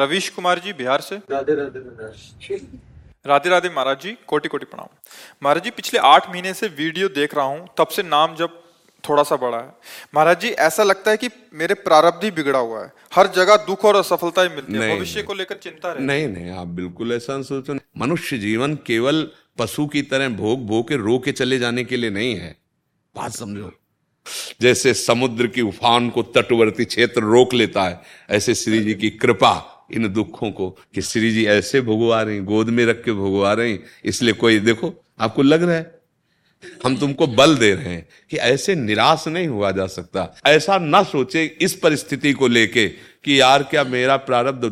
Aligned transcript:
रवीश 0.00 0.28
कुमार 0.28 0.58
जी 0.58 0.72
बिहार 0.72 1.00
से। 1.00 1.16
राधे 1.30 1.54
राधे 1.54 1.78
राधे 3.26 3.50
राधे 3.50 3.68
महाराज 3.68 4.00
जी 4.02 4.16
कोटि 4.26 4.48
कोटि 4.48 4.66
प्रणाम। 4.66 4.88
महाराज 5.42 5.64
जी 5.64 5.70
पिछले 5.72 6.00
आठ 6.00 6.28
महीने 6.30 6.54
से 6.54 6.68
वीडियो 6.76 7.08
देख 7.10 7.34
रहा 7.34 7.44
हूँ 7.44 7.66
तब 7.78 7.88
से 7.88 8.02
नाम 8.04 8.34
जब 8.36 8.58
थोड़ा 9.04 9.22
सा 9.22 9.36
बड़ा 9.36 9.58
है। 9.58 9.72
महाराज 10.14 10.40
जी 10.40 10.48
ऐसा 10.60 10.82
लगता 10.82 11.10
है 11.10 11.16
कि 11.16 11.28
मेरे 11.54 11.74
प्रारब्ध 11.76 12.24
ही 12.24 12.30
बिगड़ा 12.30 12.58
हुआ 12.58 12.82
है। 12.82 12.92
हर 13.14 13.26
जगह 13.26 13.56
दुख 13.66 13.84
और 13.84 13.96
असफलताएँ 13.96 14.48
मिलती 14.48 14.72
है 14.72 14.96
भविष्य 14.96 15.22
को 15.22 15.34
लेकर 15.34 15.56
चिंता 15.56 15.92
रहती 15.92 16.04
नहीं 16.04 16.28
नहीं 16.28 16.50
आप 16.50 16.66
बिल्कुल 16.78 17.12
ऐसा 17.12 17.36
न 17.36 17.42
सोचो। 17.42 17.74
मनुष्य 17.98 18.38
जीवन 18.38 18.74
केवल 18.86 19.26
पशु 19.58 19.86
की 19.86 20.02
तरह 20.02 20.28
भोग 20.36 20.66
भोग 20.66 20.88
के 20.88 20.96
रो 20.96 21.18
के 21.18 21.32
चले 21.32 21.58
जाने 21.58 21.84
के 21.84 21.96
लिए 21.96 22.10
नहीं 22.10 22.34
है। 22.36 22.56
बात 23.14 23.32
समझो। 23.32 23.72
जैसे 24.60 24.94
समुद्र 24.94 25.46
की 25.46 25.62
उफान 25.62 26.08
को 26.10 26.22
तटवर्ती 26.34 26.84
क्षेत्र 26.84 27.22
रोक 27.22 27.54
लेता 27.54 27.82
है 27.82 28.00
ऐसे 28.30 28.54
श्री 28.54 28.82
जी 28.84 28.94
की 28.94 29.10
कृपा 29.10 29.52
इन 29.92 30.12
दुखों 30.12 30.50
को 30.50 30.70
कि 30.70 31.02
श्री 31.02 31.32
जी 31.32 31.46
ऐसे 31.46 31.80
भोगवा 31.80 32.22
रही, 32.22 32.38
गोद 32.38 32.68
में 32.68 32.86
रख 32.86 33.04
के 33.04 33.12
भोगवा 33.12 33.52
रही, 33.52 33.78
इसलिए 34.04 34.32
कोई, 34.32 34.58
देखो, 34.58 35.04
आपको 35.20 35.42
लग 35.42 35.62
रहा 35.62 35.74
है? 35.74 36.00
हम 36.84 36.96
तुमको 36.96 37.26
बल 37.26 37.56
दे 37.56 37.74
रहे 37.74 37.84
हैं 37.84 38.08
कि 38.30 38.36
ऐसे 38.36 38.74
निराश 38.74 39.24
नहीं 39.28 39.48
हुआ 39.48 39.70
जा 39.70 39.86
सकता। 39.86 40.36
ऐसा 40.46 40.78
ना 40.78 41.02
सोचे 41.02 41.58
इस 41.60 41.74
परिस्थिति 41.74 42.32
को 42.32 42.48
लेके 42.48 42.88
कि 43.24 43.40
यार 43.40 43.62
क्या 43.62 43.84
मेरा 43.84 44.16
प्रारब्ध 44.16 44.64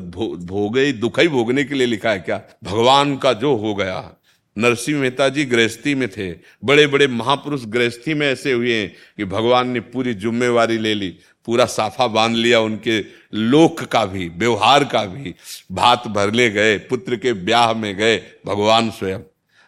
भोगे, 0.45 0.93
दुख 0.93 1.21
ही 1.21 1.29
भोगने 1.29 1.65
के 1.65 1.75
लिए 1.75 1.87
लिखा 1.87 2.11
है 2.11 2.21
क्या? 2.21 2.43
भगवान 2.65 3.17
का 3.17 3.33
जो 3.33 3.55
हो 3.55 3.75
गया। 3.75 4.15
नरसिंह 4.59 5.01
मेहता 5.01 5.29
जी 5.29 5.45
गृहस्थी 5.45 5.95
में 5.95 6.09
थे। 6.09 6.33
बड़े 6.65 6.87
बड़े 6.87 7.07
महापुरुष 7.07 7.65
गृहस्थी 7.65 8.15
में 8.15 8.33
ऐसे 8.33 8.53
हुए 8.53 8.75
हैं 8.75 8.95
कि 9.17 9.25
भगवान 9.25 9.69
ने 9.69 9.81
पूरी 9.81 10.15
जिम्मेवारी 10.15 10.79
ले 10.79 10.95
ली। 10.95 11.19
पूरा 11.49 11.65
साफा 11.65 12.07
बाँध 12.07 12.37
लिया, 12.37 12.61
उनके 12.61 13.01
लोक 13.35 13.83
का 13.83 14.05
भी, 14.05 14.29
व्यवहार 14.29 14.85
का 14.85 15.05
भी, 15.05 15.35
भात 15.73 16.07
भरने 16.07 16.49
गए, 16.51 16.79
पुत्र 16.79 17.17
के 17.17 17.33
ब्याह 17.33 17.73
में 17.73 17.97
गए, 17.97 18.17
भगवान 18.47 18.91
स्वयं। 18.91 19.21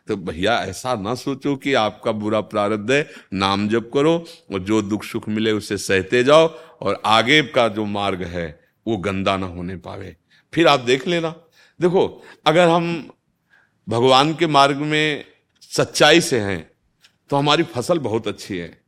तो 0.08 0.16
भैया, 0.16 0.58
ऐसा 0.58 0.94
ना 0.94 1.14
सोचो 1.14 1.54
कि 1.56 1.74
आपका 1.74 2.12
बुरा 2.12 2.40
प्रारब्ध 2.40 2.90
है, 2.90 3.08
नाम 3.32 3.68
जप 3.68 3.90
करो, 3.94 4.12
और 4.52 4.60
जो 4.60 4.82
दुख 4.82 5.04
सुख 5.04 5.28
मिले 5.28 5.52
उसे 5.52 5.76
सहते 5.76 6.22
जाओ, 6.24 6.46
और 6.80 7.00
आगे 7.04 7.42
का 7.42 7.68
जो 7.68 7.84
मार्ग 7.84 8.22
है, 8.22 8.60
वो 8.86 8.96
गंदा 8.96 9.36
ना 9.36 9.46
होने 9.46 9.76
पावे। 9.76 10.16
फिर 10.52 10.66
आप 10.66 10.80
देख 10.80 11.06
लेना। 11.08 11.34
देखो, 11.80 12.24
अगर 12.46 12.68
हम 12.68 13.10
भगवान 13.88 14.34
के 14.34 14.46
मार्ग 14.46 14.76
में 14.76 15.24
सच्चाई 15.72 16.20
से 16.20 16.40
हैं 16.40 16.70
तो 17.30 17.36
हमारी 17.36 17.62
फ़सल 17.62 17.98
बहुत 17.98 18.28
अच्छी 18.28 18.58
है, 18.58 18.80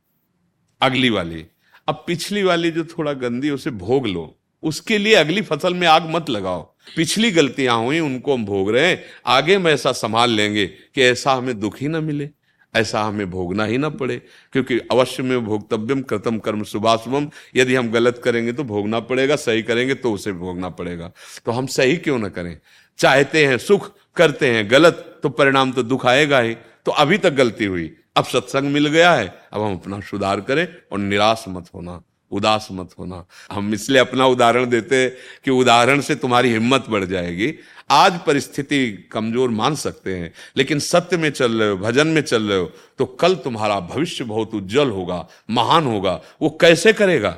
अगली 0.81 1.09
वाली। 1.09 1.45
अब 1.87 2.03
पिछली 2.07 2.43
वाली 2.43 2.71
जो 2.71 2.83
थोड़ा 2.83 3.13
गंदी, 3.13 3.49
उसे 3.49 3.69
भोग 3.69 4.07
लो। 4.07 4.39
उसके 4.63 4.97
लिए 4.97 5.15
अगली 5.15 5.41
फ़सल 5.41 5.73
में 5.73 5.87
आग 5.87 6.09
मत 6.09 6.29
लगाओ। 6.29 6.61
पिछली 6.95 7.31
गलतियाँ 7.31 7.77
हुई, 7.77 7.99
उनको 7.99 8.33
हम 8.33 8.45
भोग 8.45 8.71
रहे 8.71 8.87
हैं। 8.87 9.03
आगे 9.25 9.55
हम 9.55 9.67
ऐसा 9.67 9.91
संभाल 9.91 10.29
लेंगे 10.29 10.65
कि 10.67 11.01
ऐसा 11.01 11.33
हमें 11.33 11.59
दुख 11.59 11.79
ही 11.81 11.87
ना 11.87 12.01
मिले, 12.01 12.29
ऐसा 12.73 13.01
हमें 13.01 13.29
भोगना 13.29 13.65
ही 13.65 13.77
ना 13.77 13.89
पड़े, 13.89 14.21
क्योंकि 14.51 14.79
अवश्य 14.91 15.23
में 15.23 15.45
भोगतव्यम 15.45 16.01
कृतम 16.01 16.37
कर्म, 16.37 16.63
शुभाशुभम। 16.63 17.29
यदि 17.55 17.75
हम 17.75 17.91
गलत 17.91 18.21
करेंगे 18.23 18.53
तो 18.53 18.63
भोगना 18.63 18.99
पड़ेगा, 18.99 19.35
सही 19.35 19.63
करेंगे 19.63 19.93
तो 19.93 20.13
उसे 20.13 20.31
भोगना 20.31 20.69
पड़ेगा। 20.69 21.11
तो 21.45 21.51
हम 21.51 21.65
सही 21.65 21.97
क्यों 21.97 22.19
ना 22.19 22.29
करें? 22.29 22.57
चाहते 22.97 23.45
हैं 23.45 23.57
सुख, 23.57 23.91
करते 24.15 24.47
हैं 24.47 24.71
गलत 24.71 25.19
तो 25.23 25.29
परिणाम 25.29 25.71
तो 25.71 25.83
दुख 25.83 26.05
आएगा 26.05 26.39
ही। 26.39 26.55
तो 26.85 26.91
अभी 26.91 27.17
तक 27.17 27.33
गलती 27.33 27.65
हुई। 27.65 27.95
अब 28.15 28.25
सत्संग 28.25 28.71
मिल 28.71 28.87
गया 28.87 29.13
है, 29.13 29.27
अब 29.53 29.61
हम 29.61 29.75
अपना 29.75 29.99
सुधार 30.01 30.41
करें 30.41 30.67
और 30.91 30.99
निराश 30.99 31.45
मत 31.49 31.69
होना, 31.75 32.01
उदास 32.31 32.67
मत 32.71 32.89
होना। 32.99 33.23
हम 33.51 33.73
इसलिए 33.73 34.01
अपना 34.01 34.25
उदाहरण 34.27 34.65
देते 34.65 34.95
हैं 34.97 35.11
कि 35.45 35.51
उदाहरण 35.51 36.01
से 36.01 36.15
तुम्हारी 36.15 36.51
हिम्मत 36.51 36.85
बढ़ 36.89 37.05
जाएगी। 37.05 37.53
आज 37.91 38.19
परिस्थिति 38.25 39.09
कमज़ोर 39.11 39.49
मान 39.51 39.75
सकते 39.75 40.15
हैं, 40.15 40.31
लेकिन 40.57 40.79
सत्य 40.81 41.17
में 41.17 41.29
चल 41.31 41.51
रहे 41.53 41.69
हो, 41.69 41.77
भजन 41.77 42.07
में 42.07 42.21
चल 42.21 42.43
रहे 42.43 42.59
हो 42.59 42.71
तो 42.99 43.05
कल 43.05 43.35
तुम्हारा 43.37 43.79
भविष्य 43.81 44.23
बहुत 44.23 44.53
उज्जवल 44.55 44.89
होगा, 44.89 45.27
महान 45.49 45.85
होगा। 45.85 46.19
वो 46.41 46.49
कैसे 46.61 46.93
करेगा? 46.93 47.37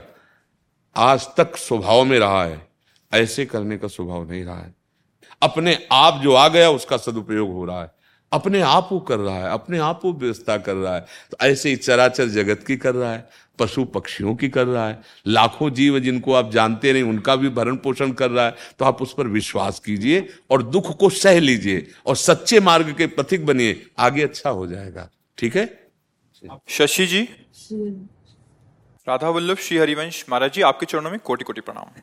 आज 0.96 1.28
तक 1.38 1.58
स्वभाव 1.58 2.04
में 2.04 2.18
रहा 2.20 2.44
है, 2.44 2.62
ऐसे 3.12 3.46
करने 3.46 3.78
का 3.78 3.88
स्वभाव 3.88 4.30
नहीं 4.32 4.44
रहा 4.44 4.58
है। 4.58 4.74
अपने 5.42 5.78
आप 5.94 6.22
जो 6.24 6.34
आ 6.34 6.48
गया, 6.48 6.70
उसका 6.72 6.98
सदुपयोग 6.98 7.52
हो 7.52 7.66
रहा 7.66 7.82
है। 7.82 7.94
अपने 8.32 8.62
आप 8.62 8.90
वो 8.92 9.00
कर 9.00 9.18
रहा 9.18 9.36
है 9.36 9.50
अपने 9.50 9.78
आप 9.80 10.02
वो 10.06 10.14
व्यवस्था 10.14 10.58
कर 10.58 10.76
रहा 10.76 10.96
है। 10.96 11.06
तो 11.32 11.38
ऐसे 11.42 11.70
ही 11.70 11.76
चराचर 11.76 12.28
जगत 12.28 12.64
की 12.68 12.78
कर 12.78 12.96
रहा 12.96 13.12
है 13.14 13.28
पशु 13.60 13.84
पक्षियों 13.86 14.36
की 14.36 14.50
कर 14.50 14.68
रहा 14.68 14.88
है 14.88 15.02
लाखों 15.28 15.70
जीव 15.70 16.00
जिनको 16.00 16.34
आप 16.34 16.52
जानते 16.52 16.94
नहीं 16.94 17.04
उनका 17.04 17.36
भी 17.36 17.50
भरण 17.50 17.76
पोषण 17.76 18.12
कर 18.12 18.32
रहा 18.32 18.46
है 18.46 18.56
तो 18.80 18.86
आप 18.86 19.02
उस 19.02 19.14
पर 19.14 19.28
विश्वास 19.28 19.80
कीजिए 19.80 20.28
और 20.52 20.64
दुख 20.64 20.98
को 20.98 21.10
सह 21.10 21.40
लीजिए 21.40 21.88
और 22.06 22.16
सच्चे 22.16 22.60
मार्ग 22.60 22.94
के 22.98 23.08
पथिक 23.08 23.46
बनिए 23.46 23.86
आगे 24.00 24.24
अच्छा 24.24 24.50
हो 24.50 24.68
जाएगा। 24.68 25.10
ठीक 25.38 25.56
है? 25.56 25.66
शशि 26.70 27.06
जी? 27.08 27.28
राधा 29.08 29.30
वल्लभ 29.30 29.58
श्री 29.58 29.78
हरिवंश 29.78 30.24
महाराज 30.30 30.52
जी, 30.52 30.62
आपके 30.62 30.86
चरणों 30.86 31.10
में 31.12 31.20
कोटि 31.20 31.44
कोटि 31.44 31.62
प्रणाम। 31.62 32.02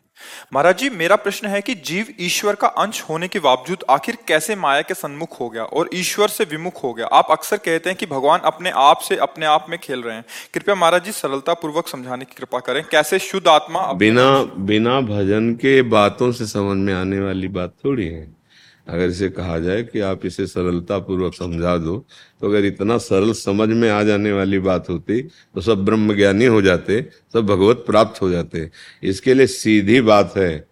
महाराज 0.54 0.78
जी, 0.78 0.90
मेरा 0.90 1.16
प्रश्न 1.16 1.46
है 1.46 1.60
कि 1.60 1.74
जीव 1.86 2.06
ईश्वर 2.20 2.54
का 2.54 2.68
अंश 2.68 3.00
होने 3.02 3.28
के 3.28 3.38
बावजूद 3.38 3.84
आखिर 3.90 4.18
कैसे 4.28 4.56
माया 4.56 4.82
के 4.82 4.94
सन्मुख 4.94 5.40
हो 5.40 5.48
गया 5.50 5.64
और 5.64 5.88
ईश्वर 5.94 6.28
से 6.28 6.44
विमुख 6.44 6.82
हो 6.84 6.92
गया? 6.94 7.06
आप 7.06 7.30
अक्सर 7.30 7.56
कहते 7.56 7.90
हैं 7.90 7.98
कि 7.98 8.06
भगवान 8.06 8.40
अपने 8.44 8.70
आप 8.74 9.00
से 9.00 9.16
अपने 9.18 9.46
आप 9.46 9.66
में 9.68 9.78
खेल 9.78 10.02
रहे 10.02 10.14
हैं। 10.16 10.24
कृपया 10.54 10.74
महाराज 10.74 11.04
जी 11.04 11.12
सरलता 11.12 11.54
पूर्वक 11.54 11.88
समझाने 11.88 12.24
की 12.24 12.34
कृपा 12.38 12.58
करें, 12.58 12.82
कैसे 12.84 13.18
शुद्ध 13.18 13.46
आत्मा 13.48 13.92
बिना 13.94 14.30
बिना 14.42 15.00
भजन 15.00 15.52
के 15.54 15.80
बातों 15.90 16.30
से 16.32 16.46
समझ 16.46 16.76
में 16.76 16.94
आने 16.94 17.20
वाली 17.20 17.48
बात 17.48 17.74
थोड़ी 17.84 18.06
है। 18.06 18.24
अगर 18.86 19.08
इसे 19.08 19.28
कहा 19.28 19.58
जाए 19.58 19.82
कि 19.82 20.00
आप 20.00 20.24
इसे 20.26 20.46
सरलता 20.46 20.98
पूर्वक 20.98 21.34
समझा 21.34 21.76
दो 21.76 21.96
तो 22.40 22.48
अगर 22.48 22.64
इतना 22.64 22.96
सरल 22.98 23.32
समझ 23.32 23.68
में 23.68 23.88
आ 23.90 24.02
जाने 24.02 24.32
वाली 24.32 24.58
बात 24.58 24.88
होती 24.90 25.20
तो 25.22 25.60
सब 25.60 25.84
ब्रह्म 25.84 26.14
ज्ञानी 26.16 26.44
हो 26.44 26.62
जाते, 26.62 27.00
सब 27.32 27.46
भगवत 27.46 27.84
प्राप्त 27.86 28.22
हो 28.22 28.30
जाते। 28.30 28.70
इसके 29.02 29.34
लिए 29.34 29.46
सीधी 29.46 30.00
बात 30.00 30.36
है 30.36 30.68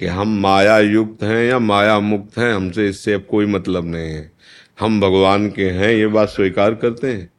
कि 0.00 0.06
हम 0.06 0.38
माया 0.40 0.78
युक्त 0.78 1.22
हैं 1.22 1.44
या 1.48 1.58
माया 1.58 1.98
मुक्त 2.00 2.38
हैं, 2.38 2.52
हमसे 2.54 2.88
इससे 2.88 3.12
अब 3.12 3.26
कोई 3.30 3.46
मतलब 3.46 3.84
नहीं 3.84 4.10
है। 4.10 4.32
हम 4.80 5.00
भगवान 5.00 5.48
के 5.50 5.70
हैं, 5.70 5.92
ये 5.92 6.06
बात 6.06 6.28
स्वीकार 6.28 6.74
करते 6.74 7.12
हैं। 7.12 7.30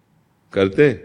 करते 0.54 0.88
हैं? 0.90 1.04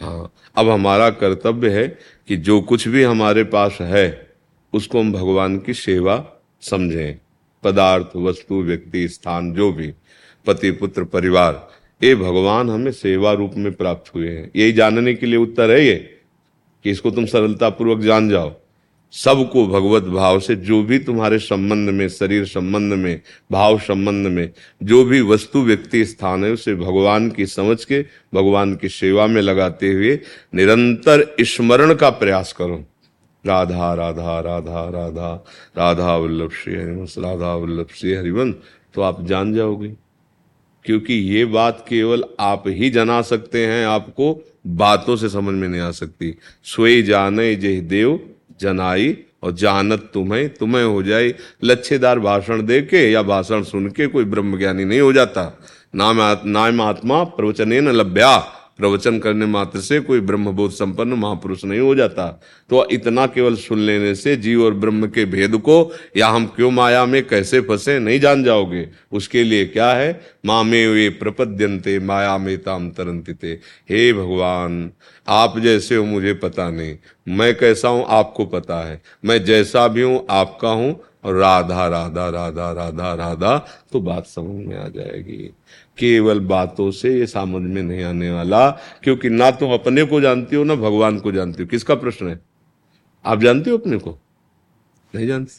हाँ। 0.00 0.32
अब 0.56 0.68
हमारा 0.68 1.10
कर्तव्य 1.10 1.70
है 1.70 1.86
कि 2.28 2.36
जो 2.36 2.60
कुछ 2.60 2.88
भी 2.88 3.02
हमारे 3.02 3.44
पास 3.44 3.78
है, 3.80 4.30
उसको 4.72 5.00
हम 5.00 5.12
भगवान 5.12 5.58
की 5.58 5.74
सेवा 5.74 6.16
समझें। 6.62 7.18
पदार्थ, 7.62 8.16
वस्तु, 8.16 8.62
व्यक्ति, 8.62 9.08
स्थान, 9.08 9.52
जो 9.52 9.72
भी, 9.72 9.92
पति, 10.46 10.70
पुत्र, 10.70 11.04
परिवार, 11.04 11.68
ये 12.02 12.14
भगवान 12.14 12.70
हमें 12.70 12.92
सेवा 12.92 13.32
रूप 13.32 13.52
में 13.56 13.72
प्राप्त 13.72 14.14
हुए 14.14 14.28
हैं। 14.28 14.50
यही 14.56 14.72
जानने 14.72 15.14
के 15.14 15.26
लिए 15.26 15.36
उत्तर 15.36 15.70
है 15.70 15.86
ये, 15.86 15.94
कि 16.84 16.90
इसको 16.90 17.10
तुम 17.10 17.26
सरलता 17.26 17.68
पूर्वक 17.68 18.00
जान 18.00 18.28
जाओ। 18.28 18.54
सबको 19.12 19.66
भगवत 19.66 20.02
भाव 20.02 20.40
से, 20.40 20.56
जो 20.56 20.82
भी 20.82 20.98
तुम्हारे 20.98 21.38
संबंध 21.38 21.90
में, 21.90 22.08
शरीर 22.08 22.44
संबंध 22.44 22.92
में, 22.92 23.20
भाव 23.52 23.78
संबंध 23.78 24.26
में, 24.26 24.50
जो 24.82 25.04
भी 25.04 25.20
वस्तु, 25.20 25.62
व्यक्ति, 25.62 26.04
स्थान 26.04 26.44
है, 26.44 26.52
उसे 26.52 26.74
भगवान 26.74 27.30
की 27.30 27.46
समझ 27.46 27.84
के, 27.84 28.02
भगवान 28.34 28.76
की 28.76 28.88
सेवा 28.88 29.26
में 29.26 29.42
लगाते 29.42 29.92
हुए 29.92 30.20
निरंतर 30.54 31.34
स्मरण 31.40 31.94
का 31.94 32.10
प्रयास 32.10 32.52
करो। 32.52 32.84
राधा 33.44 33.94
राधा 33.94 34.40
राधा 34.40 34.84
राधा 34.90 35.44
राधा 35.78 36.16
वल्लभ 36.16 36.50
श्री 36.52 36.74
हरिवंश, 36.74 37.14
राधा 37.18 37.54
वल्लभ 37.54 37.86
श्री 37.94 38.14
हरिवंश। 38.14 38.54
तो 38.94 39.02
आप 39.02 39.24
जान 39.24 39.54
जाओगे, 39.54 39.88
क्योंकि 40.84 41.14
ये 41.14 41.44
बात 41.44 41.84
केवल 41.88 42.24
आप 42.40 42.64
ही 42.66 42.90
जना 42.90 43.22
सकते 43.22 43.66
हैं, 43.66 43.86
आपको 43.86 44.54
बातों 44.66 45.16
से 45.16 45.28
समझ 45.28 45.54
में 45.54 45.68
नहीं 45.68 45.80
आ 45.80 45.90
सकती। 45.90 46.34
सोई 46.64 47.02
जाने, 47.02 47.54
जय 47.54 47.80
देव, 47.80 48.20
जनाई, 48.60 49.16
और 49.42 49.52
जानत 49.52 50.10
तुम्हें 50.14 50.48
तुम्हें 50.48 50.84
हो 50.84 51.02
जाए। 51.02 51.34
लच्छेदार 51.64 52.18
भाषण 52.18 52.66
दे 52.66 52.80
के 52.82 53.10
या 53.12 53.22
भाषण 53.22 53.62
सुन 53.62 53.88
के 53.88 54.06
कोई 54.06 54.24
ब्रह्म 54.24 54.58
ज्ञानी 54.58 54.84
नहीं 54.84 55.00
हो 55.00 55.12
जाता। 55.12 55.60
नाम 55.94 56.18
नाम 56.46 56.80
आत्मा 56.80 57.22
प्रवचने 57.24 57.80
न 57.80 57.88
लभ्या। 57.88 58.36
प्रवचन 58.80 59.18
करने 59.18 59.46
मात्र 59.46 59.80
से 59.80 60.00
कोई 60.00 60.20
ब्रह्मबोध 60.20 60.70
संपन्न 60.70 61.12
महापुरुष 61.12 61.64
नहीं 61.64 61.80
हो 61.80 61.94
जाता। 61.94 62.26
तो 62.70 62.86
इतना 62.90 63.26
केवल 63.26 63.54
सुन 63.56 63.78
लेने 63.78 64.14
से 64.14 64.36
जीव 64.36 64.64
और 64.64 64.74
ब्रह्म 64.74 65.06
के 65.06 65.24
भेद 65.24 65.56
को 65.58 65.76
या 66.16 66.28
हम 66.28 66.46
क्यों 66.46 66.70
माया 66.70 67.04
में 67.06 67.22
कैसे 67.26 67.60
फंसे 67.60 67.98
नहीं 67.98 68.20
जान 68.20 68.44
जाओगे। 68.44 68.86
उसके 69.12 69.42
लिए 69.44 69.66
क्या 69.66 69.92
है? 69.92 70.20
मामे 70.46 70.86
वे 70.86 71.08
प्रपद्यंते 71.20 71.98
माया 71.98 72.38
में 72.38 72.56
ताम 72.58 72.90
तरंतिते 72.90 73.58
हे 73.90 74.12
भगवान, 74.12 74.90
आप 75.28 75.58
जैसे 75.58 75.96
हो 75.96 76.04
मुझे 76.04 76.34
पता 76.34 76.70
नहीं। 76.70 76.96
मैं 77.28 77.54
कैसा 77.54 77.88
हूँ 77.88 78.04
आपको 78.08 78.44
पता 78.46 78.80
है। 78.88 79.00
मैं 79.24 79.42
जैसा 79.44 79.86
भी 79.88 80.02
हूँ 80.02 80.26
आपका 80.30 80.70
हूँ। 80.70 80.98
और 81.24 81.34
राधा 81.34 81.86
राधा 81.88 82.28
राधा 82.28 82.70
राधा 82.72 83.12
राधा 83.14 83.56
तो 83.92 84.00
बात 84.00 84.26
समझ 84.26 84.66
में 84.66 84.76
आ 84.76 84.86
जाएगी। 84.88 85.50
केवल 86.00 86.40
बातों 86.40 86.90
से 86.90 87.18
ये 87.18 87.26
समझ 87.26 87.62
में 87.70 87.82
नहीं 87.82 88.02
आने 88.04 88.30
वाला, 88.30 88.70
क्योंकि 88.70 89.30
ना 89.30 89.50
तुम 89.50 89.72
अपने 89.72 90.04
को 90.04 90.20
जानती 90.20 90.56
हो, 90.56 90.64
ना 90.64 90.74
भगवान 90.74 91.18
को 91.18 91.32
जानती 91.32 91.62
हो। 91.62 91.68
किसका 91.68 91.94
प्रश्न 91.94 92.28
है? 92.28 92.40
आप 93.24 93.40
जानते 93.40 93.70
हो 93.70 93.78
अपने 93.78 93.98
को? 93.98 94.18
नहीं 95.14 95.26
जानते? 95.26 95.52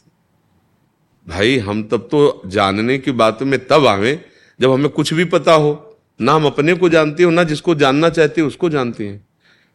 भाई, 1.28 1.58
हम 1.58 1.84
तब 1.84 2.08
तो 2.12 2.42
जानने 2.46 2.98
की 2.98 3.12
बातों 3.12 3.46
में 3.46 3.68
तब 3.68 3.86
आवे, 3.86 4.26
जब 4.60 4.72
हमें 4.72 4.90
कुछ 4.90 5.14
भी 5.14 5.26
पता 5.26 5.54
हो। 5.54 6.00
ना 6.22 6.34
हम 6.34 6.46
अपने 6.46 6.74
को 6.74 6.90
जानते 6.90 7.24
हो, 7.24 7.32
ना 7.32 7.44
जिसको 7.44 7.76
जानना 7.76 8.10
चाहते 8.10 8.42
हो, 8.42 8.48
उसको 8.48 8.70
जानते 8.70 9.08
हैं। 9.08 9.28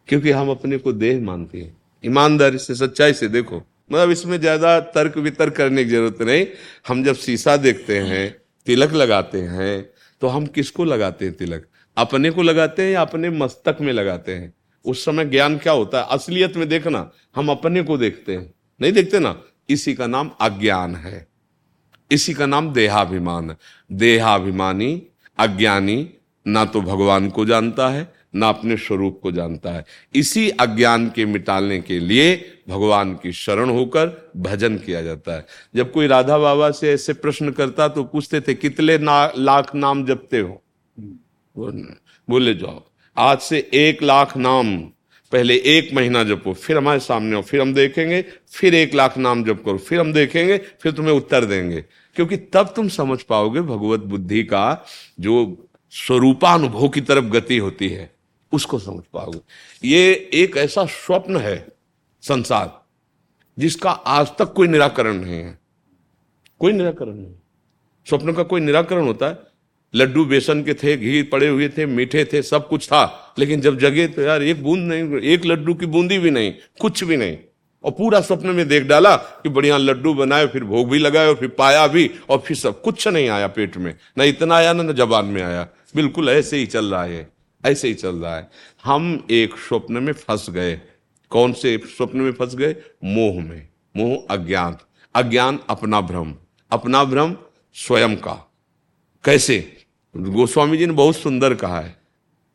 क्योंकि 0.09 0.31
हम 0.31 0.51
अपने 0.51 0.79
को 0.79 0.93
देह 0.93 1.21
मानते 1.21 1.59
हैं। 1.59 1.77
ईमानदारी 2.05 2.59
से, 2.59 2.75
सच्चाई 2.75 3.13
से 3.13 3.29
देखो। 3.29 3.57
मतलब 3.93 4.11
इसमें 4.11 4.41
ज़्यादा 4.41 4.81
तर्क 4.81 5.17
वितर्क 5.19 5.57
करने 5.57 5.85
की 5.85 5.91
ज़रूरत 5.91 6.23
नहीं। 6.23 6.47
हम 6.89 7.05
जब 7.05 7.15
शीशा 7.15 7.57
देखते 7.57 7.99
हैं, 7.99 8.37
तिलक 8.67 8.93
लगाते 8.93 9.41
हैं 9.41 9.96
तो 10.21 10.29
हम 10.29 10.47
किसको 10.47 10.85
लगाते 10.85 11.25
हैं 11.25 11.35
तिलक? 11.35 11.67
अपने 11.97 12.31
को 12.31 12.43
लगाते 12.43 12.83
हैं 12.83 12.93
या 12.93 13.01
अपने 13.01 13.31
मस्तक 13.31 13.77
में 13.81 13.93
लगाते 13.93 14.35
हैं? 14.35 14.55
उस 14.85 15.05
समय 15.05 15.25
ज्ञान 15.25 15.59
क्या 15.59 15.73
होता 15.73 16.01
है? 16.01 16.07
असलियत 16.11 16.57
में 16.57 16.69
देखना, 16.69 17.11
हम 17.37 17.49
अपने 17.49 17.83
को 17.83 17.99
देखते 17.99 18.35
हैं। 18.35 18.55
नहीं 18.81 18.93
देखते 18.93 19.19
ना? 19.19 19.43
इसी 19.71 19.95
का 19.95 20.07
नाम 20.07 20.31
अज्ञान 20.41 20.97
है। 20.97 21.27
इसी 22.13 22.35
का 22.35 22.47
नाम 22.47 22.73
देहाभिमान 22.73 23.51
है। 23.51 23.57
देहाभिमानी, 23.93 25.03
अज्ञानी 25.39 26.11
ना 26.47 26.65
तो 26.65 26.81
भगवान 26.81 27.31
को 27.31 27.45
जानता 27.45 27.89
है 27.89 28.16
ना 28.35 28.49
अपने 28.49 28.77
स्वरूप 28.77 29.21
को 29.23 29.33
जानता 29.33 29.71
है। 29.71 29.85
इसी 30.15 30.49
अज्ञान 30.51 31.09
के 31.09 31.25
मिटाने 31.25 31.81
के 31.81 31.99
लिए 32.01 32.37
भगवान 32.69 33.15
की 33.15 33.33
शरण 33.33 33.71
होकर 33.71 34.33
भजन 34.37 34.77
किया 34.77 35.03
जाता 35.03 35.37
है। 35.37 35.47
जब 35.77 35.93
कोई 35.93 36.07
राधा 36.07 36.39
बाबा 36.39 36.71
से 36.71 36.93
ऐसे 36.93 37.13
प्रश्न 37.13 37.51
करता 37.51 37.89
तो 37.89 38.05
पूछते 38.05 38.41
थे 38.41 38.55
कितने 38.55 38.99
ना, 38.99 39.33
लाख 39.39 39.75
नाम 39.75 40.05
जपते 40.07 40.39
हो? 40.39 40.63
बोले 41.57 42.55
जाओ 42.55 42.83
आज 43.17 43.39
से 43.39 43.71
एक 43.75 44.03
लाख 44.03 44.37
नाम 44.37 44.77
पहले 45.33 45.55
एक 45.57 45.93
महीना 45.95 46.23
जपो 46.25 46.53
फिर 46.53 46.77
हमारे 46.77 47.01
सामने 47.01 47.37
हो 47.37 47.43
फिर 47.43 47.61
हम 47.61 47.75
देखेंगे 47.75 48.25
फिर 48.49 48.75
एक 48.75 48.95
लाख 48.95 49.17
नाम 49.19 49.45
जप 49.45 49.63
करो 49.67 49.79
फिर 49.79 50.01
हम 50.01 50.13
देखेंगे 50.13 50.57
फिर 50.57 50.93
तुम्हें 50.93 51.13
उत्तर 51.13 51.45
देंगे। 51.45 51.85
क्योंकि 52.17 52.37
तब 52.37 52.73
तुम 52.77 52.89
समझ 52.89 53.23
पाओगे 53.23 53.61
भगवत 53.61 54.01
बुद्धि 54.01 54.43
का 54.45 54.87
जो 55.21 55.69
स्वरूपानुभव 55.93 56.89
की 56.89 57.01
तरफ़ 57.01 57.25
गति 57.25 57.59
होती 57.59 57.89
है। 57.89 58.16
उसको 58.57 58.79
समझ 58.79 59.03
पाओगे। 59.13 59.41
ये 59.85 60.31
एक 60.35 60.57
ऐसा 60.57 60.85
स्वप्न 60.87 61.37
है 61.37 61.67
संसार, 62.23 62.71
जिसका 63.59 63.91
आज 63.91 64.31
तक 64.39 64.53
कोई 64.53 64.69
निराकरण 64.69 65.15
नहीं 65.15 65.35
है। 65.35 65.59
कोई 66.61 66.73
निराकरण 66.73 67.15
नहीं। 67.15 67.35
स्वप्न 68.07 68.33
का 68.33 68.43
कोई 68.43 68.61
निराकरण 68.61 69.07
होता 69.07 69.27
है। 69.27 69.39
लड्डू 69.95 70.25
बेसन 70.25 70.63
के 70.63 70.75
थे, 70.75 70.97
घी 70.97 71.23
पड़े 71.23 71.49
हुए 71.49 71.69
थे, 71.69 71.87
मीठे 71.87 72.25
थे, 72.25 72.43
सब 72.43 72.69
कुछ 72.69 72.87
था, 72.87 73.35
लेकिन 73.39 73.61
जब 73.61 73.79
जगे 73.79 74.07
तो 74.09 74.23
यार 74.23 74.43
एक 74.43 74.63
बूंद 74.63 74.93
नहीं, 74.93 75.21
एक 75.23 75.47
लड्डू 75.47 75.75
की 75.75 75.87
बूंदी 75.87 76.19
भी 76.19 76.31
नहीं, 76.31 76.53
कुछ 76.81 77.05
भी 77.05 77.17
नहीं। 77.17 77.39
और 77.85 77.91
पूरा 77.91 78.21
स्वप्न 78.21 78.51
में 78.51 78.67
देख 78.69 78.83
डाला 78.83 79.17
कि 79.17 79.49
बढ़िया 79.49 79.77
लड्डू 79.77 80.15
बनाए, 80.15 80.47
फिर 80.47 80.65
भोग 80.65 80.91
भी 80.91 80.99
लगाए 80.99 81.27
और 81.27 81.35
फिर 81.35 81.49
पाया 81.49 81.87
भी, 81.87 82.11
और 82.29 82.39
फिर 82.39 82.57
सब 82.57 82.83
कुछ 82.83 83.09
नहीं 83.09 83.29
आया 83.29 83.47
पेट 83.47 83.77
में। 83.77 83.95
ना 84.19 84.25
इतना 84.25 84.55
आया, 84.55 84.73
ना 84.73 84.93
जबान 84.93 85.25
में 85.25 85.43
आया। 85.43 85.69
बिल्कुल 85.97 86.29
ऐसे 86.29 86.57
ही 86.57 86.67
चल 86.67 86.85
रहा 86.85 87.05
है। 87.05 87.36
ऐसे 87.67 87.89
ही 87.89 87.95
चल 87.95 88.17
रहा 88.17 88.37
है। 88.37 88.51
हम 88.85 89.27
एक 89.31 89.55
स्वप्न 89.55 89.95
में 89.95 90.13
फंस 90.13 90.51
गए। 90.51 90.81
कौन 91.31 91.53
से 91.53 91.79
स्वप्न 91.79 92.19
में 92.19 92.33
फंस 92.33 92.55
गए? 92.55 92.77
मोह 93.05 93.43
में। 93.43 93.69
मोह 93.97 94.27
अज्ञान 94.31 94.77
अज्ञान 95.15 95.61
अपना 95.69 96.01
भ्रम। 96.01 96.35
अपना 96.71 97.05
भ्रम 97.05 97.37
स्वयं 97.75 98.17
का। 98.17 98.53
कैसे? 99.25 99.85
गोस्वामी 100.17 100.77
जी 100.77 100.87
ने 100.87 100.93
बहुत 100.93 101.17
सुंदर 101.17 101.55
कहा 101.55 101.81
है। 101.81 101.97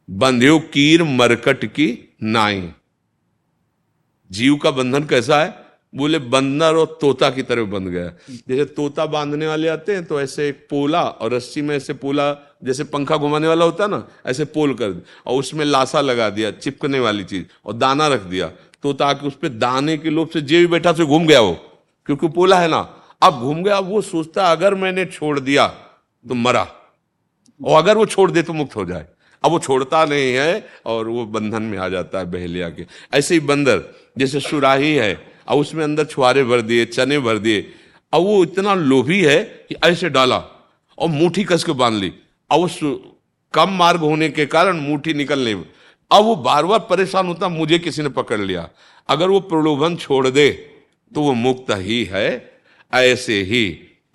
बंध्यो, 0.10 0.60
कीर 0.60 1.03
मरकट 1.03 1.65
की 1.65 2.15
नाई। 2.24 2.72
जीव 4.32 4.56
का 4.56 4.72
बंधन 4.72 5.03
कैसा 5.03 5.44
है? 5.44 5.61
बोले, 5.94 6.20
बंदर 6.20 6.76
और 6.76 6.98
तोता 7.02 7.30
की 7.30 7.42
तरह 7.42 7.64
बंध 7.64 7.88
गया। 7.88 8.08
जैसे 8.48 8.66
तोता 8.66 9.06
बांधने 9.06 9.48
वाले 9.48 9.68
आते 9.68 9.94
हैं 9.94 10.04
तो 10.06 10.20
ऐसे 10.22 10.48
एक 10.50 10.66
पोला 10.70 11.02
और 11.02 11.34
रस्सी 11.34 11.62
में 11.62 11.76
ऐसे 11.76 11.94
पोला, 11.94 12.32
जैसे 12.64 12.84
पंखा 12.84 13.18
घुमाने 13.18 13.48
वाला 13.48 13.66
होता 13.66 13.84
है 13.84 13.90
ना, 13.90 14.08
ऐसे 14.26 14.46
पोल 14.46 14.74
कर 14.74 15.02
और 15.28 15.40
उसमें 15.40 15.66
लाशा 15.66 16.02
लगा 16.02 16.30
दिया, 16.30 16.52
चिपकने 16.52 17.00
वाली 17.00 17.24
चीज़ 17.24 17.46
और 17.66 17.74
दाना 17.74 18.08
रख 18.08 18.22
दिया। 18.22 18.52
तो 18.84 18.94
ताकि 18.94 19.28
उस 19.28 19.36
पर 19.36 19.50
दाने 19.50 19.98
के 19.98 20.10
लोभ 20.10 20.30
से 20.30 20.42
जे 20.42 20.60
भी 20.60 20.68
बैठा 20.68 20.94
से 20.94 21.06
घूम 21.06 21.26
गया 21.28 21.40
वो, 21.42 21.54
क्योंकि 22.06 22.28
पोला 22.28 22.60
है 22.60 22.68
ना। 22.68 22.80
अब 23.22 23.34
घूम 23.34 23.64
गया, 23.64 23.80
वो 23.80 24.02
सोचता, 24.02 24.52
अगर 24.52 24.76
मैंने 24.76 25.06
छोड़ 25.06 25.40
दिया 25.40 25.68
तो 26.26 26.36
मरा। 26.36 26.68
और 27.62 27.78
अगर 27.78 27.98
वो 27.98 28.06
छोड़ 28.06 28.32
दे 28.32 28.42
तो 28.42 28.54
मुक्त 28.54 28.76
हो 28.76 28.86
जाए। 28.86 29.06
अब 29.44 29.52
वो 29.52 29.60
छोड़ता 29.60 30.04
नहीं 30.06 30.34
है 30.34 30.68
और 30.86 31.08
वो 31.08 31.26
बंधन 31.26 31.64
में 31.64 31.78
आ 31.78 31.88
जाता 31.90 32.20
है 32.20 32.26
बहेलिया 32.32 32.70
के। 32.70 32.86
ऐसे 33.14 33.34
ही 33.34 33.40
बंदर, 33.42 33.82
जैसे 34.18 34.40
सुराही 34.40 34.94
है 34.96 35.31
और 35.48 35.58
उसमें 35.58 35.84
अंदर 35.84 36.06
छुआरे 36.06 36.44
भर 36.44 36.62
दिए, 36.62 36.86
चने 36.86 37.20
भर 37.20 37.38
दिए। 37.38 37.72
और 38.14 38.22
वो 38.22 38.44
इतना 38.44 38.74
लोभी 38.74 39.24
है 39.24 39.44
कि 39.70 39.76
ऐसे 39.84 40.10
डाला 40.10 40.38
और 40.98 41.10
मुठी 41.10 41.44
कस 41.44 41.64
के 41.64 41.72
बाँध 41.72 41.96
ली। 41.96 42.12
और 42.52 42.60
उस 42.60 42.80
कम 43.54 43.70
मार्ग 43.70 44.00
होने 44.00 44.30
के 44.30 44.46
कारण 44.46 44.78
मुठी 44.78 45.14
निकलने 45.14 45.54
अब 46.12 46.24
वो 46.24 46.36
बार 46.36 46.66
बार 46.66 46.80
परेशान 46.80 47.28
होता, 47.28 47.50
मुझे 47.50 47.80
किसी 47.80 48.02
ने 48.02 48.10
पकड़ 48.10 48.40
लिया। 48.40 48.70
अगर 49.10 49.30
वो 49.30 49.40
प्रलोभन 49.40 49.96
छोड़ 49.96 50.28
दे 50.28 50.50
तो 51.12 51.22
वो 51.22 51.34
मुक्त 51.34 51.72
ही 51.72 52.04
है। 52.04 52.52
ऐसे 52.94 53.42
ही 53.44 53.66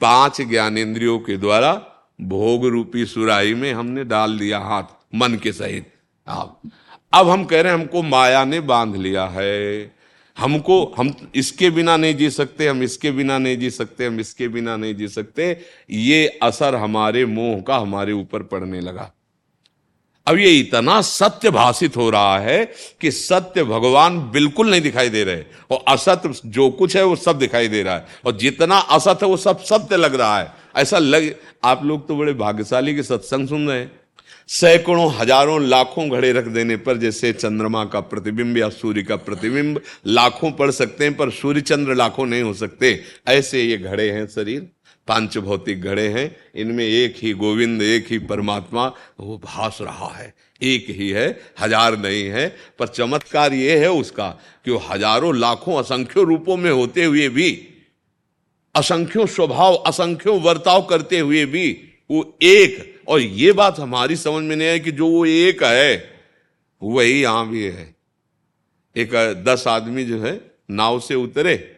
पाँच 0.01 0.41
ज्ञानेन्द्रियों 0.41 1.19
के 1.19 1.37
द्वारा 1.37 1.73
भोग 2.21 2.67
रूपी 2.67 3.05
सुराही 3.07 3.55
में 3.55 3.73
हमने 3.73 4.05
डाल 4.05 4.39
दिया 4.39 4.59
हाथ, 4.59 4.83
मन 5.15 5.35
के 5.35 5.53
सहित। 5.53 5.93
अब 6.29 6.71
अब 7.13 7.29
हम 7.29 7.45
कह 7.45 7.61
रहे 7.61 7.73
हैं, 7.73 7.81
हमको 7.81 8.03
माया 8.03 8.45
ने 8.45 8.61
बाँध 8.61 8.97
लिया 8.97 9.25
है। 9.27 9.96
हमको, 10.39 10.95
हम 10.97 11.31
इसके 11.35 11.71
बिना 11.71 11.97
नहीं 11.97 12.15
जी 12.15 12.31
सकते, 12.31 12.69
हम 12.69 12.83
इसके 12.83 13.11
बिना 13.11 13.39
नहीं 13.39 13.59
जी 13.59 13.71
सकते, 13.71 14.07
हम 14.07 14.21
इसके 14.21 14.49
बिना 14.49 14.77
नहीं 14.77 14.95
जी 14.95 15.09
सकते। 15.09 15.61
ये 15.91 16.39
असर 16.43 16.75
हमारे 16.75 17.27
मोह 17.27 17.61
का 17.61 17.77
हमारे 17.77 18.13
ऊपर 18.13 18.43
पड़ने 18.43 18.81
लगा। 18.81 19.13
अब 20.27 20.39
ये 20.39 20.59
इतना 20.59 21.01
सत्य 21.01 21.51
भाषित 21.51 21.97
हो 21.97 22.11
रहा 22.11 22.39
है 22.39 22.73
कि 23.01 23.11
सत्य 23.11 23.65
भगवान 23.65 24.31
बिल्कुल 24.31 24.71
नहीं 24.71 24.81
दिखाई 24.81 25.09
दे 25.09 25.25
रहे। 25.25 25.45
और 25.71 25.85
असत्य 25.89 26.35
जो 26.47 26.71
कुछ 26.71 26.97
है 26.97 27.05
वो 27.05 27.17
सब 27.17 27.39
दिखाई 27.39 27.69
दे 27.69 27.83
रहा 27.83 27.95
है। 27.95 28.07
और 28.27 28.37
जितना 28.37 28.79
असत्य 28.79 29.27
है 29.27 29.31
वो 29.31 29.37
सब 29.37 29.63
सत्य 29.63 29.97
लग 29.97 30.15
रहा 30.15 30.41
है। 30.41 30.53
ऐसा 30.77 30.99
लग, 30.99 31.35
आप 31.65 31.85
लोग 31.85 32.09
तो 32.09 32.17
बड़े 32.17 32.33
भाग्यशाली 32.33 32.95
के 32.95 33.03
सत्संग 33.03 33.49
सुन 33.49 33.69
रहे 33.69 33.79
हैं। 33.79 34.01
सैकड़ों, 34.49 35.13
हज़ारों, 35.13 35.61
लाखों 35.63 36.11
घड़े 36.11 36.33
रख 36.33 36.45
देने 36.45 36.77
पर 36.77 36.97
जैसे 36.97 37.33
चंद्रमा 37.33 37.85
का 37.85 38.01
प्रतिबिंब 38.01 38.59
या 38.59 38.69
सूर्य 38.69 39.03
का 39.03 39.17
प्रतिबिंब, 39.17 39.81
लाखों 40.07 40.53
पढ़ 40.53 40.71
सकते 40.71 41.05
हैं, 41.05 41.17
पर 41.17 41.31
सूर्य 41.31 41.61
चंद्र 41.61 41.95
लाखों 41.95 42.27
नहीं 42.27 42.43
हो 42.43 42.55
सकते। 42.55 43.05
ऐसे 43.29 43.63
ये 43.63 43.77
घड़े 43.77 44.11
हैं 44.11 44.27
शरीर, 44.27 44.69
पाँच 45.09 45.39
भौतिक 45.39 45.83
घड़े 45.83 46.09
हैं, 46.09 46.37
इनमें 46.55 46.85
एक 46.85 47.15
ही 47.17 47.33
गोविंद, 47.33 47.83
एक 47.83 48.07
ही 48.11 48.19
परमात्मा, 48.19 48.87
वो 49.21 49.39
भास 49.45 49.79
रहा 49.81 50.15
है। 50.15 50.35
एक 50.63 50.87
ही 50.91 51.11
है, 51.11 51.41
हज़ार 51.61 51.97
नहीं 51.97 52.25
है, 52.25 52.57
पर 52.79 52.87
चमत्कार 52.87 53.55
ये 53.55 53.79
है 53.79 53.91
उसका 53.91 54.29
कि 54.65 54.71
वो 54.71 54.79
हज़ारों, 54.79 55.37
लाखों, 55.37 55.75
असंख्यों 55.75 56.27
रूपों 56.27 56.57
में 56.57 56.71
होते 56.71 57.05
हुए 57.05 57.29
भी, 57.29 57.69
असंख्यों 58.75 59.27
स्वभाव, 59.27 59.75
असंख्यों 59.75 60.41
वर्ताव 60.41 60.83
करते 60.83 61.19
हुए 61.19 61.47
भी, 61.47 61.81
वो 62.11 62.39
एक 62.43 62.96
और 63.09 63.21
ये 63.21 63.53
बात 63.53 63.79
हमारी 63.79 64.17
समझ 64.17 64.45
में 64.45 64.57
नहीं 64.57 64.69
है 64.69 64.81
कि 64.81 64.93
जो 64.93 65.07
वो 65.07 65.27
एक 65.27 65.65
है 65.65 66.21
वही 66.83 67.23
यहाँ 67.23 67.49
भी 67.49 67.65
है। 67.65 67.97
एक, 68.97 69.13
दस 69.45 69.65
आदमी 69.69 70.05
जो 70.05 70.21
है, 70.21 70.51
नाव 70.71 71.01
से 71.01 71.15
उतरे 71.15 71.73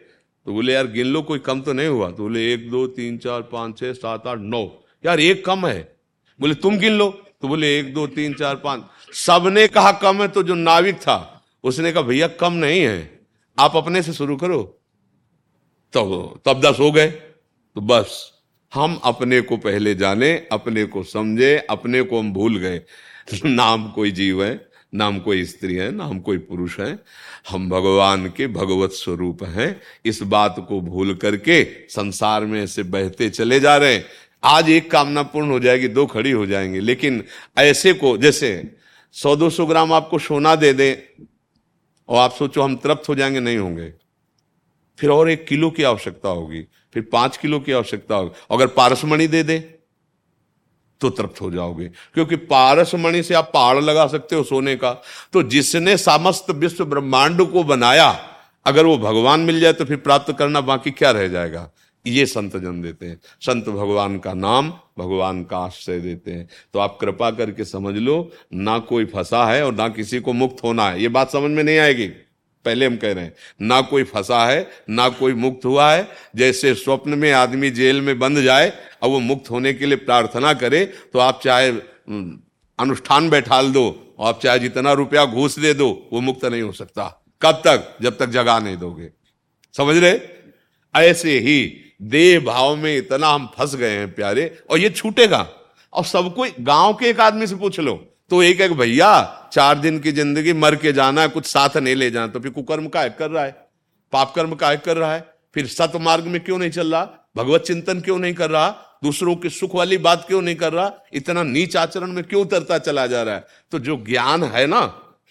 तो 0.45 0.53
बोले, 0.53 0.73
यार, 0.73 0.87
गिन 0.87 1.07
लो, 1.07 1.21
कोई 1.21 1.39
कम 1.39 1.61
तो 1.61 1.73
नहीं 1.73 1.87
हुआ। 1.87 2.11
तो 2.11 2.23
बोले, 2.23 2.53
एक, 2.53 2.71
दो, 2.71 2.87
तीन, 2.87 3.17
चार, 3.17 3.41
पाँच, 3.41 3.79
छह, 3.79 3.93
सात, 3.93 4.27
आठ, 4.27 4.37
नौ। 4.39 4.85
यार, 5.05 5.19
एक 5.19 5.45
कम 5.45 5.67
है। 5.67 5.97
बोले, 6.41 6.55
तुम 6.55 6.77
गिन 6.77 6.93
लो। 6.93 7.09
तो 7.41 7.47
बोले, 7.47 7.79
एक, 7.79 7.93
दो, 7.93 8.07
तीन, 8.07 8.33
चार, 8.33 8.55
पाँच। 8.55 8.83
सबने 9.13 9.67
कहा, 9.67 9.91
कम 9.91 10.21
है 10.21 10.27
तो 10.27 10.43
जो 10.43 10.55
नाविक 10.55 10.95
था। 10.95 11.45
उसने 11.63 11.91
कहा, 11.91 12.01
भैया, 12.01 12.27
कम 12.27 12.53
नहीं 12.53 12.81
है। 12.81 13.19
आप 13.59 13.75
अपने 13.75 14.01
से 14.01 14.13
शुरू 14.13 14.37
करो। 14.37 14.63
तब 15.93 16.39
तब 16.45 16.61
दस 16.61 16.79
हो 16.79 16.91
गए। 16.91 17.07
तो 17.75 17.81
बस। 17.81 18.38
हम 18.73 18.99
अपने 19.03 19.41
को 19.41 19.57
पहले 19.57 19.95
जाने, 19.95 20.47
अपने 20.51 20.85
को 20.85 21.03
समझे, 21.03 21.67
अपने 21.69 22.01
को 22.01 22.19
हम 22.19 22.33
भूल 22.33 22.57
गए। 22.57 22.81
नाम 23.45 23.91
कोई 23.91 24.11
जीव 24.11 24.43
है, 24.43 24.69
नाम 24.95 25.19
कोई 25.19 25.45
स्त्री 25.45 25.75
है, 25.75 25.91
नाम 25.91 26.19
कोई 26.19 26.37
पुरुष 26.37 26.79
है। 26.79 26.99
हम 27.49 27.69
भगवान 27.69 28.27
के 28.37 28.47
भगवत 28.47 28.91
स्वरूप 28.91 29.43
हैं। 29.43 29.81
इस 30.05 30.21
बात 30.21 30.65
को 30.69 30.81
भूल 30.81 31.15
करके 31.15 31.67
संसार 31.89 32.45
में 32.45 32.63
ऐसे 32.63 32.83
बहते 32.83 33.29
चले 33.29 33.59
जा 33.59 33.77
रहे 33.77 33.93
हैं। 33.93 34.05
आज 34.43 34.69
एक 34.69 34.91
कामना 34.91 35.23
पूर्ण 35.23 35.49
हो 35.49 35.59
जाएगी, 35.59 35.87
दो 35.87 36.05
खड़ी 36.05 36.31
हो 36.31 36.45
जाएँगे। 36.45 36.79
लेकिन 36.79 37.23
ऐसे 37.57 37.93
को, 37.93 38.17
जैसे 38.17 38.75
सौ 39.11 39.35
दो 39.35 39.49
सौ 39.49 39.65
ग्राम 39.65 39.93
आपको 39.93 40.19
सोना 40.19 40.55
दे 40.55 40.73
दें, 40.73 41.23
और 42.09 42.17
आप 42.17 42.31
सोचो 42.31 42.61
हम 42.61 42.75
तृप्त 42.75 43.09
हो 43.09 43.15
जाएँगे, 43.15 43.39
नहीं 43.39 43.57
होंगे। 43.57 44.08
फिर 44.99 45.09
और 45.09 45.29
एक 45.29 45.45
किलो 45.47 45.69
की 45.69 45.83
आवश्यकता 45.83 46.29
होगी, 46.29 46.61
फिर 46.93 47.09
पाँच 47.11 47.37
किलो 47.37 47.59
की 47.59 47.71
आवश्यकता 47.71 48.15
होगी। 48.15 48.31
अगर 48.51 48.67
पारसमणि 48.67 49.27
दे 49.27 49.43
दे 49.43 49.59
तो 51.01 51.09
तृप्त 51.09 51.41
हो 51.41 51.51
जाओगे। 51.51 51.87
क्योंकि 52.13 52.35
पारसमणि 52.35 53.23
से 53.23 53.33
आप 53.33 53.51
पहाड़ 53.53 53.77
लगा 53.77 54.07
सकते 54.07 54.35
हो 54.35 54.43
सोने 54.43 54.75
का। 54.75 54.91
तो 55.33 55.43
जिसने 55.43 55.97
समस्त 55.97 56.49
विश्व 56.51 56.85
ब्रह्मांड 56.85 57.41
को 57.41 57.63
बनाया, 57.63 58.09
अगर 58.65 58.85
वो 58.85 58.97
भगवान 58.97 59.39
मिल 59.39 59.59
जाए 59.59 59.73
तो 59.73 59.85
फिर 59.85 59.97
प्राप्त 59.97 60.35
करना 60.39 60.61
बाकी 60.61 60.91
क्या 60.91 61.11
रह 61.11 61.27
जाएगा? 61.27 61.69
ये 62.05 62.25
संत 62.25 62.57
जन 62.57 62.81
देते 62.81 63.05
हैं। 63.05 63.19
संत 63.41 63.69
भगवान 63.69 64.17
का 64.19 64.33
नाम, 64.33 64.69
भगवान 64.99 65.43
का 65.43 65.57
आश्रय 65.57 65.99
देते 65.99 66.31
हैं। 66.31 66.49
तो 66.73 66.79
आप 66.79 66.97
कृपा 67.01 67.31
करके 67.31 67.65
समझ 67.65 67.95
लो, 67.95 68.31
ना 68.53 68.77
कोई 68.79 69.05
फंसा 69.05 69.45
है 69.45 69.65
और 69.65 69.73
ना 69.73 69.87
किसी 69.89 70.19
को 70.19 70.33
मुक्त 70.33 70.63
होना 70.63 70.89
है। 70.89 71.01
ये 71.01 71.07
बात 71.07 71.31
समझ 71.31 71.51
में 71.51 71.63
नहीं 71.63 71.77
आएगी। 71.77 72.11
पहले 72.65 72.85
हम 72.85 72.95
कह 72.97 73.13
रहे 73.13 73.23
हैं, 73.23 73.33
ना 73.61 73.79
कोई 73.81 74.03
फंसा 74.03 74.45
है, 74.45 74.69
ना 74.89 75.07
कोई 75.09 75.33
मुक्त 75.33 75.65
हुआ 75.65 75.91
है, 75.93 76.07
जैसे 76.35 76.73
स्वप्न 76.75 77.17
में 77.17 77.31
आदमी 77.31 77.69
जेल 77.71 78.01
में 78.01 78.17
बंद 78.19 78.41
जाए 78.41 78.71
और 79.01 79.09
वो 79.09 79.19
मुक्त 79.19 79.49
होने 79.51 79.73
के 79.73 79.85
लिए 79.85 79.97
प्रार्थना 79.97 80.53
करे 80.53 80.85
तो 81.13 81.19
आप 81.19 81.39
चाहे 81.43 81.69
अनुष्ठान 82.79 83.29
बैठाल 83.29 83.71
दो, 83.71 84.15
आप 84.19 84.39
चाहे 84.43 84.59
जितना 84.59 84.93
रुपया 84.93 85.25
घूस 85.25 85.59
दे 85.59 85.73
दो, 85.73 86.09
वो 86.13 86.21
मुक्त 86.21 86.45
नहीं 86.45 86.61
हो 86.61 86.71
सकता। 86.71 87.07
कब 87.41 87.61
तक? 87.65 87.97
जब 88.01 88.17
तक 88.17 88.29
जगा 88.29 88.59
नहीं 88.59 88.77
दोगे। 88.77 89.09
समझ 89.75 89.97
रहे? 89.97 90.19
ऐसे 90.95 91.37
ही 91.39 91.75
देह 92.01 92.39
भाव 92.39 92.75
में 92.75 92.95
इतना 92.97 93.27
हम 93.27 93.49
फंस 93.57 93.75
गए 93.75 93.91
हैं 93.91 94.13
प्यारे, 94.15 94.57
और 94.69 94.79
ये 94.79 94.89
छूटेगा। 94.89 95.47
और 95.93 96.05
सबको 96.05 96.45
गाँव 96.59 96.93
के 96.93 97.09
एक 97.09 97.19
आदमी 97.19 97.47
से 97.47 97.55
पूछ 97.55 97.79
लो 97.79 97.95
तो 98.31 98.41
एक 98.43 98.61
एक 98.61 98.73
भैया 98.73 99.11
चार 99.53 99.79
दिन 99.79 99.99
की 99.99 100.11
ज़िंदगी 100.11 100.53
मर 100.53 100.75
के 100.75 100.93
जाना 100.93 101.21
है, 101.21 101.27
कुछ 101.27 101.45
साथ 101.45 101.77
नहीं 101.77 101.95
ले 101.95 102.11
जाना। 102.11 102.27
तो 102.27 102.39
फिर 102.39 102.51
कुकर्म 102.51 102.87
का 102.87 103.03
एक 103.03 103.15
कर 103.17 103.29
रहा 103.31 103.43
है, 103.43 103.51
पाप 104.13 104.33
कर्म 104.35 104.55
का 104.55 104.75
कर 104.75 104.97
रहा 104.97 105.13
है, 105.13 105.25
फिर 105.55 105.67
सत 105.67 105.91
मार्ग 105.95 106.23
में 106.23 106.39
क्यों 106.43 106.57
नहीं 106.57 106.71
चल 106.71 106.93
रहा? 106.93 107.29
भगवत 107.37 107.61
चिंतन 107.61 107.99
क्यों 107.99 108.17
नहीं 108.19 108.33
कर 108.33 108.49
रहा? 108.49 108.69
दूसरों 109.03 109.35
की 109.35 109.49
सुख 109.49 109.75
वाली 109.75 109.97
बात 109.97 110.25
क्यों 110.27 110.41
नहीं 110.41 110.55
कर 110.55 110.73
रहा? 110.73 110.91
इतना 111.13 111.43
नीच 111.43 111.75
आचरण 111.77 112.11
में 112.11 112.23
क्यों 112.23 112.41
उतरता 112.41 112.77
चला 112.77 113.07
जा 113.07 113.23
रहा 113.23 113.35
है? 113.35 113.45
तो 113.71 113.79
जो 113.79 113.97
ज्ञान 113.97 114.43
है 114.43 114.65
ना, 114.67 114.81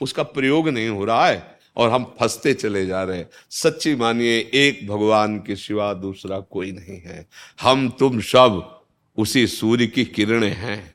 उसका 0.01 0.23
प्रयोग 0.23 0.69
नहीं 0.69 0.89
हो 0.89 1.05
रहा 1.05 1.27
है, 1.27 1.59
और 1.77 1.91
हम 1.91 2.05
फंसते 2.21 2.55
चले 2.55 2.87
जा 2.87 3.03
रहे 3.03 3.19
हैं। 3.19 3.29
सच्ची 3.51 3.95
मानिए, 3.95 4.39
एक 4.55 4.87
भगवान 4.89 5.39
के 5.39 5.57
सिवा 5.57 5.93
दूसरा 5.95 6.39
कोई 6.41 6.73
नहीं 6.73 7.01
है। 7.01 7.27
हम 7.61 7.89
तुम 7.91 8.21
सब 8.21 8.83
उसी 9.19 9.47
सूर्य 9.47 9.87
की 9.87 10.05
किरणें 10.05 10.55
हैं, 10.55 10.95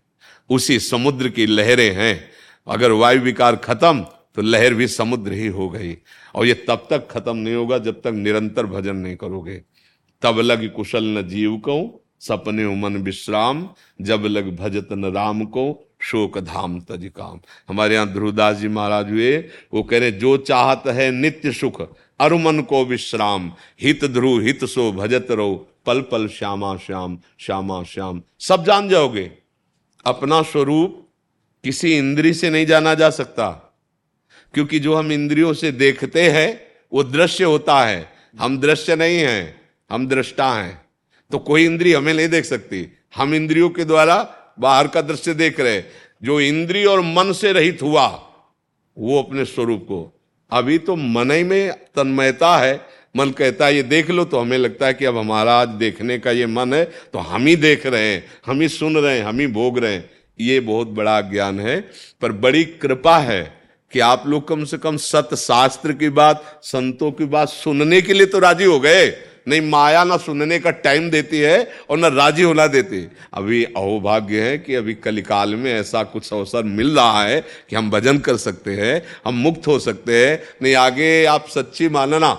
उसी 0.50 0.80
समुद्र 0.80 1.30
की 1.30 1.46
लहरें 1.46 1.92
हैं 1.96 2.30
अगर 2.68 2.92
वायु 2.92 3.22
विकार 3.22 3.56
खत्म 3.56 4.06
तो 4.36 4.42
लहर 4.42 4.74
भी 4.74 4.88
समुद्र 4.88 5.32
ही 5.32 5.48
हो 5.48 5.70
गई। 5.70 5.98
और 6.36 6.46
ये 6.46 6.54
तब 6.54 6.88
तक 6.90 7.08
खत्म 7.12 7.36
नहीं 7.38 7.56
होगा 7.56 7.78
जब 7.78 8.02
तक 8.02 8.08
निरंतर 8.08 8.66
भजन 8.66 8.96
नहीं 8.96 9.16
करोगे। 9.16 9.62
तब 10.22 10.40
लग 10.40 10.74
कुशल 10.74 11.04
न 11.04 11.28
जीव 11.28 11.58
को, 11.58 12.06
सपने 12.20 12.66
उमन 12.66 12.98
विश्राम, 12.98 13.70
जब 14.02 14.24
लग 14.26 14.56
भजत 14.56 14.88
न 14.92 15.06
राम 15.06 15.46
को, 15.46 15.90
शोक 16.02 16.38
धाम 16.38 16.80
तज 16.80 17.12
काम। 17.16 17.40
हमारे 17.70 17.96
यहाँ 17.96 18.08
ध्रुवदास 18.08 18.58
जी 18.58 18.68
महाराज 18.68 19.12
हुए, 19.12 19.38
वो 19.74 19.84
कह 19.84 20.00
रहे, 20.00 20.12
जो 20.12 20.38
चाहत 20.38 20.84
है 20.88 21.12
नित्य 21.12 21.52
सुख, 21.52 21.96
अरुमन 22.20 22.62
को 22.62 22.86
विश्राम। 22.86 23.52
हित 23.82 24.06
ध्रुव 24.06 24.42
हित 24.42 24.66
सो 24.66 24.92
भजत 24.92 25.28
रहो, 25.32 25.68
पल 25.86 26.02
पल 26.02 26.28
श्यामा 26.28 26.78
श्याम 26.78 27.20
श्यामा 27.40 27.84
श्याम। 27.84 28.22
सब 28.40 28.64
जान 28.64 28.90
जाओगे। 28.90 29.32
अपना 30.06 30.42
स्वरूप 30.42 31.03
किसी 31.64 31.98
इंद्री 31.98 32.34
से 32.34 32.50
नहीं 32.50 32.66
जाना 32.66 32.94
जा 32.94 33.10
सकता। 33.10 33.76
क्योंकि 34.54 34.80
जो 34.80 34.96
हम 34.96 35.12
इंद्रियों 35.12 35.54
से 35.54 35.72
देखते 35.72 36.22
हैं, 36.30 36.62
वो 36.94 37.04
दृश्य 37.04 37.44
होता 37.44 37.86
है। 37.86 38.14
हम 38.40 38.60
दृश्य 38.60 38.96
नहीं 38.96 39.20
हैं, 39.20 39.62
हम 39.92 40.08
दृष्टा 40.08 40.54
हैं। 40.54 40.82
तो 41.32 41.40
कोई 41.40 41.66
इंद्री 41.66 41.94
हमें 41.94 42.14
नहीं 42.14 42.30
देख 42.30 42.46
सकती। 42.46 42.88
हम 43.16 43.34
इंद्रियों 43.34 43.70
के 43.70 43.86
द्वारा 43.86 44.18
बाहर 44.60 44.88
का 44.88 45.02
दृश्य 45.02 45.34
देख 45.34 45.60
रहे 45.60 45.82
जो 46.24 46.40
इंद्रिय 46.42 46.86
और 46.86 47.02
मन 47.02 47.32
से 47.34 47.52
रहित 47.52 47.82
हुआ, 47.82 48.08
वो 48.98 49.22
अपने 49.24 49.46
स्वरूप 49.46 49.82
को। 49.84 50.22
अभी 50.52 50.78
तो 50.78 50.96
मन 50.96 51.32
ही 51.32 51.44
में 51.44 51.72
तन्मयता 51.72 52.58
है। 52.58 52.82
मन 53.16 53.30
कहता 53.30 53.66
है, 53.66 53.76
ये 53.76 53.84
देख 53.84 54.10
लो। 54.10 54.26
तो 54.26 54.40
हमें 54.40 54.58
लगता 54.58 54.88
है 54.88 54.94
कि 54.94 55.06
अब 55.06 55.18
हमारा 55.18 55.54
आज 55.54 55.68
देखने 55.68 56.20
का 56.20 56.32
ये 56.32 56.46
मन 56.46 56.74
है 56.74 56.86
तो 56.86 57.20
हम 57.20 57.46
ही 57.48 57.56
देख 57.56 57.86
रहे 57.86 58.14
हैं, 58.14 58.26
हम 58.46 58.62
ही 58.62 58.70
सुन 58.70 58.98
रहे 58.98 59.18
हैं, 59.18 59.26
हम 59.26 59.40
ही 59.40 59.48
भोग 59.48 59.80
रहे 59.80 59.94
हैं। 59.94 60.10
ये 60.40 60.60
बहुत 60.60 60.88
बड़ा 60.90 61.20
ज्ञान 61.22 61.60
है, 61.60 61.80
पर 62.22 62.32
बड़ी 62.32 62.64
कृपा 62.64 63.18
है 63.18 63.44
कि 63.94 64.00
आप 64.00 64.24
लोग 64.28 64.48
कम 64.48 64.64
से 64.64 64.78
कम 64.78 64.98
सत 64.98 65.30
शास्त्र 65.34 65.94
की 65.94 66.10
बात, 66.10 66.60
संतों 66.64 67.12
की 67.12 67.26
बात 67.26 67.50
सुनने 67.50 68.02
के 68.02 68.14
लिए 68.14 68.26
तो 68.26 68.40
राज़ी 68.40 68.66
हो 68.66 68.80
गए। 68.80 69.06
नहीं, 69.48 69.62
माया 69.62 70.04
ना 70.04 70.18
सुनने 70.18 70.60
का 70.60 70.72
टाइम 70.72 71.10
देती 71.10 71.40
है 71.40 71.72
और 71.90 71.98
ना 71.98 72.08
राज़ी 72.08 72.44
होना 72.44 72.68
देती 72.68 73.02
अभी 73.34 73.64
अहोभाग्य 73.64 74.42
है 74.42 74.58
कि 74.58 74.76
अभी 74.76 74.94
कलिकाल 74.94 75.56
में 75.56 75.72
ऐसा 75.74 76.04
कुछ 76.04 76.32
अवसर 76.34 76.64
मिल 76.64 76.96
रहा 76.96 77.24
है 77.24 77.40
कि 77.70 77.76
हम 77.76 77.90
भजन 77.92 78.18
कर 78.18 78.38
सकते 78.38 78.72
हैं, 78.72 79.02
हम 79.26 79.34
मुक्त 79.34 79.68
हो 79.68 79.78
सकते 79.80 80.26
हैं। 80.28 80.40
नहीं, 80.62 80.76
आगे 80.76 81.26
आप 81.26 81.48
सच्ची 81.50 81.90
मानना, 81.90 82.38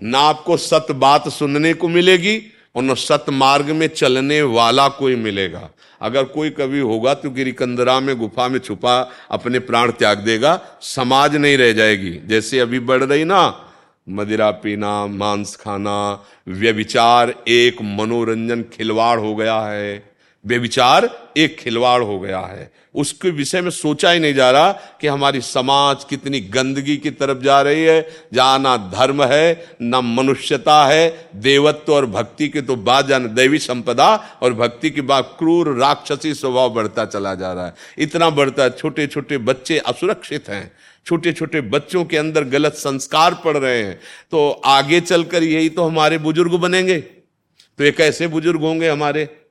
ना 0.00 0.18
आपको 0.18 0.56
सत 0.56 0.86
बात 0.92 1.28
सुनने 1.28 1.74
को 1.74 1.88
मिलेगी 1.88 2.36
और 2.76 2.82
सतमार्ग 2.82 2.96
सत 2.96 3.24
मार्ग 3.30 3.70
में 3.70 3.86
चलने 3.86 4.42
वाला 4.42 4.88
कोई 4.88 5.16
मिलेगा। 5.16 5.68
अगर 6.00 6.24
कोई 6.24 6.50
कभी 6.50 6.80
होगा 6.80 7.14
तो 7.14 7.30
गिरिकंदरा 7.30 8.00
में 8.00 8.16
गुफा 8.18 8.48
में 8.48 8.58
छुपा 8.58 8.98
अपने 9.30 9.58
प्राण 9.58 9.90
त्याग 9.90 10.18
देगा, 10.18 10.60
समाज 10.80 11.36
नहीं 11.36 11.56
रह 11.58 11.72
जाएगी। 11.72 12.10
जैसे 12.26 12.58
अभी 12.60 12.78
बढ़ 12.80 13.04
रही 13.04 13.24
ना, 13.24 13.62
मदिरा 14.08 14.50
पीना, 14.50 15.06
मांस 15.06 15.56
खाना 15.56 16.24
व्यविचार 16.48 17.34
एक 17.48 17.82
मनोरंजन 17.82 18.62
खिलवाड़ 18.62 19.18
हो 19.20 19.34
गया 19.34 19.60
है। 19.60 20.15
बेविचार 20.46 21.32
एक 21.36 21.58
खिलवाड़ 21.58 22.02
हो 22.02 22.20
गया 22.20 22.40
है। 22.40 22.70
उसके 22.94 23.30
विषय 23.30 23.60
में 23.60 23.70
सोचा 23.70 24.10
ही 24.10 24.20
नहीं 24.20 24.34
जा 24.34 24.50
रहा 24.50 24.72
कि 24.72 25.06
हमारी 25.06 25.40
समाज 25.40 26.04
कितनी 26.04 26.40
गंदगी 26.40 26.96
की 26.96 27.10
तरफ़ 27.10 27.38
जा 27.38 27.62
रही 27.62 27.82
है। 27.84 28.08
जहाँ 28.34 28.58
ना 28.58 28.76
धर्म 28.76 29.24
है, 29.24 29.76
ना 29.82 30.00
मनुष्यता 30.00 30.86
है, 30.86 31.28
देवत्व 31.36 31.94
और 31.94 32.06
भक्ति 32.06 32.48
के 32.48 32.60
तो 32.60 32.76
बात 32.76 33.06
जाने 33.06 33.28
दैवी 33.28 33.58
संपदा 33.58 34.38
और 34.42 34.54
भक्ति 34.54 34.90
की 34.90 35.00
बात 35.00 35.36
क्रूर, 35.38 35.76
राक्षसी 35.76 36.34
स्वभाव 36.34 36.70
बढ़ता 36.70 37.04
चला 37.04 37.34
जा 37.34 37.52
रहा 37.52 37.66
है। 37.66 37.74
इतना 37.98 38.30
बढ़ता 38.30 38.62
है 38.62 38.70
छोटे 38.70 39.06
छोटे 39.06 39.38
बच्चे 39.38 39.78
असुरक्षित 39.78 40.48
हैं। 40.48 40.72
छोटे 41.06 41.32
छोटे 41.32 41.60
बच्चों 41.60 42.04
के 42.04 42.16
अंदर 42.16 42.44
गलत 42.44 42.72
संस्कार 42.72 43.34
पड़ 43.34 43.56
रहे 43.56 43.82
हैं। 43.82 44.00
तो 44.30 44.50
आगे 44.64 45.00
चलकर 45.00 45.42
यही 45.42 45.68
तो 45.68 45.84
हमारे 45.84 46.18
बुज़ुर्ग 46.18 46.52
बनेंगे। 46.52 46.98
तो 46.98 47.84
एक 47.84 48.00
ऐसे 48.00 48.26
बुज़ुर्ग 48.26 48.60
होंगे 48.60 48.88
हमारे? 48.88 49.45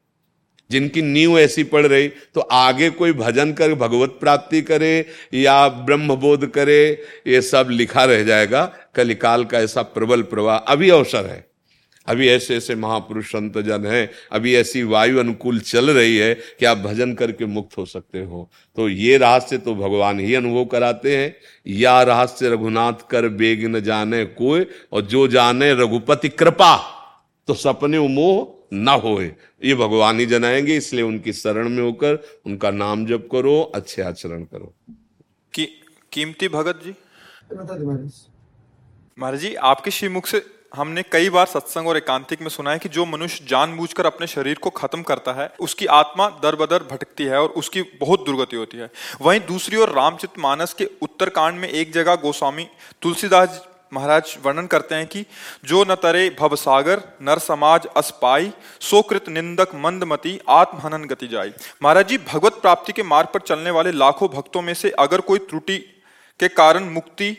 जिनकी 0.69 1.01
नींव 1.01 1.39
ऐसी 1.39 1.63
पड़ 1.63 1.85
रही 1.87 2.07
तो 2.07 2.41
आगे 2.41 2.89
कोई 2.89 3.13
भजन 3.13 3.53
कर, 3.53 3.73
भगवत 3.73 4.17
प्राप्ति 4.19 4.61
करे, 4.61 5.05
या 5.33 5.67
ब्रह्म 5.67 6.15
बोध 6.15 6.45
करे, 6.47 7.03
ये 7.27 7.41
सब 7.41 7.67
लिखा 7.71 8.05
रह 8.05 8.23
जाएगा। 8.23 8.65
कलिकाल 8.95 9.45
का 9.45 9.59
ऐसा 9.59 9.81
प्रबल 9.81 10.21
प्रवाह 10.21 10.57
अभी 10.57 10.89
अवसर 10.89 11.25
है। 11.25 11.45
अभी 12.07 12.27
ऐसे 12.29 12.55
ऐसे 12.57 12.75
महापुरुष 12.75 13.25
संत 13.25 13.57
जन 13.57 13.85
है, 13.85 14.09
अभी 14.31 14.55
ऐसी 14.55 14.83
वायु 14.83 15.19
अनुकूल 15.19 15.59
चल 15.59 15.89
रही 15.89 16.17
है 16.17 16.33
कि 16.33 16.65
आप 16.65 16.77
भजन 16.77 17.13
करके 17.13 17.45
मुक्त 17.45 17.77
हो 17.77 17.85
सकते 17.85 18.19
हो। 18.19 18.49
तो 18.77 18.89
ये 18.89 19.17
रहस्य 19.17 19.57
तो 19.57 19.75
भगवान 19.75 20.19
ही 20.19 20.35
अनुभव 20.35 20.65
कराते 20.65 21.17
हैं। 21.17 21.35
या 21.67 22.01
रहस्य 22.03 22.49
रघुनाथ 22.49 23.07
कर 23.09 23.27
बेग 23.27 23.65
न 23.65 23.79
जाने 23.79 24.23
कोई, 24.25 24.65
और 24.93 25.01
जो 25.01 25.27
जाने 25.27 25.73
रघुपति 25.73 26.29
कृपा। 26.29 26.94
तो 27.47 27.53
सपने 27.53 27.97
उमोह 27.97 28.47
न 28.73 28.89
होए। 29.03 29.25
ये 29.63 29.75
भगवान 29.75 30.19
ही 30.19 30.25
जनाएँगे 30.25 30.77
इसलिए 30.77 31.03
उनकी 31.03 31.33
शरण 31.33 31.69
में 31.69 31.83
होकर 31.83 32.23
उनका 32.45 32.71
नाम 32.71 33.05
जप 33.05 33.27
करो 33.31 33.61
अच्छे 33.75 34.01
आचरण 34.01 34.43
करो। 34.43 34.73
की, 35.53 35.65
कीमती 36.11 36.47
भगत 36.47 36.81
जी? 36.83 36.95
महाराज। 39.19 39.39
जी 39.39 39.53
आपके 39.55 39.91
श्रीमुख 39.91 40.27
से 40.27 40.45
हमने 40.75 41.03
कई 41.03 41.29
बार 41.29 41.45
सत्संग 41.45 41.87
और 41.87 41.97
एकांतिक 41.97 42.41
में 42.41 42.49
सुना 42.49 42.71
है 42.71 42.79
कि 42.79 42.89
जो 42.89 43.05
मनुष्य 43.05 43.45
जानबूझकर 43.47 44.05
अपने 44.05 44.27
शरीर 44.27 44.57
को 44.57 44.69
खत्म 44.69 45.01
करता 45.01 45.33
है 45.33 45.47
उसकी 45.59 45.85
आत्मा 45.85 46.29
दर 46.43 46.55
बदर 46.55 46.83
भटकती 46.83 47.23
है 47.23 47.41
और 47.41 47.49
उसकी 47.49 47.81
बहुत 47.81 48.25
दुर्गति 48.25 48.55
होती 48.55 48.77
है। 48.77 48.89
वहीं 49.21 49.39
दूसरी 49.39 49.77
ओर 49.77 49.89
रामचित 49.89 50.29
मानस 50.39 50.73
के 50.73 50.89
उत्तरकांड 51.01 51.59
में 51.59 51.69
एक 51.69 51.93
जगह 51.93 52.15
गोस्वामी 52.15 52.67
तुलसीदास 53.01 53.67
महाराज 53.91 54.35
वर्णन 54.45 54.67
करते 54.67 54.95
हैं 54.95 55.07
कि 55.07 55.25
जो 55.65 55.83
न 55.83 55.95
तरे 55.95 56.29
भवसागर 56.39 57.01
नर 57.21 57.39
समाज 57.39 57.85
अस्पाई 57.97 58.51
सोकृत 58.81 59.29
निंदक 59.29 59.75
मंदमती 59.75 60.39
आत्महनन 60.49 61.05
गति 61.05 61.27
जाई। 61.27 61.51
महाराज 61.83 62.07
जी 62.07 62.17
भगवत 62.27 62.59
प्राप्ति 62.61 62.93
के 62.93 63.03
मार्ग 63.05 63.27
पर 63.33 63.39
चलने 63.41 63.71
वाले 63.71 63.91
लाखों 63.93 64.29
भक्तों 64.29 64.61
में 64.61 64.73
से 64.73 64.89
अगर 64.99 65.21
कोई 65.21 65.39
त्रुटि 65.49 65.77
के 66.39 66.47
कारण 66.55 66.89
मुक्ति 66.89 67.31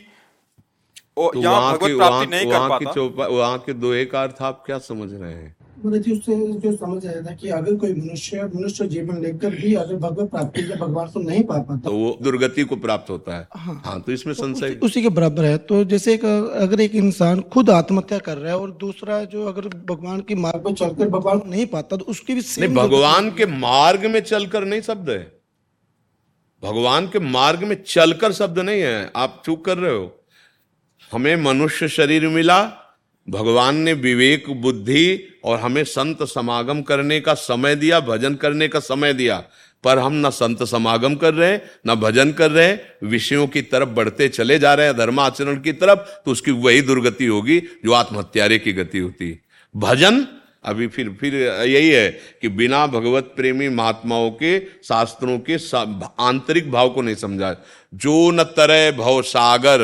तो 1.16 1.32
यहाँ 1.36 1.72
भगवत 1.72 1.96
प्राप्ति 1.96 2.26
नहीं 2.26 2.50
कर 2.50 2.68
पाता। 2.68 3.26
वहाँ 3.26 3.58
के 3.58 3.72
दो 3.74 3.92
एक 3.94 4.14
अर्थ 4.14 4.42
आप 4.42 4.62
क्या 4.66 4.78
समझ 4.80 5.12
रहे 5.12 5.32
हैं? 5.32 5.55
मतलब 5.78 6.02
जी 6.02 6.12
उससे 6.12 6.34
जो 6.60 6.74
समझ 6.76 7.06
आया 7.06 7.20
था 7.22 7.32
कि 7.34 7.48
अगर 7.48 7.74
कोई 7.76 7.92
मनुष्य 7.94 8.44
मनुष्य 8.54 8.86
जीवन 8.88 9.20
लेकर 9.22 9.50
भी 9.52 9.74
अगर 9.74 9.96
भगवत 9.96 10.30
प्राप्ति 10.30 10.62
या 10.62 10.76
भगवान 10.76 11.08
को 11.08 11.20
नहीं 11.20 11.42
पा 11.42 11.58
पाता। 11.58 11.80
तो 11.80 11.92
वो 11.92 12.16
दुर्गति 12.22 12.64
को 12.64 12.76
प्राप्त 12.76 13.10
होता 13.10 13.36
है। 13.36 13.46
हाँ, 13.56 13.82
हाँ 13.84 14.00
तो 14.00 14.12
इसमें 14.12 14.34
तो 14.34 14.42
संशय 14.42 14.66
उसी, 14.66 14.78
उसी 14.78 15.02
के 15.02 15.08
बराबर 15.10 15.44
है। 15.44 15.58
तो 15.58 15.82
जैसे 15.84 16.14
एक 16.14 16.24
अगर 16.24 16.80
एक 16.80 16.94
इंसान 16.94 17.40
खुद 17.52 17.70
आत्महत्या 17.70 18.18
कर 18.18 18.36
रहा 18.38 18.52
है 18.52 18.58
और 18.58 18.70
दूसरा 18.80 19.22
जो 19.26 19.46
अगर 19.46 19.68
भगवान 19.90 20.20
के 20.20 20.34
मार्ग 20.36 20.66
में 20.66 20.74
चलकर 20.74 21.08
भगवान 21.08 21.38
को 21.38 21.50
नहीं 21.50 21.66
पाता 21.66 21.96
तो 21.96 22.04
उसकी 22.06 22.34
भी 22.34 22.40
नहीं 22.58 22.74
भगवान 22.74 23.30
के 23.30 23.46
मार्ग 23.46 24.06
में 24.06 24.20
चलकर 24.22 24.64
नहीं 24.64 24.80
शब्द 24.80 25.10
है। 25.10 25.22
भगवान 26.62 27.06
के 27.06 27.18
मार्ग 27.20 27.64
में 27.64 27.76
चलकर 27.84 28.32
शब्द 28.32 28.58
नहीं 28.58 28.80
है। 28.80 29.10
आप 29.16 29.42
चूक 29.46 29.64
कर 29.64 29.78
रहे 29.78 29.94
हो। 29.94 30.12
हमें 31.12 31.36
मनुष्य 31.36 31.88
शरीर 31.88 32.26
मिला 32.28 32.58
भगवान 33.28 33.76
ने 33.76 33.92
विवेक, 33.92 34.48
बुद्धि 34.52 35.38
और 35.44 35.58
हमें 35.58 35.82
संत 35.84 36.22
समागम 36.22 36.82
करने 36.82 37.20
का 37.20 37.34
समय 37.34 37.74
दिया, 37.76 38.00
भजन 38.00 38.34
करने 38.34 38.68
का 38.68 38.80
समय 38.80 39.12
दिया, 39.12 39.42
पर 39.84 39.98
हम 39.98 40.12
ना 40.12 40.30
संत 40.30 40.62
समागम 40.64 41.14
कर 41.14 41.34
रहे 41.34 41.50
हैं, 41.50 41.62
न 41.86 41.94
भजन 41.94 42.32
कर 42.32 42.50
रहे 42.50 42.66
हैं, 42.66 43.08
विषयों 43.08 43.46
की 43.46 43.62
तरफ़ 43.62 43.88
बढ़ते 43.88 44.28
चले 44.28 44.58
जा 44.58 44.74
रहे 44.74 44.86
हैं, 44.86 44.96
धर्माचरण 44.96 45.60
की 45.60 45.72
तरफ़ 45.72 45.98
तो 46.24 46.30
उसकी 46.30 46.50
वही 46.50 46.80
दुर्गति 46.82 47.26
होगी 47.26 47.58
जो 47.84 47.92
आत्महत्यारे 47.92 48.58
की 48.58 48.72
गति 48.72 48.98
होती। 48.98 49.38
भजन, 49.74 50.26
अभी 50.64 50.86
फिर 50.86 51.08
फिर 51.20 51.34
यही 51.62 51.88
है 51.88 52.08
कि 52.42 52.48
बिना 52.48 52.86
भगवत 52.86 53.32
प्रेमी 53.36 53.68
महात्माओं 53.68 54.30
के, 54.32 54.58
शास्त्रों 54.60 55.38
के 55.40 55.56
आंतरिक 56.20 56.70
भाव 56.72 56.88
को 56.90 57.02
नहीं 57.02 57.14
समझा 57.14 57.54
जो 57.94 58.30
न 58.30 58.42
तरह 58.56 58.90
भव 58.92 59.20
सागर, 59.22 59.82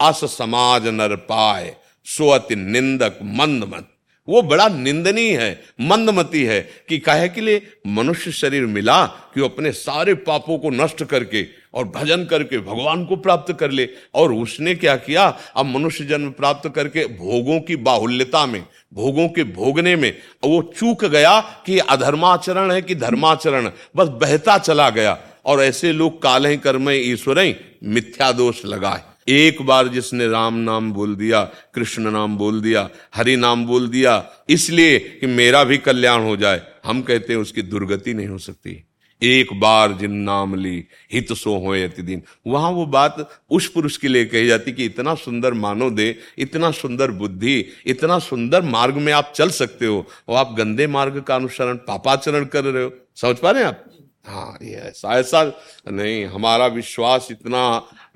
अस 0.00 0.20
समाज 0.38 0.86
नर 0.86 1.16
पाए। 1.16 1.76
सो 2.04 2.28
अति 2.28 2.56
निंदक 2.56 3.18
मंदमत। 3.22 3.88
वो 4.28 4.42
बड़ा 4.42 4.68
निंदनीय 4.68 5.36
है, 5.36 5.62
मंदमती 5.80 6.44
है 6.44 6.70
कि 6.88 6.98
कहे 6.98 7.28
के 7.28 7.40
लिए? 7.40 7.66
मनुष्य 7.86 8.32
शरीर 8.32 8.66
मिला 8.66 9.06
कि 9.06 9.40
वो 9.40 9.48
अपने 9.48 9.72
सारे 9.72 10.14
पापों 10.14 10.58
को 10.58 10.70
नष्ट 10.70 11.04
करके 11.04 11.46
और 11.74 11.84
भजन 11.84 12.24
करके 12.24 12.58
भगवान 12.58 13.04
को 13.04 13.16
प्राप्त 13.16 13.56
कर 13.60 13.70
ले। 13.70 13.88
और 14.14 14.34
उसने 14.34 14.74
क्या 14.74 14.96
किया? 14.96 15.38
अब 15.56 15.66
मनुष्य 15.66 16.04
जन्म 16.04 16.30
प्राप्त 16.30 16.72
करके 16.74 17.04
भोगों 17.04 17.60
की 17.60 17.76
बाहुल्यता 17.76 18.46
में, 18.46 18.64
भोगों 18.94 19.28
के 19.28 19.44
भोगने 19.44 19.96
में, 19.96 20.16
वो 20.44 20.72
चूक 20.78 21.04
गया 21.04 21.40
कि 21.40 21.78
अधर्माचरण 21.78 22.70
है 22.70 22.82
कि 22.82 22.94
धर्माचरण। 22.94 23.70
बस 23.96 24.08
बहता 24.08 24.58
चला 24.58 24.90
गया। 24.90 25.22
और 25.44 25.62
ऐसे 25.62 25.92
लोग 25.92 26.22
काले 26.22 26.56
कर्म 26.56 26.90
ईश्वर, 26.90 27.54
मिथ्या 27.84 28.32
दोष 28.32 28.64
लगाए। 28.64 29.09
एक 29.30 29.62
बार 29.62 29.88
जिसने 29.88 30.26
राम 30.28 30.54
नाम 30.56 30.92
बोल 30.92 31.14
दिया, 31.16 31.42
कृष्ण 31.74 32.10
नाम 32.10 32.36
बोल 32.36 32.60
दिया, 32.60 32.88
हरि 33.14 33.36
नाम 33.36 33.64
बोल 33.66 33.88
दिया, 33.88 34.24
इसलिए 34.48 34.98
कि 34.98 35.26
मेरा 35.26 35.64
भी 35.64 35.78
कल्याण 35.78 36.22
हो 36.22 36.36
जाए, 36.36 36.62
हम 36.86 37.02
कहते 37.02 37.32
हैं 37.32 37.40
उसकी 37.40 37.62
दुर्गति 37.62 38.14
नहीं 38.14 38.26
हो 38.26 38.38
सकती। 38.38 38.84
एक 39.22 39.52
बार 39.60 39.92
जिन 39.92 40.12
नाम 40.12 40.54
ली, 40.54 40.84
हित 41.12 41.32
सो 41.32 41.56
हो 41.58 41.74
दिन 42.02 42.22
वहाँ 42.46 42.70
वो 42.70 42.86
बात 42.86 43.16
उस 43.50 43.68
पुरुष 43.68 43.96
के 43.96 44.08
लिए 44.08 44.24
कही 44.24 44.46
जाती 44.46 44.72
कि 44.72 44.84
इतना 44.84 45.14
सुंदर 45.14 45.54
मानो 45.54 45.90
दे, 45.90 46.16
इतना 46.38 46.70
सुंदर 46.70 47.10
बुद्धि, 47.10 47.64
इतना 47.86 48.18
सुंदर 48.18 48.62
मार्ग 48.62 48.96
में 48.96 49.12
आप 49.12 49.32
चल 49.36 49.50
सकते 49.50 49.86
हो, 49.86 50.06
और 50.28 50.36
आप 50.36 50.54
गंदे 50.58 50.86
मार्ग 50.86 51.20
का 51.20 51.34
अनुसरण, 51.34 51.76
पापाचरण 51.76 52.44
कर 52.44 52.64
रहे 52.64 52.84
हो। 52.84 52.92
समझ 53.16 53.36
पा 53.36 53.50
रहे 53.50 53.62
हैं 53.62 53.68
आप? 53.68 53.84
हाँ 54.26 54.58
ये 54.62 54.76
ऐसा 54.76 55.18
ऐसा 55.18 55.42
नहीं, 55.88 56.24
हमारा 56.24 56.66
विश्वास 56.66 57.28
इतना 57.30 57.62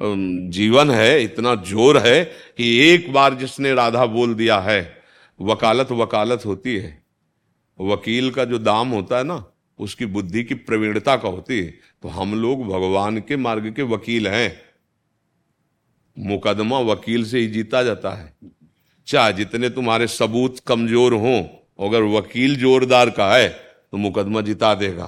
जीवन 0.01 0.91
है, 0.91 1.23
इतना 1.25 1.55
ज़ोर 1.63 1.99
है 1.99 2.25
कि 2.59 2.77
एक 2.85 3.13
बार 3.13 3.35
जिसने 3.35 3.75
राधा 3.75 4.07
बोल 4.07 4.35
दिया 4.35 4.59
है, 4.61 4.97
वकालत 5.41 5.93
वकालत 5.93 6.47
होती 6.47 6.77
है। 6.77 7.03
वकील 7.79 8.31
का 8.31 8.45
जो 8.45 8.59
दाम 8.59 8.89
होता 8.89 9.19
है 9.19 9.25
ना, 9.25 9.45
उसकी 9.79 10.07
बुद्धि 10.07 10.43
की 10.45 10.55
प्रवीणता 10.57 11.17
का 11.17 11.29
होती 11.29 11.59
है। 11.59 11.73
तो 12.03 12.09
हम 12.11 12.35
लोग 12.35 12.67
भगवान 12.67 13.19
के 13.21 13.37
मार्ग 13.37 13.73
के 13.77 13.83
वकील 13.85 14.29
हैं। 14.29 14.53
मुकदमा 16.17 16.79
वकील 16.83 17.25
से 17.25 17.39
ही 17.39 17.47
जीता 17.47 17.83
जाता 17.83 18.11
है। 18.11 18.33
चाहे 19.09 19.33
जितने 19.33 19.69
तुम्हारे 19.71 20.07
सबूत 20.09 20.59
कमज़ोर 20.67 21.15
हों, 21.15 21.43
अगर 21.81 22.03
वकील 22.11 22.57
जोरदार 22.57 23.11
का 23.11 23.35
है 23.35 23.49
तो 23.49 23.97
मुकदमा 23.97 24.41
जिता 24.41 24.75
देगा। 24.75 25.07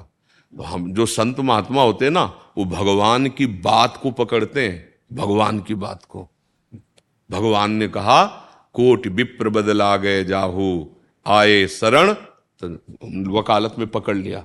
तो 0.52 0.62
हम, 0.62 0.92
जो 0.92 1.06
संत 1.06 1.40
महात्मा 1.40 1.82
होते 1.82 2.10
ना 2.10 2.24
वो 2.56 2.64
भगवान 2.64 3.28
की 3.28 3.46
बात 3.46 3.96
को 3.96 4.10
पकड़ते 4.10 4.68
हैं, 4.68 5.16
भगवान 5.16 5.58
की 5.60 5.74
बात 5.74 6.04
को। 6.04 6.28
भगवान 7.30 7.70
ने 7.70 7.88
कहा, 7.88 8.24
कोट 8.74 9.06
विप्र 9.06 9.48
बदला 9.48 9.96
गए 9.96 10.24
जाहू, 10.24 10.90
आए 11.26 11.66
शरण। 11.66 12.12
तो 12.62 13.38
वकालत 13.38 13.74
में 13.78 13.86
पकड़ 13.88 14.16
लिया। 14.16 14.44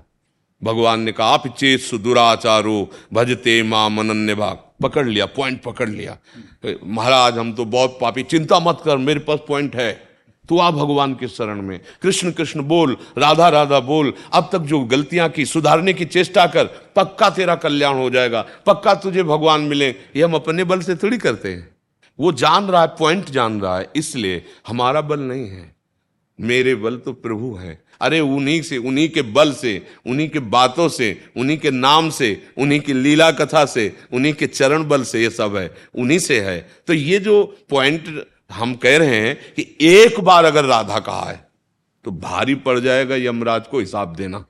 भगवान 0.63 1.00
ने 1.00 1.12
कहा, 1.12 1.28
आप 1.28 1.47
चेत 1.47 1.80
सुदुराचारो, 1.80 2.89
भजते 3.13 3.63
माँ 3.63 3.89
मनन्य 3.89 4.36
भाग। 4.36 4.58
पकड़ 4.82 5.08
लिया 5.08 5.26
पॉइंट 5.26 5.62
पकड़ 5.63 5.89
लिया। 5.89 6.17
महाराज, 6.86 7.38
हम 7.38 7.54
तो 7.54 7.65
बहुत 7.65 7.97
पापी, 8.02 8.24
चिंता 8.24 8.60
मत 8.60 8.82
कर, 8.86 8.97
मेरे 8.97 9.19
पास 9.19 9.39
पॉइंट 9.47 9.76
है। 9.76 10.11
तू 10.52 10.58
आ 10.58 10.72
भगवान 10.72 11.14
के 11.14 11.28
शरण 11.28 11.62
में। 11.62 11.80
कृष्ण 12.02 12.32
कृष्ण 12.32 12.62
बोल, 12.62 12.98
राधा 13.18 13.50
राधा 13.50 13.80
बोल। 13.80 14.14
अब 14.34 14.50
तक 14.52 14.60
जो 14.60 14.80
गलतियाँ 14.80 15.30
की, 15.30 15.46
सुधारने 15.46 15.94
की 15.94 16.06
चेष्टा 16.06 16.46
कर, 16.46 16.66
पक्का 16.96 17.30
तेरा 17.30 17.56
कल्याण 17.56 17.96
हो 17.96 18.10
जाएगा। 18.10 18.42
पक्का 18.66 18.94
तुझे 18.94 19.24
भगवान 19.24 19.62
मिले। 19.62 19.90
ये 19.90 20.24
हम 20.24 20.34
अपने 20.34 20.64
बल 20.64 20.80
से 20.80 20.96
थोड़ी 20.96 21.18
करते 21.18 21.50
हैं। 21.50 21.76
वो 22.20 22.32
जान 22.32 22.66
रहा 22.66 22.82
है 22.82 22.88
पॉइंट 22.88 23.30
जान 23.30 23.62
रहा 23.62 23.78
है, 23.80 23.90
इसलिए 23.96 24.44
हमारा 24.68 25.02
बल 25.02 25.20
नहीं 25.20 25.48
है। 25.50 25.76
मेरे 26.42 26.76
बल 26.76 26.98
तो 26.98 27.14
प्रभु 27.14 27.54
है। 27.56 27.82
अरे 28.02 28.20
उन्हीं 28.20 28.62
से, 28.62 28.78
उन्हीं 28.78 29.10
के 29.10 29.22
बल 29.22 29.54
से, 29.54 29.86
उन्हीं 30.08 30.30
के 30.30 30.40
बातों 30.40 30.90
से, 30.90 31.22
उन्हीं 31.38 31.58
के 31.58 31.72
नाम 31.72 32.10
से, 32.10 32.44
उन्हीं 32.58 32.80
की 32.80 32.94
लीला 32.94 33.32
कथा 33.32 33.66
से, 33.66 33.96
उन्हीं 34.14 34.34
के 34.34 34.48
चरण 34.48 34.84
बल 34.84 35.04
से 35.04 35.22
ये 35.22 35.30
सब 35.30 35.56
है। 35.56 35.72
उन्हीं 35.96 36.20
से 36.20 36.42
है। 36.42 36.70
तो 36.88 36.94
ये 36.94 37.20
जो 37.20 37.58
पॉइंट 37.70 38.28
हम 38.52 38.74
कह 38.76 38.98
रहे 38.98 39.20
हैं 39.20 39.36
कि 39.54 39.66
एक 39.82 40.20
बार 40.20 40.46
अगर 40.46 40.66
राधा 40.66 41.00
कहा 41.00 41.30
है 41.30 41.40
तो 42.06 42.12
भारी 42.12 42.56
पड़ 42.58 42.80
जाएगा 42.80 43.16
यमराज 43.18 43.68
को 43.68 43.80
हिसाब 43.80 44.16
देना। 44.16 44.44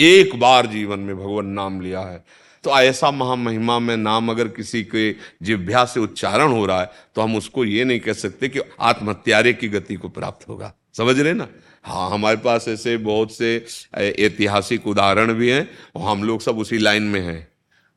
एक 0.00 0.38
बार 0.40 0.66
जीवन 0.66 0.98
में 0.98 1.16
भगवान 1.16 1.46
नाम 1.46 1.80
लिया 1.80 2.00
है। 2.00 2.24
तो 2.64 2.70
ऐसा 2.70 3.10
महामहिमा 3.10 3.78
में 3.78 3.96
नाम 3.96 4.30
अगर 4.30 4.48
किसी 4.48 4.82
के 4.84 5.10
जिभ्या 5.42 5.84
से 5.84 6.00
उच्चारण 6.00 6.52
हो 6.52 6.64
रहा 6.66 6.80
है 6.80 6.90
तो 7.16 7.22
हम 7.22 7.36
उसको 7.36 7.64
ये 7.64 7.84
नहीं 7.84 8.00
कह 8.00 8.12
सकते 8.14 8.48
कि 8.48 8.60
आत्महत्यारे 8.80 9.52
की 9.52 9.68
गति 9.68 9.94
को 9.94 10.08
प्राप्त 10.08 10.48
होगा। 10.48 10.72
समझ 10.94 11.18
रहे 11.20 11.32
ना? 11.32 11.48
हाँ 11.84 12.10
हमारे 12.10 12.36
पास 12.36 12.68
ऐसे 12.68 12.96
बहुत 12.98 13.32
से 13.32 13.54
ऐतिहासिक 13.94 14.86
उदाहरण 14.86 15.32
भी 15.32 15.50
हैं, 15.50 15.68
और 15.96 16.02
हम 16.02 16.24
लोग 16.24 16.40
सब 16.40 16.58
उसी 16.58 16.78
लाइन 16.78 17.02
में 17.02 17.20
हैं, 17.20 17.48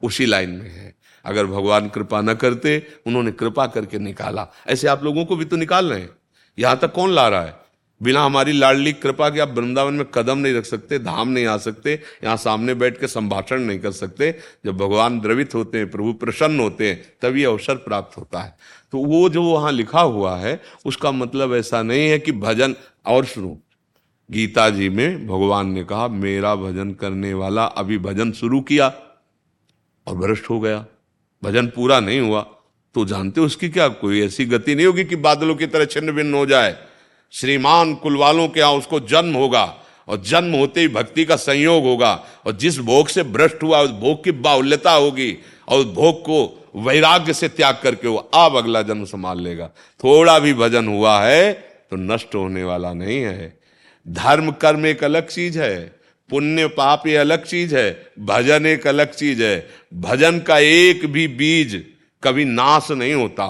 उसी 0.04 0.26
लाइन 0.26 0.50
में 0.50 0.70
हैं। 0.70 0.94
अगर 1.25 1.45
भगवान 1.45 1.89
कृपा 1.89 2.21
न 2.21 2.33
करते, 2.33 2.88
उन्होंने 3.07 3.31
कृपा 3.31 3.67
करके 3.67 3.99
निकाला। 3.99 4.47
ऐसे 4.67 4.88
आप 4.88 5.03
लोगों 5.03 5.25
को 5.25 5.36
भी 5.36 5.45
तो 5.45 5.55
निकाल 5.55 5.86
रहे 5.86 6.01
हैं। 6.01 6.09
यहाँ 6.59 6.77
तक 6.77 6.91
कौन 6.91 7.12
ला 7.12 7.27
रहा 7.27 7.41
है? 7.41 7.63
बिना 8.01 8.23
हमारी 8.25 8.51
लाडली 8.51 8.93
कृपा 8.93 9.29
के 9.29 9.39
आप 9.39 9.49
वृंदावन 9.49 9.93
में 9.93 10.05
कदम 10.13 10.38
नहीं 10.38 10.53
रख 10.53 10.65
सकते, 10.65 10.99
धाम 10.99 11.29
नहीं 11.29 11.45
आ 11.45 11.57
सकते, 11.57 11.99
यहाँ 12.23 12.38
सामने 12.38 12.73
बैठ 12.73 12.99
के 12.99 13.07
संभाषण 13.07 13.62
नहीं 13.62 13.79
कर 13.79 13.91
सकते। 13.91 14.39
जब 14.65 14.77
भगवान 14.77 15.19
द्रवित 15.19 15.55
होते 15.55 15.77
हैं, 15.77 15.91
प्रभु 15.91 16.13
प्रसन्न 16.13 16.59
होते 16.59 16.89
हैं 16.89 17.01
तभी 17.21 17.43
अवसर 17.43 17.75
प्राप्त 17.75 18.17
होता 18.17 18.39
है। 18.39 18.57
तो 18.91 18.97
वो 18.97 19.29
जो 19.29 19.43
वहाँ 19.43 19.71
लिखा 19.71 20.01
हुआ 20.01 20.38
है, 20.38 20.62
उसका 20.86 21.12
मतलब 21.12 21.53
ऐसा 21.55 21.81
नहीं 21.81 22.07
है 22.09 22.19
कि 22.19 22.31
भजन 22.31 22.75
और 23.05 23.25
सुनो। 23.25 23.57
गीता 24.31 24.69
जी 24.69 24.89
में 24.89 25.27
भगवान 25.27 25.71
ने 25.71 25.83
कहा, 25.83 26.07
मेरा 26.07 26.55
भजन 26.55 26.91
करने 26.91 27.33
वाला 27.33 27.63
अभी 27.63 27.97
भजन 27.97 28.31
शुरू 28.31 28.62
किया 28.62 28.88
और 30.07 30.15
भ्रष्ट 30.15 30.49
हो 30.49 30.59
गया। 30.59 30.86
भजन 31.43 31.67
पूरा 31.67 31.99
नहीं 31.99 32.19
हुआ 32.19 32.41
तो 32.95 33.06
जानते 33.06 33.41
हो 33.41 33.45
उसकी 33.45 33.69
क्या 33.69 33.88
कोई 33.88 34.21
ऐसी 34.25 34.45
गति 34.45 34.75
नहीं 34.75 34.86
होगी 34.86 35.03
कि 35.03 35.15
बादलों 35.17 35.56
की 35.56 35.67
तरह 35.67 35.86
छिन्न 35.86 36.12
भिन्न 36.12 36.34
हो 36.34 36.45
जाए? 36.45 36.75
श्रीमान 37.34 37.93
कुल 37.95 38.17
वालों 38.17 38.47
के 38.47 38.60
यहाँ 38.60 38.73
उसको 38.73 38.99
जन्म 38.99 39.36
होगा, 39.36 39.63
और 40.08 40.21
जन्म 40.21 40.56
होते 40.56 40.82
ही 40.82 40.88
भक्ति 40.88 41.25
का 41.25 41.36
संयोग 41.36 41.84
होगा, 41.84 42.13
और 42.45 42.51
जिस 42.53 42.77
भोग 42.79 43.08
से 43.08 43.23
भ्रष्ट 43.23 43.63
हुआ, 43.63 43.79
उस 43.82 43.89
भोग 43.91 44.23
की 44.23 44.32
बाहुल्यता 44.32 44.91
होगी, 44.91 45.38
और 45.67 45.79
उस 45.79 45.86
भोग 45.86 46.21
को 46.21 46.69
वैराग्य 46.75 47.34
से 47.34 47.47
त्याग 47.47 47.79
करके 47.84 48.08
वो 48.08 48.17
अब 48.17 48.58
अगला 48.58 48.82
जन्म 48.82 49.06
संभाल 49.06 49.41
लेगा। 49.41 49.67
थोड़ा 50.03 50.38
भी 50.39 50.53
भजन 50.53 50.88
हुआ 50.88 51.19
है 51.21 51.51
तो 51.91 51.95
नष्ट 51.95 52.36
होने 52.36 52.63
वाला 52.63 52.93
नहीं 52.93 53.19
है। 53.19 53.58
धर्म 54.06 54.51
कर्म 54.51 54.86
एक 54.86 55.03
अलग 55.03 55.27
चीज़ 55.27 55.60
है। 55.60 56.03
पुण्य 56.34 56.67
पाप 56.67 57.04
ये 57.08 57.15
अलग 57.15 57.43
चीज़ 57.46 57.76
है, 57.76 57.89
भजन 58.19 58.65
एक 58.65 58.86
अलग 58.88 59.12
चीज़ 59.12 59.41
है। 59.43 59.69
भजन 59.93 60.39
का 60.39 60.58
एक 60.60 61.06
भी 61.06 61.28
बीज 61.30 61.76
कभी 62.24 62.46
नाश 62.46 62.88
नहीं 62.91 63.13
होता। 63.13 63.46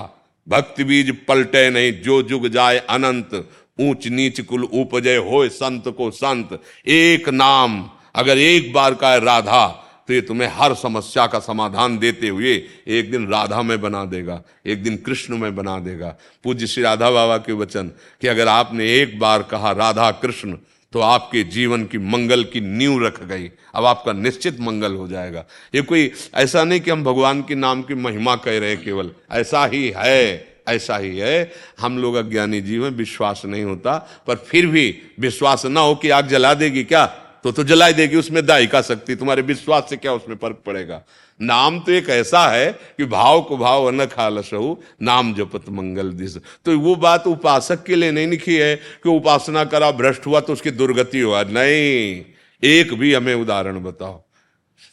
भक्ति 0.48 0.84
बीज 0.84 1.12
पलटे 1.28 1.69
नहीं, 1.69 1.91
जो 1.93 2.22
जुग 2.24 2.48
जाए 2.48 2.80
अनंत। 2.89 3.32
ऊंच 3.80 4.08
नीच 4.08 4.41
कुल 4.41 4.63
उपजय 4.63 5.15
हो 5.17 5.48
संत 5.50 5.88
को 5.98 6.10
संत। 6.12 6.60
एक 6.88 7.30
नाम, 7.30 7.89
अगर 8.15 8.38
एक 8.38 8.72
बार 8.74 8.93
का 8.93 9.12
है 9.12 9.24
राधा 9.26 9.65
तो 10.10 10.13
ये 10.13 10.22
तुम्हें 10.22 10.50
हर 10.54 10.74
समस्या 10.76 11.26
का 11.28 11.39
समाधान 11.39 11.98
देते 11.98 12.28
हुए 12.28 12.54
एक 12.89 13.12
दिन 13.12 13.28
राधा 13.28 13.62
में 13.62 13.80
बना 13.82 14.04
देगा, 14.06 14.41
एक 14.65 14.84
दिन 14.84 14.98
कृष्ण 14.98 15.38
में 15.38 15.56
बना 15.56 15.80
देगा। 15.80 16.15
पूज्य 16.43 16.67
श्री 16.67 16.84
राधा 16.84 17.12
बाबा 17.12 17.38
के 17.38 17.54
वचन 17.54 17.91
कि 18.22 18.28
अगर 18.28 18.48
आपने 18.50 18.93
एक 18.93 19.17
बार 19.19 19.43
कहा 19.43 19.72
राधा 19.72 20.12
कृष्ण 20.13 20.58
तो 20.93 20.99
आपके 20.99 21.43
जीवन 21.43 21.86
की 21.86 21.97
मंगल 21.97 22.43
की 22.43 22.62
नींव 22.62 23.06
रख 23.06 23.23
गई। 23.23 23.51
अब 23.75 23.86
आपका 23.86 24.13
निश्चित 24.13 24.60
मंगल 24.60 24.93
हो 24.93 25.08
जाएगा। 25.08 25.45
ये 25.75 25.82
कोई 25.82 26.12
ऐसा 26.36 26.63
नहीं 26.63 26.79
कि 26.79 26.91
हम 26.91 27.03
भगवान 27.03 27.41
के 27.41 27.56
नाम 27.56 27.82
की 27.82 27.93
महिमा 27.93 28.36
कह 28.36 28.60
रहे 28.60 28.75
केवल। 28.75 29.12
ऐसा 29.32 29.65
ही 29.65 29.93
है, 29.97 30.47
ऐसा 30.67 30.97
ही 30.97 31.17
है। 31.17 31.51
हम 31.79 31.97
लोग 31.97 32.15
अज्ञानी 32.15 32.62
जीव 32.62 32.84
में 32.84 32.89
विश्वास 32.89 33.41
नहीं 33.45 33.63
होता, 33.63 34.23
पर 34.27 34.36
फिर 34.36 34.67
भी 34.67 35.01
विश्वास 35.19 35.65
ना 35.65 35.79
हो 35.79 35.95
कि 35.95 36.10
आग 36.10 36.27
जला 36.27 36.53
देगी 36.53 36.84
क्या? 36.84 37.06
तो 37.43 37.51
तो 37.51 37.63
जलाई 37.63 37.93
देगी, 37.93 38.15
उसमें 38.15 38.45
दाई 38.45 38.67
का 38.67 38.82
शक्ति, 38.82 39.15
तुम्हारे 39.15 39.41
विश्वास 39.41 39.88
से 39.89 39.97
क्या 39.97 40.13
उसमें 40.13 40.36
फ़र्क 40.36 40.62
पड़ेगा? 40.65 41.03
नाम 41.39 41.80
तो 41.80 41.91
एक 41.91 42.10
ऐसा 42.10 42.41
है 42.48 42.72
कि 42.98 43.06
भाव 43.06 43.41
को 43.41 43.58
भाव 43.58 43.89
न 43.91 44.06
खालसहु 44.06 44.76
नाम 45.02 45.34
जपत 45.34 45.69
मंगल 45.69 46.12
दिश 46.12 46.38
तो 46.65 46.78
वो 46.80 46.96
बात 46.96 47.28
उपासक 47.28 47.84
के 47.84 47.96
लिए 47.96 48.12
नहीं 48.12 48.28
लिखी 48.28 48.56
है 48.56 48.76
कि 48.76 49.10
उपासना 49.10 49.63
करा, 49.65 49.91
भ्रष्ट 49.91 50.26
हुआ 50.26 50.39
तो 50.39 50.54
उसकी 50.54 50.72
दुर्गति 50.72 51.19
हुआ। 51.19 51.43
नहीं, 51.43 52.24
एक 52.63 52.93
भी 52.93 53.13
हमें 53.13 53.34
उदाहरण 53.36 53.80
बताओ। 53.84 54.22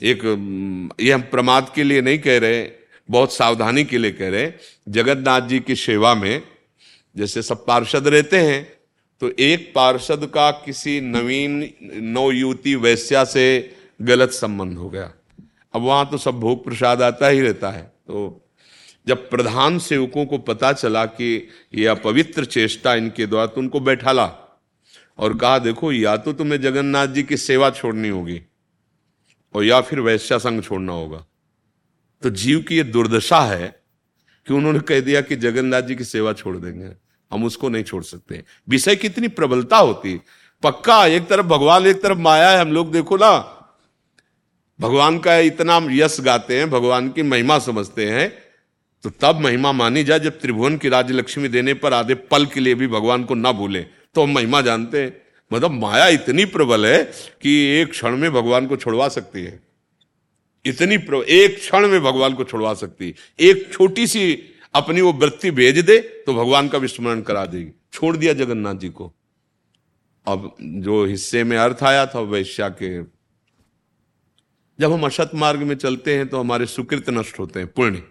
एक 0.03 0.23
ये 1.01 1.13
हम 1.13 1.23
प्रमाद 1.23 1.71
के 1.75 1.83
लिए 1.83 2.01
नहीं 2.01 2.19
कह 2.19 2.39
रहे, 2.39 2.67
बहुत 3.09 3.33
सावधानी 3.33 3.85
के 3.85 3.99
लिए 3.99 4.11
कह 4.13 4.29
रहे। 4.29 4.53
जगन्नाथ 4.89 5.49
जी 5.49 5.61
की 5.61 5.77
सेवा 5.77 6.15
में, 6.15 6.43
जैसे 7.17 7.43
सब 7.43 7.65
पार्षद 7.67 8.09
रहते 8.09 8.39
हैं 8.39 8.63
तो 9.23 9.31
एक 9.39 9.73
पार्षद 9.75 10.31
का 10.35 10.51
किसी 10.65 11.01
नवीन 11.01 11.59
नवयुवती 11.95 12.75
वैश्या 12.77 13.25
से 13.25 13.47
गलत 14.01 14.31
संबंध 14.33 14.77
हो 14.79 14.89
गया। 14.91 15.11
अब 15.75 15.83
वहाँ 15.83 16.09
तो 16.11 16.19
सब 16.19 16.41
भोग 16.41 16.65
प्रसाद 16.65 17.03
आता 17.03 17.29
ही 17.29 17.41
रहता 17.41 17.71
है। 17.71 17.83
तो 17.83 18.47
जब 19.07 19.29
प्रधान 19.31 19.79
सेवकों 19.79 20.25
को 20.27 20.39
पता 20.39 20.73
चला 20.73 21.05
कि 21.07 21.49
यह 21.75 21.91
अपवित्र 21.91 22.45
चेष्टा 22.45 22.95
इनके 22.95 23.27
द्वारा 23.27 23.47
तो 23.47 23.61
उनको 23.61 23.81
बैठाला 23.81 24.25
और 25.19 25.37
कहा, 25.39 25.59
देखो, 25.59 25.93
या 25.93 26.17
तो 26.17 26.33
तुम्हें 26.33 26.61
जगन्नाथ 26.61 27.07
जी 27.07 27.23
की 27.23 27.37
सेवा 27.37 27.71
छोड़नी 27.71 28.09
होगी 28.09 28.41
और 29.55 29.65
या 29.65 29.81
फिर 29.81 30.01
वैश्या 30.01 30.39
संघ 30.39 30.63
छोड़ना 30.65 30.93
होगा। 30.93 31.25
तो 32.23 32.31
जीव 32.31 32.61
की 32.61 32.77
यह 32.79 32.85
दुर्दशा 32.85 33.41
है 33.41 33.69
कि 34.47 34.55
उन्होंने 34.55 34.81
कह 34.81 35.01
दिया 35.01 35.21
कि 35.21 35.37
जगन्नाथ 35.37 35.83
जी 35.83 35.95
की 35.95 36.05
सेवा 36.05 36.33
छोड़ 36.33 36.57
देंगे, 36.57 36.91
हम 37.31 37.45
उसको 37.45 37.69
नहीं 37.69 37.85
छोड़ 37.85 38.03
सकते। 38.03 38.43
विषय 38.69 38.97
कितनी 38.97 39.29
प्रबलता 39.29 39.77
होती, 39.77 40.21
पक्का 40.63 41.05
एक 41.07 41.29
तरफ़ 41.29 41.47
भगवान, 41.47 41.87
एक 41.87 42.03
तरफ़ 42.03 42.19
माया 42.19 42.51
है, 42.51 42.61
हम 42.61 42.73
लोग 42.73 42.93
देखो 42.93 43.17
ना 43.17 43.31
भगवान 44.81 45.19
का 45.19 45.37
इतना 45.39 45.81
यश 45.93 46.17
गाते 46.21 46.59
हैं, 46.59 46.69
भगवान 46.71 47.09
की 47.09 47.23
महिमा 47.23 47.59
समझते 47.59 48.07
हैं 48.07 48.31
तो 49.05 49.11
तब 49.21 49.41
महिमा 49.41 49.73
मानी 49.73 50.05
जाए, 50.05 50.21
जब 50.21 50.39
त्रिभुवन 50.41 50.77
की 50.77 50.89
राज्य 50.89 51.15
लक्ष्मी 51.15 51.49
देने 51.49 51.75
पर 51.75 51.93
आधे 51.93 52.15
पल 52.15 52.47
के 52.47 52.61
लिए 52.61 52.75
भी 52.75 52.87
भगवान 52.89 53.25
को 53.25 53.35
ना 53.35 53.53
भूले 53.53 53.83
तो 54.15 54.23
हम 54.23 54.35
महिमा 54.35 54.61
जानते 54.61 55.03
हैं। 55.03 55.13
मतलब 55.51 55.71
माया 55.73 56.07
इतनी 56.09 56.45
प्रबल 56.47 56.87
है 56.87 57.03
कि 57.43 57.53
एक 57.73 57.91
क्षण 57.91 58.17
में 58.17 58.31
भगवान 58.33 58.67
को 58.67 58.77
छोड़वा 58.77 59.09
सकती 59.09 59.43
है। 59.43 59.59
इतनी 60.65 60.95
एक 61.35 61.57
क्षण 61.59 61.87
में 61.89 62.01
भगवान 62.01 62.35
को 62.35 62.45
छोड़वा 62.45 62.75
सकती 62.75 63.07
है। 63.07 63.15
एक 63.41 63.73
छोटी 63.73 64.07
सी 64.07 64.33
अपनी 64.75 65.01
वो 65.01 65.13
वृत्ति 65.13 65.51
भेज 65.53 65.79
दे 65.81 65.99
तो 66.27 66.35
भगवान 66.35 66.69
का 66.69 66.79
विस्मरण 66.79 67.21
करा 67.23 67.45
देगी। 67.47 67.71
छोड़ 67.93 68.17
दिया 68.17 68.33
जगन्नाथ 68.35 68.75
जी 68.75 68.89
को। 68.91 69.13
अब 70.27 70.55
जो 70.61 71.05
हिस्से 71.05 71.45
में 71.45 71.57
अर्थ 71.59 71.83
आया 71.85 72.07
था 72.07 72.21
वैश्या 72.23 72.69
के 72.73 73.01
जब 74.81 74.93
हम 74.93 75.03
असत 75.07 75.31
मार्ग 75.35 75.61
में 75.61 75.75
चलते 75.75 76.15
हैं 76.15 76.29
तो 76.29 76.41
हमारे 76.41 76.67
सुकृत 76.67 77.11
नष्ट 77.11 77.39
होते 77.39 77.61
हैं, 77.61 77.73
पुण्य। 77.73 78.03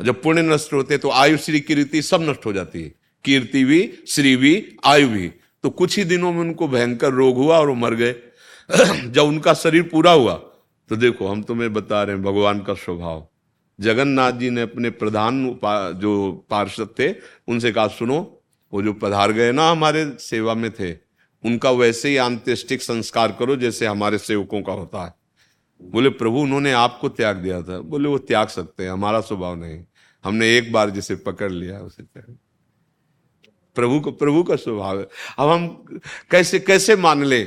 जब 0.00 0.22
पुण्य 0.22 0.42
नष्ट 0.42 0.72
होते 0.72 0.94
हैं 0.94 1.00
तो 1.00 1.10
आयु 1.10 1.36
श्री 1.36 1.60
कीर्ति 1.60 2.02
सब 2.02 2.22
नष्ट 2.22 2.46
हो 2.46 2.52
जाती 2.52 2.82
है। 2.82 2.94
कीर्ति 3.24 3.64
भी, 3.64 3.98
श्री 4.08 4.36
भी, 4.36 4.76
आयु 4.84 5.08
भी। 5.08 5.28
तो 5.62 5.70
कुछ 5.70 5.98
ही 5.98 6.04
दिनों 6.04 6.32
में 6.32 6.40
उनको 6.40 6.68
भयंकर 6.68 7.10
रोग 7.10 7.36
हुआ 7.36 7.58
और 7.58 7.68
वो 7.68 7.74
मर 7.74 7.94
गए। 7.94 8.14
जब 9.10 9.22
उनका 9.22 9.54
शरीर 9.54 9.82
पूरा 9.82 10.12
हुआ 10.12 10.34
तो 10.88 10.96
देखो, 10.96 11.26
हम 11.26 11.42
तुम्हें 11.42 11.72
बता 11.72 12.02
रहे 12.02 12.16
हैं, 12.16 12.24
भगवान 12.24 12.60
का 12.60 12.74
स्वभाव। 12.74 13.28
जगन्नाथ 13.80 14.32
जी 14.32 14.50
ने 14.50 14.62
अपने 14.62 14.90
प्रधान 14.90 15.58
जो 15.94 16.46
पार्षद 16.50 16.88
थे, 16.98 17.14
उनसे 17.48 17.72
कहा, 17.72 17.88
सुनो, 17.88 18.42
वो 18.72 18.82
जो 18.82 18.92
पधार 18.92 19.32
गए 19.32 19.52
ना 19.52 19.70
हमारे 19.70 20.12
सेवा 20.20 20.54
में 20.54 20.70
थे, 20.70 20.92
उनका 21.44 21.70
वैसे 21.70 22.08
ही 22.08 22.16
आंत्यष्टिक 22.16 22.82
संस्कार 22.82 23.36
करो 23.38 23.56
जैसे 23.56 23.86
हमारे 23.86 24.18
सेवकों 24.18 24.62
का 24.62 24.72
होता 24.72 25.06
है। 25.06 25.17
बोले, 25.82 26.08
प्रभु, 26.08 26.38
उन्होंने 26.38 26.72
आपको 26.72 27.08
त्याग 27.08 27.36
दिया 27.36 27.62
था। 27.62 27.78
बोले, 27.80 28.08
वो 28.08 28.18
त्याग 28.18 28.48
सकते 28.48 28.84
हैं, 28.84 28.90
हमारा 28.90 29.20
स्वभाव 29.20 29.56
नहीं। 29.56 29.84
हमने 30.24 30.56
एक 30.56 30.72
बार 30.72 30.90
जिसे 30.90 31.16
पकड़ 31.16 31.52
लिया, 31.52 31.78
उसे 31.78 32.02
त्याग 32.02 32.36
प्रभु 33.74 34.00
को, 34.00 34.10
प्रभु 34.12 34.42
का 34.42 34.56
स्वभाव 34.56 34.98
है। 34.98 35.08
अब 35.38 35.48
हम 35.48 35.68
कैसे 36.30 36.58
कैसे 36.58 36.96
मान 36.96 37.24
ले? 37.24 37.42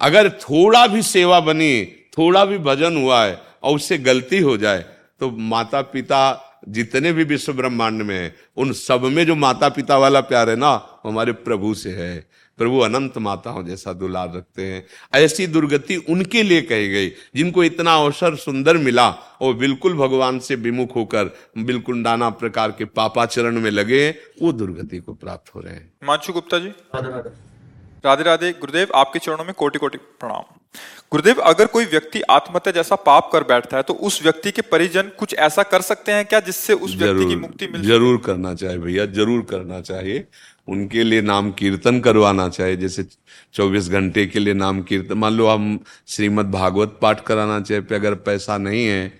अगर 0.00 0.30
थोड़ा 0.30 0.86
भी 0.86 1.02
सेवा 1.02 1.40
बनी, 1.40 1.84
थोड़ा 2.18 2.44
भी 2.44 2.58
भजन 2.58 2.96
हुआ 2.96 3.24
है 3.24 3.40
और 3.62 3.76
उससे 3.76 3.98
गलती 3.98 4.38
हो 4.38 4.56
जाए 4.56 4.84
तो 5.20 5.30
माता 5.30 5.82
पिता 5.82 6.20
जितने 6.68 7.12
भी 7.12 7.24
विश्व 7.24 7.52
ब्रह्मांड 7.52 8.02
में 8.02 8.16
है, 8.16 8.34
उन 8.56 8.72
सब 8.72 9.02
में 9.02 9.26
जो 9.26 9.34
माता 9.34 9.68
पिता 9.68 9.98
वाला 9.98 10.20
प्यार 10.20 10.50
है 10.50 10.56
ना 10.56 11.00
हमारे 11.04 11.32
प्रभु 11.32 11.74
से 11.74 11.92
है। 11.92 12.26
प्रभु 12.58 12.78
अनंत 12.80 13.18
माताओं 13.18 13.62
जैसा 13.64 13.92
दुलार 13.94 14.32
रखते 14.34 14.62
हैं। 14.64 14.84
ऐसी 15.14 15.46
दुर्गति 15.48 15.96
उनके 16.08 16.42
लिए 16.42 16.62
कही 16.62 16.88
गई 16.88 17.08
जिनको 17.36 17.64
इतना 17.64 17.94
अवसर 17.96 18.36
सुंदर 18.38 18.76
मिला 18.78 19.08
और 19.40 19.54
बिल्कुल 19.56 19.96
भगवान 19.96 20.38
से 20.40 20.54
विमुख 20.56 20.96
होकर 20.96 21.34
बिल्कुल 21.60 21.98
नाना 21.98 22.30
प्रकार 22.38 22.70
के 22.72 22.84
पापाचरण 22.92 23.60
में 23.60 23.70
लगे 23.70 24.08
वो 24.42 24.52
दुर्गति 24.54 24.98
को 24.98 25.14
प्राप्त 25.14 25.54
हो 25.54 25.60
रहे 25.60 25.74
हैं। 25.74 25.90
मांचू 26.04 26.32
गुप्ता 26.32 26.58
जी। 26.58 26.72
राधे 28.04 28.22
राधे। 28.22 28.50
गुरुदेव 28.52 28.88
आपके 28.96 29.18
चरणों 29.18 29.44
में 29.44 29.54
कोटि 29.54 29.78
कोटि 29.78 29.98
प्रणाम। 29.98 30.58
गुरुदेव 31.12 31.40
अगर 31.42 31.66
कोई 31.66 31.84
व्यक्ति 31.84 32.20
आत्महत्या 32.30 32.72
जैसा 32.72 32.96
पाप 32.98 33.28
कर 33.32 33.42
बैठता 33.44 33.76
है 33.76 33.82
तो 33.82 33.94
उस 34.02 34.22
व्यक्ति 34.22 34.50
के 34.50 34.62
परिजन 34.64 35.10
कुछ 35.18 35.34
ऐसा 35.36 35.62
कर 35.64 35.80
सकते 35.82 36.12
हैं 36.12 36.24
क्या 36.24 36.40
जिससे 36.42 36.72
उस 36.74 36.94
व्यक्ति 36.96 37.24
की 37.24 37.36
मुक्ति 37.36 37.66
मिल 37.66 37.82
ज़रूर 37.86 38.20
करना 38.26 38.54
चाहिए 38.54 38.78
भैया 38.78 39.06
ज़रूर 39.08 39.42
करना 39.50 39.80
चाहिए। 39.82 40.24
उनके 40.68 41.02
लिए 41.04 41.22
नाम 41.22 41.50
कीर्तन 41.52 42.00
करवाना 42.00 42.48
चाहिए, 42.48 42.76
जैसे 42.76 43.04
24 43.54 43.88
घंटे 43.90 44.26
के 44.26 44.38
लिए 44.38 44.54
नाम 44.54 44.82
कीर्तन। 44.82 45.18
मान 45.18 45.32
लो 45.32 45.46
हम 45.48 45.78
श्रीमद् 46.08 46.50
भागवत 46.50 46.98
पाठ 47.02 47.24
कराना 47.24 47.60
चाहिए 47.60 47.94
अगर 47.94 48.14
पैसा 48.22 48.58
नहीं 48.58 48.86
है 48.86 49.12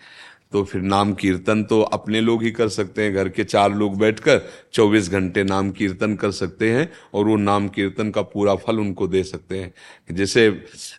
तो 0.53 0.63
फिर 0.65 0.81
नाम 0.83 1.13
कीर्तन 1.15 1.63
तो 1.65 1.81
अपने 1.93 2.21
लोग 2.21 2.43
ही 2.43 2.51
कर 2.51 2.69
सकते 2.69 3.03
हैं। 3.03 3.13
घर 3.15 3.29
के 3.29 3.45
चार 3.45 3.73
लोग 3.73 3.97
बैठकर 3.99 4.41
24 4.75 5.09
घंटे 5.11 5.45
नाम 5.45 5.71
कीर्तन 5.71 6.15
कर 6.17 6.31
सकते 6.31 6.71
हैं 6.71 6.89
और 7.15 7.27
वो 7.27 7.37
नाम 7.39 7.69
कीर्तन 7.69 8.11
का 8.11 8.23
पूरा 8.25 8.55
फल 8.57 8.79
उनको 8.79 9.07
दे 9.09 9.23
सकते 9.23 9.59
हैं। 9.59 9.73
जैसे 10.11 10.47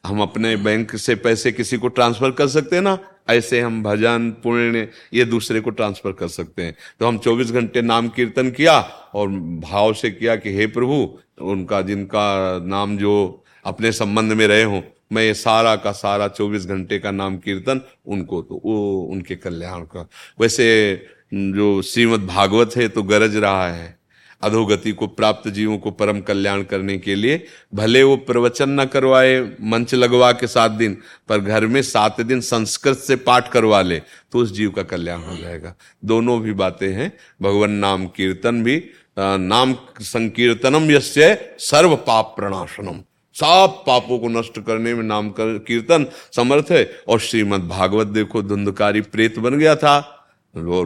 हम 0.06 0.22
अपने 0.22 0.56
बैंक 0.58 0.96
से 0.98 1.16
पैसे 1.18 1.52
किसी 1.52 1.78
को 1.78 1.88
ट्रांसफ़र 1.90 2.32
कर 2.32 2.48
सकते 2.48 2.76
हैं 2.76 2.84
ना 2.84 2.98
ऐसे 3.28 3.60
हम 3.62 3.82
भजन, 3.84 4.30
पुण्य, 4.44 4.88
ये 5.14 5.26
दूसरे 5.26 5.60
को 5.60 5.70
ट्रांसफ़र 5.70 6.12
कर 6.12 6.28
सकते 6.28 6.62
हैं। 6.62 6.76
तो 7.00 7.08
हम 7.08 7.18
24 7.18 7.52
घंटे 7.52 7.82
नाम 7.82 8.10
कीर्तन 8.10 8.50
किया 8.52 8.80
और 9.14 9.30
भाव 9.62 9.94
से 9.94 10.12
किया 10.12 10.36
कि 10.36 10.54
हे 10.54 10.68
प्रभु, 10.68 11.20
उनका 11.42 11.82
जिनका 11.82 12.60
नाम 12.66 12.98
जो 12.98 13.44
अपने 13.66 13.92
संबंध 13.92 14.34
में 14.34 14.48
रहे 14.48 14.64
हों, 14.64 14.82
मैं 15.14 15.24
ये 15.24 15.34
सारा 15.34 15.76
का 15.76 15.92
सारा 15.92 16.28
24 16.28 16.66
घंटे 16.66 17.00
का 17.00 17.12
नाम 17.12 17.38
कीर्तन 17.38 17.82
उनको 18.06 18.42
तो 18.42 18.62
वो 18.66 19.02
उनके 19.02 19.36
कल्याण 19.36 19.82
का। 19.82 20.08
वैसे 20.40 20.66
जो 21.34 21.82
श्रीमद 21.82 22.26
भागवत 22.26 22.76
है 22.76 22.88
तो 22.88 23.04
गरज 23.04 23.36
रहा 23.36 23.68
है 23.68 24.03
अधोगति 24.44 24.92
को, 24.92 25.08
प्राप्त 25.08 25.48
जीवों 25.50 25.78
को 25.78 25.92
परम 25.92 26.20
कल्याण 26.22 26.64
करने 26.64 26.98
के 26.98 27.16
लिए 27.16 27.44
भले 27.74 28.04
वो 28.04 28.16
प्रवचन 28.20 28.70
न 28.72 28.86
करवाए, 28.86 29.40
मंच 29.62 29.94
लगवा 29.96 30.32
के 30.32 30.48
सात 30.48 30.72
दिन, 30.74 30.98
पर 31.30 31.40
घर 31.40 31.68
में 31.68 31.82
सात 31.84 32.22
दिन 32.22 32.42
संस्कृत 32.42 32.98
से 32.98 33.16
पाठ 33.18 33.52
करवा 33.52 33.82
ले 33.82 34.00
तो 34.00 34.40
उस 34.40 34.54
जीव 34.54 34.72
का 34.72 34.84
कल्याण 34.84 35.22
हो 35.22 35.38
जाएगा। 35.38 35.76
दोनों 36.06 36.40
भी 36.42 36.54
बातें 36.56 36.92
हैं। 36.94 37.12
भगवान 37.42 37.72
नाम 37.72 38.06
कीर्तन 38.08 38.64
भी 38.64 38.84
नाम 39.18 39.76
संकीर्तनम 40.02 40.92
यस्य 40.92 41.56
सर्व 41.60 41.96
पाप 41.98 42.34
प्रणाशनम 42.36 43.02
सब 43.36 43.84
पापों 43.88 44.18
को 44.20 44.28
नष्ट 44.30 44.60
करने 44.60 44.94
में 44.94 45.04
नाम 45.04 45.30
कर, 45.30 45.58
कीर्तन 45.60 46.06
समर्थ 46.32 46.72
है। 46.72 46.90
और 47.08 47.20
श्रीमद 47.20 47.68
भागवत 47.68 48.08
देखो, 48.08 48.42
धुंधकारी 48.42 49.02
प्रेत 49.04 49.40
बन 49.40 49.58
गया 49.60 49.76
था। 49.76 49.98
और 50.54 50.86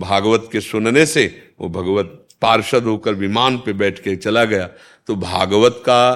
भागवत 0.00 0.48
के 0.52 0.60
सुनने 0.60 1.04
से 1.06 1.24
वो 1.60 1.68
भगवत 1.70 2.26
पार्षद 2.42 2.84
होकर 2.84 3.14
विमान 3.16 3.56
पे 3.58 3.72
बैठ 3.74 3.98
के 3.98 4.16
चला 4.18 4.44
गया। 4.46 4.68
तो 5.08 5.16
भागवत 5.18 5.82
का 5.86 6.12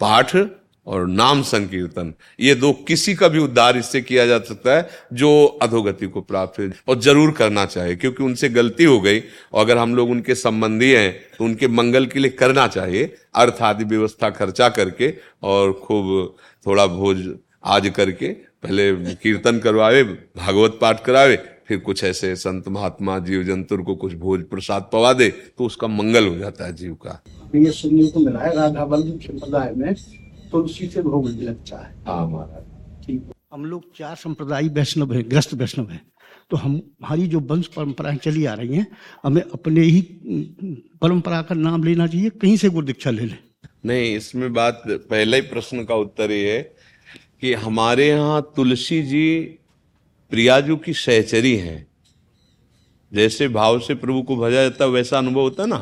पाठ 0.00 0.36
और 0.86 1.06
नाम 1.08 1.42
संकीर्तन, 1.42 2.12
ये 2.40 2.54
दो 2.54 2.72
किसी 2.88 3.14
का 3.14 3.28
भी 3.28 3.38
उद्धार 3.38 3.76
इससे 3.76 4.00
किया 4.02 4.24
जा 4.26 4.38
सकता 4.40 4.76
है 4.76 4.88
जो 5.14 5.30
अधोगति 5.62 6.06
को 6.06 6.20
प्राप्त 6.22 6.60
है 6.60 6.70
और 6.88 6.98
ज़रूर 7.00 7.30
करना 7.32 7.64
चाहिए 7.66 7.96
क्योंकि 7.96 8.22
उनसे 8.24 8.48
गलती 8.50 8.84
हो 8.84 9.00
गई। 9.00 9.20
और 9.20 9.60
अगर 9.60 9.78
हम 9.78 9.94
लोग 9.94 10.10
उनके 10.10 10.34
संबंधी 10.36 10.90
हैं 10.90 11.12
तो 11.38 11.44
उनके 11.44 11.68
मंगल 11.70 12.06
के 12.06 12.18
लिए 12.18 12.30
करना 12.32 12.66
चाहिए 12.68 13.12
अर्थ 13.36 13.62
आदि 13.62 13.84
व्यवस्था 13.86 14.30
खर्चा 14.32 14.68
करके 14.70 15.12
और 15.44 15.72
खूब 15.82 16.36
थोड़ा 16.66 16.86
भोज 16.88 17.28
आज 17.66 17.88
करके, 17.90 18.28
पहले 18.28 18.92
कीर्तन 19.14 19.58
करवावे, 19.58 20.02
भागवत 20.02 20.78
पाठ 20.80 21.04
करावे 21.04 21.36
फिर 21.68 21.78
कुछ 21.78 22.02
ऐसे 22.04 22.34
संत 22.36 22.68
महात्मा 22.68 23.18
जीव 23.18 23.42
जंतु 23.44 23.76
को 23.84 23.94
कुछ 23.96 24.14
भोज 24.16 24.44
प्रसाद 24.50 24.88
पवा 24.92 25.12
दे 25.12 25.28
तो 25.30 25.64
उसका 25.64 25.86
मंगल 25.86 26.26
हो 26.28 26.36
जाता 26.38 26.66
है 26.66 26.74
जीव 26.74 26.94
का। 27.02 27.22
ये 27.54 27.70
सुनने 27.70 28.06
को 28.06 28.20
मिला 28.20 28.40
है 28.40 28.54
राधा 28.56 28.84
बल्लभ 28.84 29.20
संप्रदाय 29.22 29.72
में 29.76 29.94
तुलसी 30.52 30.86
से 30.88 31.02
भोग 31.02 31.28
लगता 31.40 31.78
है। 31.78 31.94
हाँ 32.06 32.26
महाराज। 32.28 33.04
ठीक। 33.06 33.30
हम 33.52 33.64
लोग 33.64 33.84
चार 33.96 34.14
संप्रदाय 34.16 34.68
वैष्णव 34.68 35.12
है 35.14 35.22
ग्रस्त 35.22 35.54
वैष्णव 35.54 35.90
है। 35.90 36.00
तो 36.50 36.56
हम 36.56 36.80
हमारी 37.04 37.26
जो 37.26 37.40
वंश 37.40 37.66
परंपराएँ 37.66 38.16
चली 38.16 38.44
आ 38.44 38.54
रही 38.54 38.76
हैं 38.76 38.86
हमें 39.24 39.42
अपने 39.42 39.80
ही 39.80 40.00
परंपरा 41.02 41.42
का 41.42 41.54
नाम 41.54 41.84
लेना 41.84 42.06
चाहिए 42.06 42.30
कहीं 42.30 42.56
से 42.56 42.68
गुरु 42.68 42.86
दीक्षा 42.86 43.10
ले 43.10 43.24
लें। 43.24 43.38
नहीं 43.86 44.14
इसमें 44.16 44.52
बात 44.52 44.82
पहले 44.88 45.36
ही 45.36 45.42
प्रश्न 45.48 45.84
का 45.84 45.94
उत्तर 45.96 46.30
ये 46.30 46.52
है 46.52 46.62
कि 47.40 47.52
हमारे 47.56 48.08
यहाँ 48.08 48.40
तुलसी 48.56 49.02
जी 49.02 49.24
प्रियाजू 50.30 50.76
की 50.76 50.92
सहचरी 50.92 51.56
है। 51.56 51.86
जैसे 53.12 53.48
भाव 53.48 53.78
से 53.80 53.94
प्रभु 53.94 54.22
को 54.22 54.36
भजा 54.36 54.62
जाता 54.62 54.86
वैसा 54.86 55.18
अनुभव 55.18 55.40
होता 55.40 55.66
ना? 55.66 55.76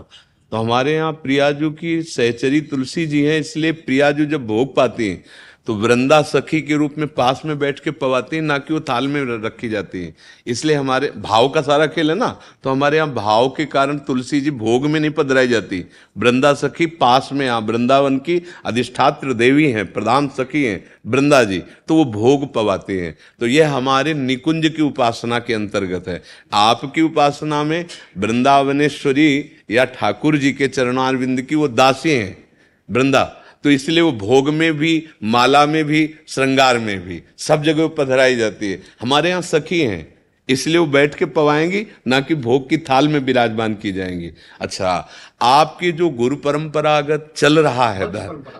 तो 0.52 0.56
हमारे 0.56 0.94
यहाँ 0.94 1.12
प्रियाजू 1.12 1.70
की 1.70 2.02
सहचरी 2.02 2.60
तुलसी 2.60 3.06
जी 3.06 3.22
हैं, 3.22 3.38
इसलिए 3.40 3.72
प्रियाजू 3.72 4.24
जब 4.24 4.46
भोग 4.46 4.74
पाती 4.76 5.08
हैं 5.08 5.24
तो 5.66 5.74
वृंदा 5.74 6.20
सखी 6.22 6.60
के 6.62 6.74
रूप 6.74 6.94
में 6.98 7.06
पास 7.08 7.40
में 7.46 7.58
बैठ 7.58 7.80
के 7.80 7.90
पवाती 7.92 8.36
है, 8.36 8.42
ना 8.42 8.58
कि 8.58 8.74
वो 8.74 8.80
थाल 8.80 9.08
में 9.08 9.22
रखी 9.44 9.68
जाती 9.68 10.02
है। 10.04 10.14
इसलिए 10.46 10.76
हमारे, 10.76 11.10
भाव 11.16 11.48
का 11.48 11.62
सारा 11.62 11.86
खेल 11.88 12.10
है 12.10 12.16
ना 12.16 12.28
तो 12.64 12.70
हमारे 12.70 12.96
यहाँ 12.96 13.12
भाव 13.14 13.48
के 13.48 13.64
कारण 13.66 13.98
तुलसी 14.00 14.40
जी 14.40 14.50
भोग 14.52 14.86
में 14.86 14.98
नहीं 15.00 15.10
पधराई 15.12 15.48
जाती। 15.48 15.84
वृंदा 16.16 16.52
सखी 16.54 16.86
पास 16.96 17.28
में, 17.32 17.44
यहाँ 17.46 17.60
वृंदावन 17.62 18.18
की 18.18 18.40
अधिष्ठात्र 18.64 19.32
देवी 19.34 19.70
हैं, 19.70 19.92
प्रधान 19.92 20.28
सखी 20.28 20.64
हैं, 20.64 20.84
वृंदा 21.06 21.42
जी 21.44 21.62
तो 21.88 21.94
वो 21.94 22.04
भोग 22.12 22.52
पवाते 22.54 23.00
हैं। 23.00 23.16
तो 23.40 23.46
ये 23.46 23.62
हमारे 23.64 24.14
निकुंज 24.14 24.68
की 24.68 24.82
उपासना 24.82 25.38
के 25.38 25.54
अंतर्गत 25.54 26.08
है। 26.08 26.22
आपकी 26.52 27.02
उपासना 27.02 27.62
में 27.64 27.84
वृंदावनेश्वरी 28.18 29.28
या 29.70 29.84
ठाकुर 29.90 30.36
जी 30.36 30.52
के 30.52 30.68
चरणारविंद 30.68 31.42
की 31.42 31.54
वो 31.54 31.68
दासी 31.70 32.10
हैं। 32.10 32.36
वृंदा 32.88 33.22
तो 33.64 33.70
इसलिए 33.70 34.00
वो 34.00 34.12
भोग 34.12 34.48
में 34.48 34.72
भी, 34.78 35.06
माला 35.24 35.64
में 35.66 35.84
भी, 35.84 36.08
श्रृंगार 36.28 36.78
में 36.78 36.98
भी, 37.00 37.22
सब 37.38 37.62
जगह 37.62 37.88
पधराई 37.88 38.36
जाती 38.36 38.70
है। 38.70 38.82
हमारे 39.00 39.30
यहाँ 39.30 39.42
सखी 39.42 39.80
हैं, 39.80 40.06
इसलिए 40.48 40.78
वो 40.78 40.86
बैठ 40.86 41.14
के 41.14 41.24
पवाएँगी, 41.26 41.86
ना 42.06 42.20
कि 42.20 42.34
भोग 42.34 42.68
की 42.68 42.78
थाल 42.78 43.08
में 43.08 43.18
विराजमान 43.20 43.74
की 43.74 43.92
जाएँगी। 43.92 44.30
अच्छा 44.60 45.08
आपकी 45.42 45.92
जो 45.92 46.08
गुरु 46.10 46.36
परंपरागत 46.36 47.32
चल 47.36 47.58
रहा 47.58 47.90
है 47.92 48.06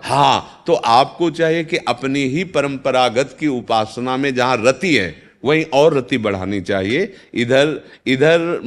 हाँ 0.03 0.63
तो 0.67 0.73
आपको 0.73 1.29
चाहिए 1.29 1.63
कि 1.63 1.77
अपनी 1.77 2.23
ही 2.25 2.43
परंपरागत 2.43 3.37
की 3.39 3.47
उपासना 3.47 4.17
में 4.17 4.33
जहाँ 4.35 4.57
रति 4.59 4.95
है 4.95 5.26
वहीं 5.45 5.65
और 5.73 5.97
रति 5.97 6.17
बढ़ानी 6.17 6.61
चाहिए। 6.61 7.13
इधर 7.33 7.81
इधर 8.07 8.61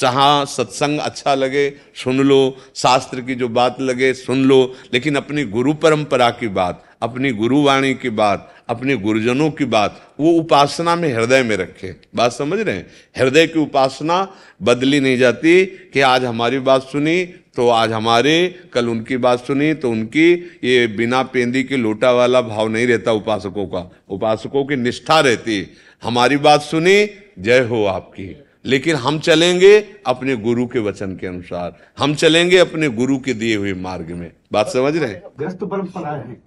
जहाँ 0.00 0.44
सत्संग 0.44 0.98
अच्छा 0.98 1.34
लगे, 1.34 1.70
सुन 1.94 2.18
लो, 2.18 2.56
शास्त्र 2.74 3.20
की 3.20 3.34
जो 3.34 3.48
बात 3.48 3.80
लगे, 3.80 4.14
सुन 4.14 4.44
लो। 4.44 4.74
लेकिन 4.94 5.16
अपनी 5.16 5.44
गुरु 5.44 5.74
परंपरा 5.74 6.30
की 6.30 6.48
बात, 6.48 6.84
अपनी 7.02 7.30
गुरुवाणी 7.30 7.94
की 7.94 8.10
बात 8.10 8.53
अपने 8.68 8.96
गुरुजनों 8.96 9.50
की 9.50 9.64
बात, 9.64 10.14
वो 10.20 10.32
उपासना 10.32 10.96
में 10.96 11.14
हृदय 11.14 11.42
में 11.42 11.56
रखे। 11.56 11.94
बात 12.14 12.32
समझ 12.32 12.60
रहे 12.60 12.74
हैं? 12.74 12.86
हृदय 13.18 13.46
की 13.46 13.58
उपासना 13.58 14.36
बदली 14.62 15.00
नहीं 15.00 15.18
जाती 15.18 15.66
कि 15.66 16.00
आज 16.00 16.24
हमारी 16.24 16.58
बात 16.58 16.82
सुनी 16.82 17.24
तो 17.24 17.68
आज 17.68 17.92
हमारे, 17.92 18.60
कल 18.72 18.88
उनकी 18.88 19.16
बात 19.16 19.40
सुनी 19.40 19.74
तो 19.74 19.90
उनकी, 19.90 20.32
ये 20.64 20.86
बिना 20.86 21.22
पेंदी 21.22 21.64
के 21.64 21.76
लोटा 21.76 22.12
वाला 22.12 22.40
भाव 22.40 22.68
नहीं 22.68 22.86
रहता 22.86 23.12
उपासकों 23.12 23.66
का। 23.66 23.96
उपासकों 24.08 24.64
की 24.64 24.76
निष्ठा 24.76 25.20
रहती। 25.20 25.72
हमारी 26.02 26.36
बात 26.36 26.62
सुनी, 26.62 27.08
जय 27.38 27.60
हो 27.60 27.84
आपकी। 27.84 28.43
लेकिन 28.64 28.96
हम 28.96 29.18
चलेंगे 29.18 29.78
अपने 30.06 30.36
गुरु 30.36 30.66
के 30.66 30.78
वचन 30.78 31.16
के 31.16 31.26
अनुसार। 31.26 31.76
हम 31.98 32.14
चलेंगे 32.14 32.58
अपने 32.58 32.88
गुरु 32.88 33.18
के 33.18 33.34
दिए 33.34 33.56
हुए 33.56 33.72
मार्ग 33.72 34.10
में। 34.10 34.30
बात 34.52 34.68
समझ 34.68 34.96
रहे 34.96 35.10
हैं? 35.10 35.22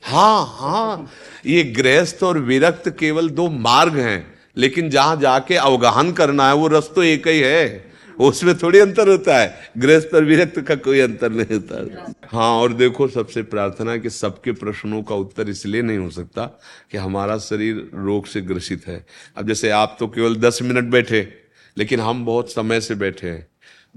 हाँ। 0.04 0.46
हाँ 0.50 1.10
ये 1.46 1.64
गृहस्थ 1.64 2.24
और 2.24 2.40
विरक्त 2.40 2.90
केवल 2.90 3.30
दो 3.30 3.50
मार्ग 3.50 3.98
हैं 3.98 4.26
लेकिन 4.58 4.90
जहाँ 4.90 5.16
जाके 5.16 5.56
अवगाहन 5.56 6.12
करना 6.12 6.48
है 6.48 6.54
वो 6.54 6.68
रस 6.68 6.92
तो 6.96 7.04
एक 7.04 7.28
ही 7.28 7.40
है। 7.40 7.86
उसमें 8.20 8.58
थोड़ी 8.58 8.80
अंतर 8.80 9.10
होता 9.10 9.38
है। 9.38 9.72
गृहस्थ 9.78 10.16
और 10.16 10.24
विरक्त 10.24 10.60
का 10.62 10.76
कोई 10.76 11.00
अंतर 11.00 11.32
नहीं 11.32 11.56
होता। 11.56 12.14
हाँ 12.28 12.50
और 12.52 12.74
देखो 12.74 13.08
सबसे 13.08 13.42
प्रार्थना 13.44 13.98
कि 13.98 14.10
सबके 14.10 14.52
प्रश्नों 14.52 15.02
का 15.04 15.16
उत्तर 15.16 15.50
इसलिए 15.50 15.82
नहीं 15.82 15.98
हो 15.98 16.10
सकता 16.10 16.46
कि 16.92 16.98
हमारा 16.98 17.38
शरीर 17.38 17.90
रोग 17.94 18.26
से 18.26 18.42
ग्रसित 18.42 18.88
है। 18.88 19.06
अब 19.38 19.48
जैसे 19.48 19.70
आप 19.70 19.98
तो 20.00 20.08
केवल 20.08 20.36
दस 20.36 20.60
मिनट 20.62 20.84
बैठे 20.84 21.47
लेकिन 21.78 22.00
हम 22.00 22.26
बहुत 22.26 22.52
समय 22.52 22.82
से 22.82 22.96
बैठे 22.96 23.30
हैं। 23.30 23.48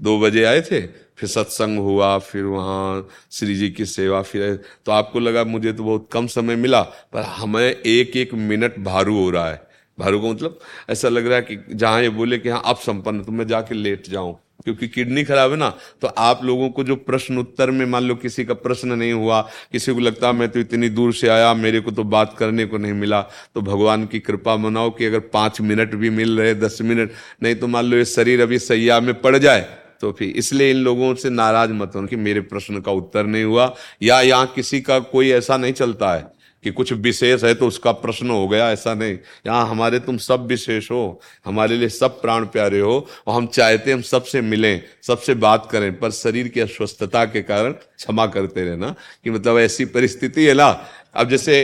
दो 0.01 0.19
बजे 0.19 0.43
आए 0.43 0.61
थे, 0.61 0.81
फिर 0.87 1.29
सत्संग 1.29 1.79
हुआ, 1.79 2.17
फिर 2.17 2.43
वहाँ 2.43 3.07
श्री 3.31 3.55
जी 3.55 3.69
की 3.69 3.85
सेवा, 3.85 4.21
फिर 4.21 4.59
तो 4.85 4.91
आपको 4.91 5.19
लगा 5.19 5.43
मुझे 5.43 5.73
तो 5.73 5.83
बहुत 5.83 6.09
कम 6.11 6.27
समय 6.27 6.55
मिला, 6.55 6.81
पर 6.81 7.21
हमें 7.21 7.63
एक 7.63 8.17
एक 8.17 8.33
मिनट 8.33 8.79
भारू 8.79 9.17
हो 9.17 9.29
रहा 9.29 9.49
है। 9.49 9.61
भारू 9.99 10.19
का 10.21 10.27
मतलब 10.27 10.59
ऐसा 10.89 11.09
लग 11.09 11.27
रहा 11.27 11.35
है 11.35 11.41
कि 11.41 11.75
जहाँ 11.75 12.01
ये 12.01 12.09
बोले 12.09 12.37
कि 12.37 12.49
हाँ 12.49 12.61
अब 12.65 12.75
संपन्न 12.75 13.23
तो 13.23 13.31
मैं 13.31 13.47
जाके 13.47 13.75
लेट 13.75 14.09
जाऊँ। 14.09 14.35
क्योंकि 14.63 14.87
किडनी 14.87 15.23
खराब 15.23 15.51
है 15.51 15.57
ना 15.57 15.69
तो 16.01 16.07
आप 16.07 16.43
लोगों 16.43 16.69
को 16.69 16.83
जो 16.83 16.95
प्रश्न 16.97 17.37
उत्तर 17.37 17.71
में 17.71 17.85
मान 17.85 18.03
लो 18.03 18.15
किसी 18.17 18.45
का 18.45 18.53
प्रश्न 18.55 18.93
नहीं 18.93 19.13
हुआ, 19.13 19.41
किसी 19.71 19.93
को 19.93 19.99
लगता 19.99 20.31
मैं 20.31 20.49
तो 20.49 20.59
इतनी 20.59 20.89
दूर 20.91 21.13
से 21.13 21.27
आया, 21.29 21.53
मेरे 21.55 21.79
को 21.79 21.91
तो 21.91 22.03
बात 22.05 22.35
करने 22.39 22.65
को 22.65 22.77
नहीं 22.77 22.93
मिला 22.93 23.21
तो 23.21 23.61
भगवान 23.61 24.05
की 24.05 24.19
कृपा 24.21 24.55
मनाओ 24.57 24.89
कि 24.91 25.05
अगर 25.05 25.19
पाँच 25.33 25.61
मिनट 25.61 25.95
भी 25.95 26.09
मिल 26.11 26.39
रहे, 26.39 26.53
दस 26.55 26.77
मिनट, 26.81 27.11
नहीं 27.43 27.55
तो 27.55 27.67
मान 27.67 27.85
लो 27.85 27.97
ये 27.97 28.05
शरीर 28.07 28.41
अभी 28.41 28.59
सैया 28.59 28.99
में 28.99 29.13
पड़ 29.21 29.37
जाए 29.37 29.67
तो 30.01 30.11
फिर 30.11 30.29
इसलिए 30.31 30.69
इन 30.71 30.77
लोगों 30.77 31.13
से 31.15 31.29
नाराज़ 31.29 31.71
मत 31.71 31.91
हो 31.95 32.05
कि 32.07 32.15
मेरे 32.17 32.41
प्रश्न 32.43 32.79
का 32.81 32.91
उत्तर 32.91 33.25
नहीं 33.25 33.43
हुआ, 33.43 33.73
या 34.03 34.21
यहाँ 34.21 34.51
किसी 34.55 34.81
का 34.81 34.99
कोई 34.99 35.29
ऐसा 35.31 35.57
नहीं 35.57 35.73
चलता 35.73 36.13
है। 36.13 36.21
कि 36.63 36.71
कुछ 36.71 36.93
विशेष 36.93 37.43
है 37.43 37.53
तो 37.53 37.67
उसका 37.67 37.91
प्रश्न 37.91 38.29
हो 38.29 38.47
गया, 38.47 38.71
ऐसा 38.71 38.93
नहीं। 38.93 39.17
यहाँ 39.47 39.67
हमारे 39.67 39.99
तुम 39.99 40.17
सब 40.17 40.45
विशेष 40.47 40.91
हो, 40.91 41.21
हमारे 41.45 41.77
लिए 41.77 41.89
सब 41.89 42.21
प्राण 42.21 42.45
प्यारे 42.45 42.79
हो, 42.79 43.07
और 43.27 43.35
हम 43.35 43.47
चाहते 43.47 43.91
हम 43.91 44.01
सबसे 44.01 44.41
मिलें, 44.41 44.81
सबसे 45.03 45.33
बात 45.33 45.67
करें, 45.71 45.99
पर 45.99 46.11
शरीर 46.11 46.47
की 46.47 46.59
अस्वस्थता 46.59 47.25
के 47.25 47.41
कारण 47.41 47.71
क्षमा 47.71 48.27
करते 48.27 48.63
रहना, 48.63 48.95
कि 49.23 49.29
मतलब 49.29 49.59
ऐसी 49.59 49.85
परिस्थिति 49.85 50.45
है 50.45 50.53
ना। 50.53 50.69
अब 51.15 51.29
जैसे 51.29 51.63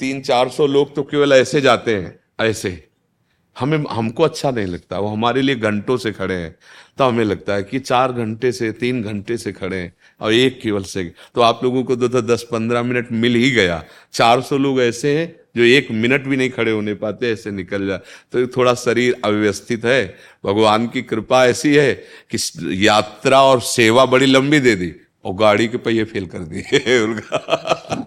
तीन 0.00 0.20
चार 0.20 0.48
सौ 0.48 0.66
लोग 0.66 0.94
तो 0.94 1.02
केवल 1.02 1.32
ऐसे 1.32 1.60
जाते 1.60 1.94
हैं, 1.94 2.18
ऐसे। 2.40 2.91
हमें, 3.56 3.84
हमको 3.90 4.22
अच्छा 4.22 4.50
नहीं 4.50 4.66
लगता। 4.66 4.98
वो 4.98 5.08
हमारे 5.08 5.42
लिए 5.42 5.54
घंटों 5.56 5.96
से 5.96 6.12
खड़े 6.12 6.34
हैं। 6.34 6.54
तो 6.98 7.04
हमें 7.04 7.24
लगता 7.24 7.54
है 7.54 7.62
कि 7.62 7.78
चार 7.78 8.12
घंटे 8.12 8.52
से, 8.52 8.70
तीन 8.72 9.02
घंटे 9.02 9.36
से 9.36 9.52
खड़े 9.52 9.76
हैं 9.76 9.92
और 10.20 10.32
एक 10.32 10.60
केवल 10.62 10.82
से। 10.82 11.04
तो 11.34 11.40
आप 11.40 11.60
लोगों 11.64 11.82
को 11.84 11.96
दो 11.96 12.08
तो 12.08 12.22
दस 12.22 12.46
पंद्रह 12.52 12.82
मिनट 12.82 13.12
मिल 13.12 13.34
ही 13.34 13.50
गया। 13.50 13.82
चार 14.12 14.40
सौ 14.40 14.58
लोग 14.58 14.80
ऐसे 14.82 15.18
हैं 15.18 15.34
जो 15.56 15.62
एक 15.62 15.88
मिनट 15.90 16.26
भी 16.26 16.36
नहीं 16.36 16.50
खड़े 16.50 16.70
होने 16.70 16.94
पाते, 16.94 17.32
ऐसे 17.32 17.50
निकल 17.50 17.86
जाए 17.86 17.98
तो 18.32 18.46
थोड़ा 18.46 18.74
शरीर 18.74 19.20
अव्यवस्थित 19.24 19.84
है। 19.84 20.04
भगवान 20.44 20.86
की 20.88 21.02
कृपा 21.02 21.44
ऐसी 21.46 21.74
है 21.74 21.92
कि 22.34 22.38
यात्रा 22.86 23.42
और 23.42 23.60
सेवा 23.60 24.06
बड़ी 24.06 24.26
लंबी 24.26 24.60
दे 24.60 24.74
दी 24.76 24.92
और 25.24 25.34
गाड़ी 25.34 25.68
के 25.68 25.76
पहिए 25.78 26.04
फेल 26.04 26.26
कर 26.26 26.38
दिए। 26.38 26.98
उनका 27.04 28.06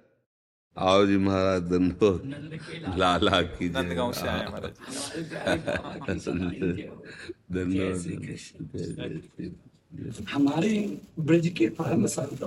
आओ 0.77 1.05
जी 1.05 1.17
महाराज 1.17 1.61
दंडो 1.61 2.09
लाला 2.97 3.41
की 3.41 3.69
नंदगांव 3.69 4.11
से 4.13 4.27
आए 4.27 4.45
महाराज। 4.45 4.75
हमारे 10.29 10.99
ब्रज 11.19 11.47
के 11.47 11.67
परम 11.69 12.05
संत 12.05 12.43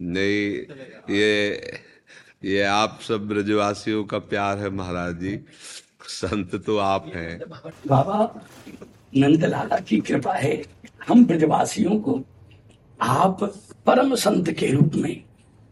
नहीं 0.00 0.40
ये 1.16 1.32
ये 2.44 2.62
आप 2.62 2.98
सब 3.02 3.28
ब्रजवासियों 3.28 4.04
का 4.04 4.18
प्यार 4.18 4.58
है 4.58 4.70
महाराज 4.70 5.14
जी। 5.20 5.38
संत 6.08 6.54
तो 6.66 6.76
आप 6.78 7.10
हैं। 7.14 7.38
बाबा 7.86 8.18
नंदलाला 9.16 9.78
की 9.78 10.00
कृपा 10.00 10.34
है। 10.34 10.62
हम 11.08 11.24
ब्रजवासियों 11.26 11.98
को 12.00 12.20
आप 13.00 13.44
परम 13.86 14.14
संत 14.14 14.50
के 14.50 14.66
रूप 14.66 14.92
में 14.94 15.25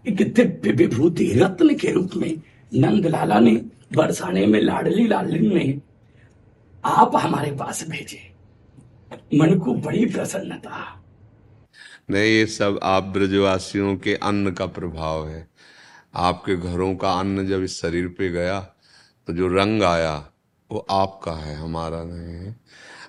दिव्य 0.09 0.73
विभूति 0.73 1.33
रत्न 1.33 1.75
के 1.75 1.93
रूप 1.93 2.11
में 2.17 2.37
नंदलाला 2.75 3.39
ने 3.41 3.57
बरसाने 3.97 4.47
में 4.47 4.61
लाडली 4.61 5.07
लाडली 5.09 5.49
में 5.49 5.81
आप 6.85 7.13
हमारे 7.17 7.53
पास 7.53 7.89
भेजे। 7.89 8.35
मन 9.35 9.59
को 9.59 9.75
बड़ी 9.75 10.07
प्रसन्नता। 10.07 11.05
नहीं, 12.11 12.23
ये 12.23 12.47
सब 12.47 12.81
आप 12.83 13.03
ब्रजवासियों 13.03 13.97
के 13.97 14.15
अन्न 14.15 14.51
का 14.53 14.67
प्रभाव 14.67 15.29
है। 15.29 15.49
आपके 16.15 16.57
घरों 16.57 16.97
का 16.97 17.13
अन्न 17.13 17.47
जब 17.47 17.63
इस 17.63 17.81
शरीर 17.81 18.09
पे 18.09 18.29
गया 18.29 18.61
तो 19.27 19.33
जो 19.33 19.49
रंग 19.49 19.83
आया, 19.83 20.31
वो 20.71 20.87
आपका 20.91 21.33
है, 21.33 21.57
हमारा 21.57 22.05
नहीं 22.05 22.47
है। 22.47 22.57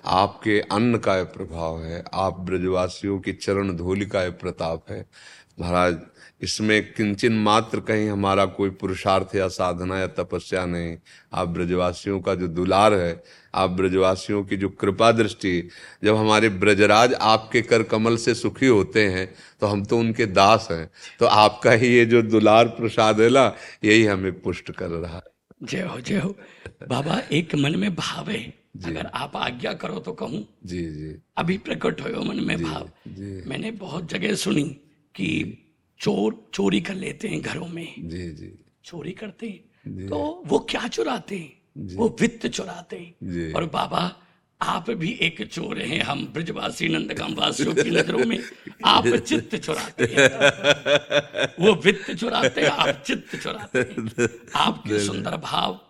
आपके 0.06 0.60
अन्न 0.72 0.98
का 0.98 1.22
प्रभाव 1.24 1.82
है, 1.82 2.04
आप 2.14 2.40
ब्रजवासियों 2.40 3.18
की 3.20 3.32
चरण 3.32 3.76
धूलि 3.76 4.06
का 4.06 4.28
प्रताप 4.32 4.90
है। 4.90 5.04
महाराज, 5.60 5.96
इसमें 6.42 6.92
किंचन 6.92 7.32
मात्र 7.32 7.80
कहीं 7.80 8.08
हमारा 8.08 8.44
कोई 8.46 8.70
पुरुषार्थ 8.70 9.34
या 9.36 9.46
साधना 9.48 9.98
या 9.98 10.06
तपस्या 10.06 10.64
नहीं। 10.66 10.96
आप 11.32 11.48
ब्रजवासियों 11.48 12.20
का 12.20 12.34
जो 12.34 12.48
दुलार 12.48 12.94
है, 12.94 13.22
आप 13.54 13.70
ब्रजवासियों 13.70 14.42
की 14.44 14.56
जो 14.56 14.68
कृपा 14.70 15.10
दृष्टि, 15.12 15.68
जब 16.04 16.16
हमारे 16.16 16.48
ब्रजराज 16.48 17.14
आपके 17.14 17.62
कर 17.62 17.82
कमल 17.82 18.16
से 18.16 18.34
सुखी 18.34 18.66
होते 18.66 19.06
हैं 19.06 19.34
तो 19.60 19.66
हम 19.66 19.84
तो 19.84 19.98
उनके 19.98 20.26
दास 20.26 20.68
हैं। 20.70 20.90
तो 21.18 21.26
आपका 21.26 21.70
ही 21.70 21.88
ये 21.88 22.04
जो 22.06 22.22
दुलार 22.22 22.68
प्रसाद 22.68 23.20
है 23.20 23.30
ना 23.30 23.52
यही 23.84 24.04
हमें 24.04 24.40
पुष्ट 24.40 24.70
कर 24.70 24.88
रहा 24.88 25.16
है। 25.16 25.22
जय 25.62 25.82
हो 25.82 26.00
जय 26.00 26.18
हो। 26.18 26.36
बाबा, 26.88 27.20
एक 27.32 27.54
मन 27.54 27.78
में 27.78 27.94
भाव 27.94 28.30
है। 28.30 28.65
अगर 28.84 29.06
आप 29.06 29.36
आज्ञा 29.36 29.72
करो 29.72 29.98
तो 29.98 30.12
कहूँ 30.12 30.48
जी 30.64 30.84
जी। 30.84 31.22
अभी 31.36 31.58
प्रकट 31.58 32.00
हो 32.00 32.24
मन 32.24 32.44
में 32.44 32.62
भाव। 32.62 32.90
मैंने 33.48 33.70
बहुत 33.70 34.10
जगह 34.10 34.34
सुनी 34.34 34.64
कि 35.14 35.58
चोर 36.00 36.50
चोरी 36.54 36.80
कर 36.80 36.94
लेते 36.94 37.28
हैं 37.28 37.42
घरों 37.42 37.66
में। 37.66 37.94
जी 37.98 38.30
जी। 38.30 38.64
चोरी 38.84 39.12
करते 39.12 39.46
हैं। 39.48 40.08
तो 40.08 40.42
वो 40.46 40.58
क्या 40.58 40.88
चुराते 40.88 41.36
हैं? 41.36 41.52
वो 41.96 42.16
वित्त 42.20 42.46
चुराते 42.46 42.96
हैं। 42.96 43.52
और 43.52 43.64
बाबा 43.64 44.16
आप 44.62 44.90
भी 44.90 45.12
एक 45.12 45.48
चोर 45.52 45.78
हैं 45.78 46.02
हम 46.02 46.26
ब्रजवासी 46.26 46.88
नंदगाम 46.88 47.34
वासियों 47.34 47.74
की 47.74 47.90
नज़रों 47.90 48.24
में। 48.24 48.38
आप 48.84 49.06
चित्त 49.06 49.56
चुराते 49.56 50.04
हैं। 50.04 50.28
वो 51.66 51.74
वित्त 51.74 52.14
चुराते 52.14 52.60
हैं 52.60 52.68
आप 52.68 53.02
चित्त 53.06 53.36
चुराते 53.36 53.78
हैं। 53.78 54.28
आपके 54.56 55.06
सुंदर 55.06 55.36
भाव 55.36 55.80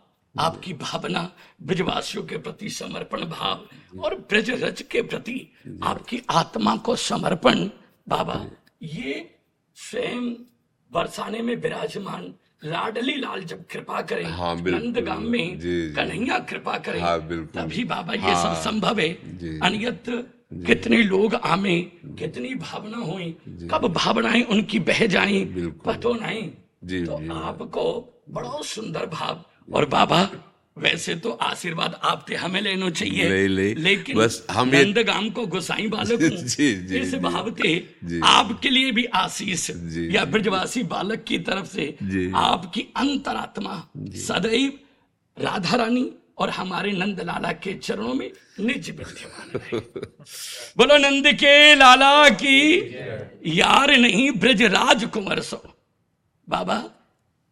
आपकी 0.40 0.72
भावना 0.82 1.28
ब्रजवासियों 1.62 2.22
के 2.30 2.38
प्रति 2.46 2.68
समर्पण 2.70 3.24
भाव 3.30 4.00
और 4.04 4.14
ब्रज 4.30 4.50
रज 4.62 4.82
के 4.90 5.02
प्रति 5.02 5.36
आपकी 5.92 6.20
आत्मा 6.30 6.76
को 6.86 6.96
समर्पण। 7.10 7.68
बाबा 8.08 8.44
ये 8.82 9.14
स्वयं 9.76 10.28
बरसाने 10.92 11.40
में 11.42 11.54
विराजमान 11.62 12.32
लाडली 12.64 13.14
लाल 13.20 13.42
जब 13.50 13.64
कृपा 13.70 14.00
करें 14.10 14.24
हाँ, 14.24 14.54
नंदगाम 14.56 15.22
में 15.30 15.58
कन्हैया 15.96 16.38
कृपा 16.50 16.76
करें 16.86 17.00
हाँ, 17.00 17.18
तभी 17.56 17.84
बाबा 17.84 18.14
ये 18.14 18.20
हाँ, 18.20 18.42
सब 18.54 18.62
संभव 18.70 19.00
है। 19.00 19.10
अन्यत्र 19.68 20.24
कितने 20.66 21.02
लोग 21.02 21.34
आमे 21.34 21.78
कितनी 22.18 22.54
भावना 22.54 22.98
हुई 23.06 23.30
कब 23.70 23.86
भावनाएँ 23.94 24.42
उनकी 24.54 24.78
बह 24.88 25.06
जाएँ 25.14 25.44
पतो 25.84 26.14
नहीं 26.22 27.04
तो 27.06 27.16
आपको 27.34 27.84
बड़ा 28.36 28.60
सुंदर 28.64 29.06
भाव 29.06 29.44
और 29.72 29.84
बाबा 29.86 30.28
वैसे 30.78 31.14
तो 31.16 31.30
आशीर्वाद 31.30 32.00
आपके 32.04 32.34
हमें 32.34 32.60
लेना 32.60 32.90
चाहिए। 32.90 33.28
ले, 33.28 33.46
ले, 33.48 33.74
लेकिन 33.74 34.16
बस 34.16 34.46
हम 34.50 34.68
नंदगाम 34.68 35.30
को 35.30 35.46
गुसाई 35.46 35.86
बालक 35.88 36.20
जी, 36.22 36.74
जी, 36.74 36.98
इस 36.98 37.14
भाव 37.14 37.50
के 37.50 37.76
आपके 38.24 38.70
लिए 38.70 38.90
भी 38.92 39.04
आशीष 39.04 39.70
या 40.14 40.24
ब्रजवासी 40.24 40.82
बालक 40.82 41.24
की 41.24 41.38
तरफ़ 41.38 41.66
से 41.66 41.86
आपकी 42.34 42.80
अंतरात्मा 42.96 43.90
सदैव 44.26 44.72
राधा 45.38 45.76
रानी 45.76 46.10
और 46.38 46.50
हमारे 46.50 46.92
नंद 46.92 47.20
लाला 47.20 47.52
के 47.52 47.72
चरणों 47.74 48.14
में 48.14 48.30
निज 48.60 48.90
विद्यमान 48.90 49.80
बोलो 50.78 50.98
नंद 50.98 51.26
के 51.32 51.74
लाला 51.74 52.28
की 52.28 52.58
यार 53.58 53.96
नहीं 53.96 54.30
ब्रज 54.30 54.62
राजकुमार 54.62 55.40
सो। 55.40 55.62
बाबा 56.48 56.82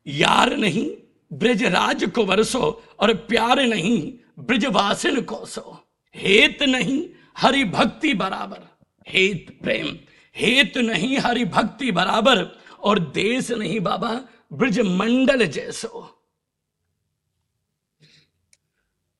यार 0.07 0.57
नहीं 0.57 0.90
ब्रज 1.33 1.65
राज 1.65 2.05
को 2.05 2.25
वरसो 2.25 2.83
और 3.01 3.15
प्यार 3.15 3.61
नहीं, 3.61 4.13
ब्रजवासिन 4.39 5.23
को 5.23 5.47
सो 5.47 5.87
हेत 6.15 6.63
नहीं 6.63 7.11
हरि 7.39 7.65
भक्ति 7.65 8.15
बराबर। 8.15 8.79
हेत 9.09 9.59
प्रेम। 9.63 9.99
हेत 10.37 10.77
नहीं 10.77 11.19
हरि 11.19 11.45
भक्ति 11.45 11.93
बराबर। 11.93 12.65
और 12.81 12.99
देश 12.99 13.51
नहीं 13.51 13.81
बाबा 13.81 14.21
ब्रज 14.53 14.81
मंडल 14.81 15.47
जैसो। 15.47 16.23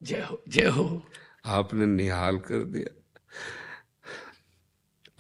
जय 0.03 0.21
हो 0.21 0.43
जय 0.49 0.67
हो। 0.67 1.03
आपने 1.47 1.87
निहाल 1.87 2.38
कर 2.38 2.64
दिया। 2.64 3.01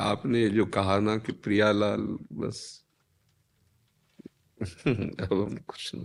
आपने 0.00 0.48
जो 0.48 0.66
कहा 0.66 0.98
ना 0.98 1.16
कि 1.16 1.32
प्रियालाल, 1.32 2.18
बस 2.32 2.83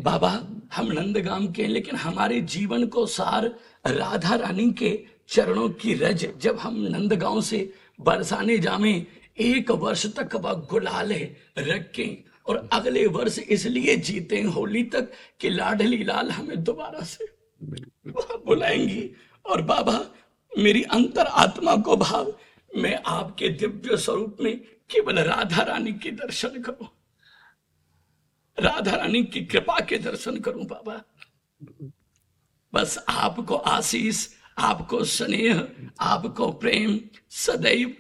बाबा 0.03 0.29
हम 0.73 0.91
नंदगाम 0.91 1.47
के 1.47 1.61
हैं 1.63 1.69
लेकिन 1.69 1.95
हमारे 1.95 2.41
जीवन 2.41 2.85
को 2.87 3.05
सार 3.05 3.45
राधा 3.87 4.35
रानी 4.35 4.71
के 4.73 4.91
चरणों 5.27 5.69
की 5.69 5.93
रज। 5.93 6.27
जब 6.41 6.57
हम 6.57 6.75
नंदगांव 6.87 7.41
से 7.41 7.59
बरसाने 8.01 8.57
जामे 8.57 8.93
एक 9.39 9.71
वर्ष 9.71 10.05
तक 10.15 10.35
वह 10.35 10.53
गुलाले 10.69 11.19
रखे 11.57 12.07
और 12.47 12.69
अगले 12.73 13.05
वर्ष 13.07 13.39
इसलिए 13.39 13.95
जीते 13.95 14.41
होली 14.41 14.83
तक 14.83 15.11
कि 15.39 15.49
लाडली 15.49 16.03
लाल 16.03 16.31
हमें 16.31 16.63
दोबारा 16.63 17.03
से 17.05 17.27
बुलाएँगी। 17.61 19.09
और 19.45 19.61
बाबा 19.61 19.99
मेरी 20.51 20.83
अंतर 20.83 21.25
आत्मा 21.25 21.75
को 21.75 21.95
भाव 21.97 22.33
मैं 22.71 22.99
आपके 23.07 23.49
दिव्य 23.49 23.97
स्वरूप 23.97 24.37
में 24.41 24.57
केवल 24.89 25.19
राधा 25.19 25.63
रानी 25.63 25.93
के 25.93 26.11
दर्शन 26.11 26.61
करूँ। 26.61 26.87
राधा 28.59 28.95
रानी 28.95 29.23
की 29.23 29.41
कृपा 29.45 29.79
के 29.79 29.97
दर्शन 29.97 30.39
करूँ 30.39 30.65
बाबा। 30.65 31.01
बस 32.73 32.97
आपको 33.09 33.55
आशीष 33.55 34.27
आपको 34.57 35.03
स्नेह 35.03 35.67
आपको 35.99 36.51
प्रेम 36.51 36.99
सदैव 37.29 37.93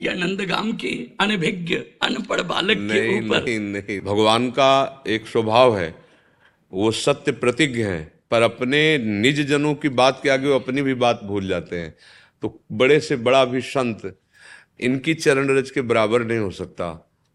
या 0.00 0.12
नंदगाम 0.14 0.72
के 0.72 0.90
अनभिज्ञ 1.20 1.74
अनपढ़ 2.02 2.40
बालक 2.42 2.78
के 2.92 3.18
ऊपर। 3.18 3.44
नहीं 3.44 3.58
नहीं 3.60 4.00
भगवान 4.00 4.50
का 4.50 5.02
एक 5.06 5.26
स्वभाव 5.26 5.76
है 5.78 5.94
वो 6.72 6.90
सत्य 6.90 7.32
प्रतिज्ञ 7.32 7.82
है 7.82 8.00
पर 8.30 8.42
अपने 8.42 8.98
निज 8.98 9.40
जनों 9.40 9.74
की 9.74 9.88
बात 9.88 10.20
के 10.22 10.28
आगे 10.28 10.48
वो 10.48 10.54
अपनी 10.54 10.82
भी 10.82 10.94
बात 10.94 11.20
भूल 11.24 11.48
जाते 11.48 11.78
हैं। 11.78 11.94
तो 12.42 12.60
बड़े 12.72 12.98
से 13.00 13.16
बड़ा 13.16 13.44
भी 13.44 13.60
संत 13.60 14.02
इनकी 14.80 15.14
चरण 15.14 15.56
रज 15.56 15.70
के 15.70 15.82
बराबर 15.82 16.24
नहीं 16.24 16.38
हो 16.38 16.50
सकता। 16.50 16.86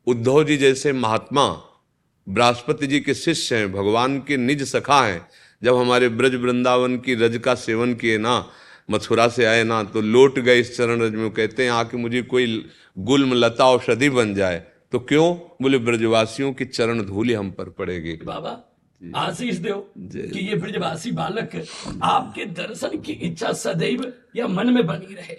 उद्धव 0.08 0.44
जी 0.44 0.58
जैसे 0.58 0.94
महात्मा 0.94 1.46
बृहस्पति 2.28 2.88
जी 2.88 3.00
के 3.00 3.14
शिष्य 3.14 3.56
हैं 3.56 3.72
भगवान 3.72 4.18
के 4.20 4.38
निज 4.38 4.64
सखा 4.64 5.02
हैं। 5.06 5.26
जब 5.62 5.76
हमारे 5.76 6.10
ब्रज 6.10 6.36
वृंदावन 6.36 6.98
की 6.98 7.16
रज 7.16 7.38
का 7.38 7.56
सेवन 7.56 7.94
किए 7.96 8.18
ना 8.18 8.46
मथुरा 8.92 9.28
से 9.28 9.46
आए 9.46 9.64
ना 9.64 9.82
तो 9.84 10.02
लौट 10.02 10.40
गए 10.40 10.60
इस 10.60 10.76
चरण 10.78 11.02
रज 11.02 11.16
में। 11.16 11.30
कहते 11.32 11.64
हैं 11.64 11.72
आके 11.72 11.98
मुझे 11.98 12.22
कोई 12.24 12.66
गुल्म 12.98 13.34
लता 13.34 13.66
औषधि 13.66 14.10
बन 14.10 14.34
जाए 14.36 14.64
तो 14.92 15.00
क्यों? 15.00 15.34
बोले 15.62 15.78
ब्रजवासियों 15.80 16.52
की 16.54 16.66
चरण 16.66 17.02
धूली 17.02 17.34
हम 17.34 17.52
पर 17.52 17.70
पड़ेगी। 17.70 18.14
बाबा 18.26 18.60
आशीष 19.02 19.58
दो 19.58 19.76
कि 19.98 20.40
ये 20.40 20.56
ब्रजवासी 20.56 21.12
बालक 21.12 21.56
आपके 22.04 22.46
दर्शन 22.54 22.98
की 22.98 23.14
इच्छा 23.24 23.52
सदैव 23.54 24.02
या 24.36 24.48
मन 24.48 24.70
में 24.74 24.86
बनी 24.88 25.14
रहे। 25.16 25.36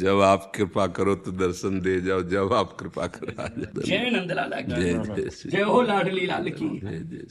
जब 0.00 0.20
आप 0.20 0.52
कृपा 0.54 0.86
करो 0.96 1.14
तो 1.14 1.30
दर्शन 1.32 1.80
दे 1.80 2.00
जाओ 2.00 2.22
जब 2.22 2.52
आप 2.52 2.76
कृपा 2.80 3.06
करो 3.06 3.82
जय 3.82 4.10
नंद 4.10 4.32
लाला 4.32 4.60
की। 4.60 5.50
जय 5.50 5.62
हो 5.62 5.82
लाडली 5.82 6.26
लाल 6.26 6.48
की। 6.50 6.68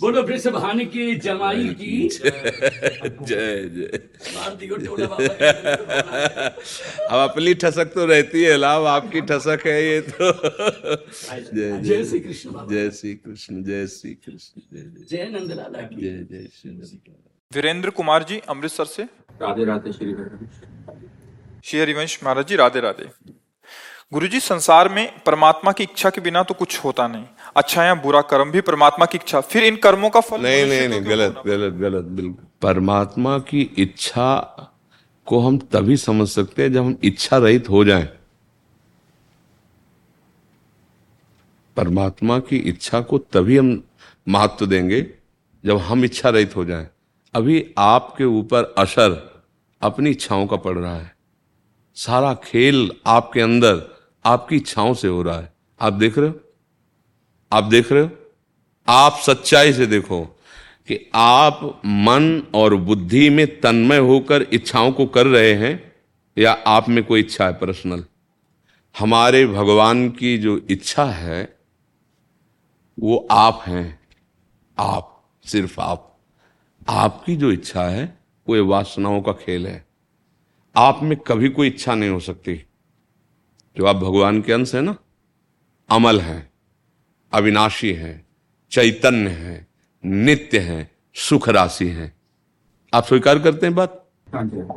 बोलो 0.01 0.23
वृषभान 0.23 0.79
की 0.85 1.15
जमाई 1.15 1.67
की। 1.81 2.09
जय 2.09 3.69
जय। 3.75 3.99
अब 7.03 7.17
अपनी 7.19 7.53
ठसक 7.53 7.93
तो 7.95 8.05
रहती 8.05 8.43
है 8.43 8.57
लाभ 8.57 8.85
आपकी 8.87 9.21
ठसक 9.21 9.67
है 9.67 9.77
ये 9.85 10.01
तो। 10.01 10.31
जय 11.53 11.81
जय। 11.81 12.03
श्री 12.05 12.19
कृष्ण 12.19 12.67
जय 12.69 12.89
श्री 12.91 13.13
कृष्ण 13.15 13.63
जय 13.63 13.87
श्री 13.87 14.13
कृष्ण 14.25 14.61
जय 14.73 14.81
जय। 14.81 15.05
जय 15.09 15.23
नंद 15.31 15.51
लाला 15.51 15.81
की। 15.81 16.01
जय 16.01 16.17
जय 16.31 16.47
श्री 16.53 16.71
वीरेंद्र 17.55 17.89
कुमार 17.91 18.23
जी 18.23 18.37
अमृतसर 18.49 18.85
से। 18.87 19.03
राधे 19.41 19.65
राधे 19.65 19.91
श्री 19.93 20.15
श्री 21.65 21.79
हरिवंश 21.79 22.19
महाराज 22.23 22.47
जी 22.47 22.55
राधे 22.55 22.79
राधे। 22.79 23.09
गुरु 24.13 24.27
जी 24.27 24.39
संसार 24.39 24.89
में 24.89 25.23
परमात्मा 25.25 25.71
की 25.71 25.83
इच्छा 25.83 26.09
के 26.09 26.21
बिना 26.21 26.43
तो 26.43 26.53
कुछ 26.53 26.83
होता 26.83 27.07
नहीं। 27.07 27.25
अच्छा 27.55 27.83
या 27.83 27.93
बुरा 27.97 28.21
कर्म 28.23 28.51
भी 28.51 28.61
परमात्मा 28.61 29.05
की 29.05 29.17
इच्छा। 29.17 29.41
फिर 29.43 29.63
इन 29.63 29.75
कर्मों 29.75 30.09
का 30.09 30.19
फल 30.21 30.41
नहीं 30.41 30.65
नहीं 30.65 30.87
नहीं 30.89 31.05
गलत 31.05 31.41
गलत 31.45 31.73
गलत 31.75 32.03
बिल्कुल। 32.17 32.45
परमात्मा 32.61 33.37
की 33.41 33.61
इच्छा 33.77 34.29
को 35.27 35.39
हम 35.39 35.57
तभी 35.73 35.97
समझ 35.97 36.27
सकते 36.29 36.61
हैं 36.61 36.71
जब 36.73 36.83
हम 36.83 36.97
इच्छा 37.03 37.37
रहित 37.37 37.69
हो 37.69 37.83
जाएँ। 37.85 38.07
परमात्मा 41.77 42.39
की 42.39 42.57
इच्छा 42.69 43.01
को 43.01 43.17
तभी 43.17 43.57
हम 43.57 43.71
महत्व 44.27 44.65
देंगे 44.65 45.01
जब 45.63 45.77
हम 45.79 46.03
इच्छा 46.05 46.29
रहित 46.29 46.55
हो 46.55 46.65
जाएँ। 46.65 46.87
अभी 47.35 47.73
आपके 47.77 48.23
ऊपर 48.23 48.75
असर 48.77 49.41
अपनी 49.81 50.09
इच्छाओं 50.09 50.47
का 50.47 50.57
पड़ 50.57 50.77
रहा 50.77 50.95
है। 50.95 51.15
सारा 51.95 52.33
खेल 52.33 52.91
आपके 53.05 53.41
अंदर 53.41 53.87
आपकी 54.25 54.55
इच्छाओं 54.55 54.93
से 54.93 55.07
हो 55.07 55.21
रहा 55.21 55.39
है। 55.39 55.53
आप 55.81 55.93
देख 55.93 56.17
रहे 56.17 56.29
हो? 56.29 56.39
आप 57.53 57.63
देख 57.63 57.91
रहे 57.91 58.03
हो? 58.03 58.09
आप 58.87 59.13
सच्चाई 59.13 59.73
से 59.73 59.85
देखो 59.85 60.25
कि 60.87 61.11
आप 61.15 61.81
मन 61.85 62.47
और 62.53 62.75
बुद्धि 62.75 63.29
में 63.29 63.61
तन्मय 63.61 63.97
होकर 63.97 64.41
इच्छाओं 64.41 64.91
को 64.91 65.05
कर 65.05 65.27
रहे 65.27 65.53
हैं 65.53 65.93
या 66.37 66.51
आप 66.51 66.89
में 66.89 67.03
कोई 67.03 67.19
इच्छा 67.19 67.45
है 67.45 67.53
पर्सनल 67.53 68.05
हमारे 68.99 69.47
भगवान 69.47 70.09
की 70.09 70.37
जो 70.37 70.61
इच्छा 70.69 71.05
है, 71.05 71.57
वो 72.99 73.27
आप 73.31 73.63
हैं। 73.67 73.99
आप, 74.79 75.31
सिर्फ़ 75.45 75.81
आप। 75.81 76.12
आपकी 76.89 77.35
जो 77.35 77.51
इच्छा 77.51 77.83
है 77.83 78.17
वो 78.49 78.55
ये 78.55 78.61
वासनाओं 78.61 79.21
का 79.21 79.31
खेल 79.31 79.67
है। 79.67 79.85
आप 80.75 80.99
में 81.03 81.17
कभी 81.17 81.49
कोई 81.49 81.67
इच्छा 81.67 81.95
नहीं 81.95 82.09
हो 82.09 82.19
सकती। 82.19 82.55
जो 83.77 83.85
आप 83.85 83.95
भगवान 83.95 84.41
के 84.41 84.53
अंश 84.53 84.75
है 84.75 84.81
ना 84.81 84.95
अमल 85.89 86.21
है 86.21 86.51
अविनाशी 87.33 87.93
है 87.93 88.25
चैतन्य 88.71 89.29
है 89.29 89.67
नित्य 90.05 90.59
है 90.59 90.91
सुख 91.15 91.49
राशि 91.49 91.87
है। 91.87 92.13
आप 92.93 93.05
स्वीकार 93.05 93.39
करते 93.39 93.65
हैं 93.65 93.75
बात? 93.75 94.09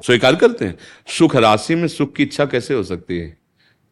स्वीकार 0.04 0.36
करते 0.36 0.64
हैं? 0.64 0.78
सुख 1.06 1.36
राशि 1.36 1.74
में 1.74 1.88
सुख 1.88 2.14
की 2.14 2.22
इच्छा 2.22 2.44
कैसे 2.44 2.74
हो 2.74 2.82
सकती 2.82 3.18
है? 3.18 3.38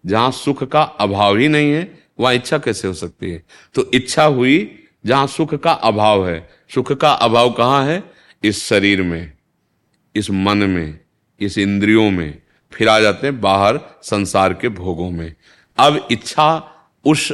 जहाँ 0.07 0.31
सुख 0.31 0.65
का 0.65 0.83
अभाव 0.83 1.37
ही 1.37 1.49
नहीं 1.49 1.73
है 1.73 1.99
वहाँ 2.21 2.35
इच्छा 2.35 2.59
कैसे 2.59 2.89
हो 2.89 2.95
सकती 2.95 3.31
है? 3.31 3.45
तो 3.75 3.91
इच्छा 3.95 4.25
हुई 4.25 4.79
जहाँ 5.07 5.27
सुख 5.27 5.55
का 5.55 5.73
अभाव 5.73 6.29
है 6.29 6.49
सुख 6.75 6.93
का 6.93 7.12
अभाव 7.12 7.53
कहाँ 7.53 7.87
है? 7.87 8.05
इस 8.45 8.66
शरीर 8.66 9.03
में, 9.03 9.33
इस 10.14 10.31
मन 10.31 10.59
में, 10.59 11.01
इस 11.41 11.59
इंद्रियों 11.59 12.11
में। 12.11 12.43
फिर 12.72 12.89
आ 12.89 13.01
जाते 13.01 13.27
हैं 13.27 13.41
बाहर 13.41 13.81
संसार 14.03 14.55
के 14.55 14.68
भोगों 14.68 15.11
में। 15.11 15.35
अब 15.79 16.09
इच्छा 16.11 16.72
उस 17.05 17.33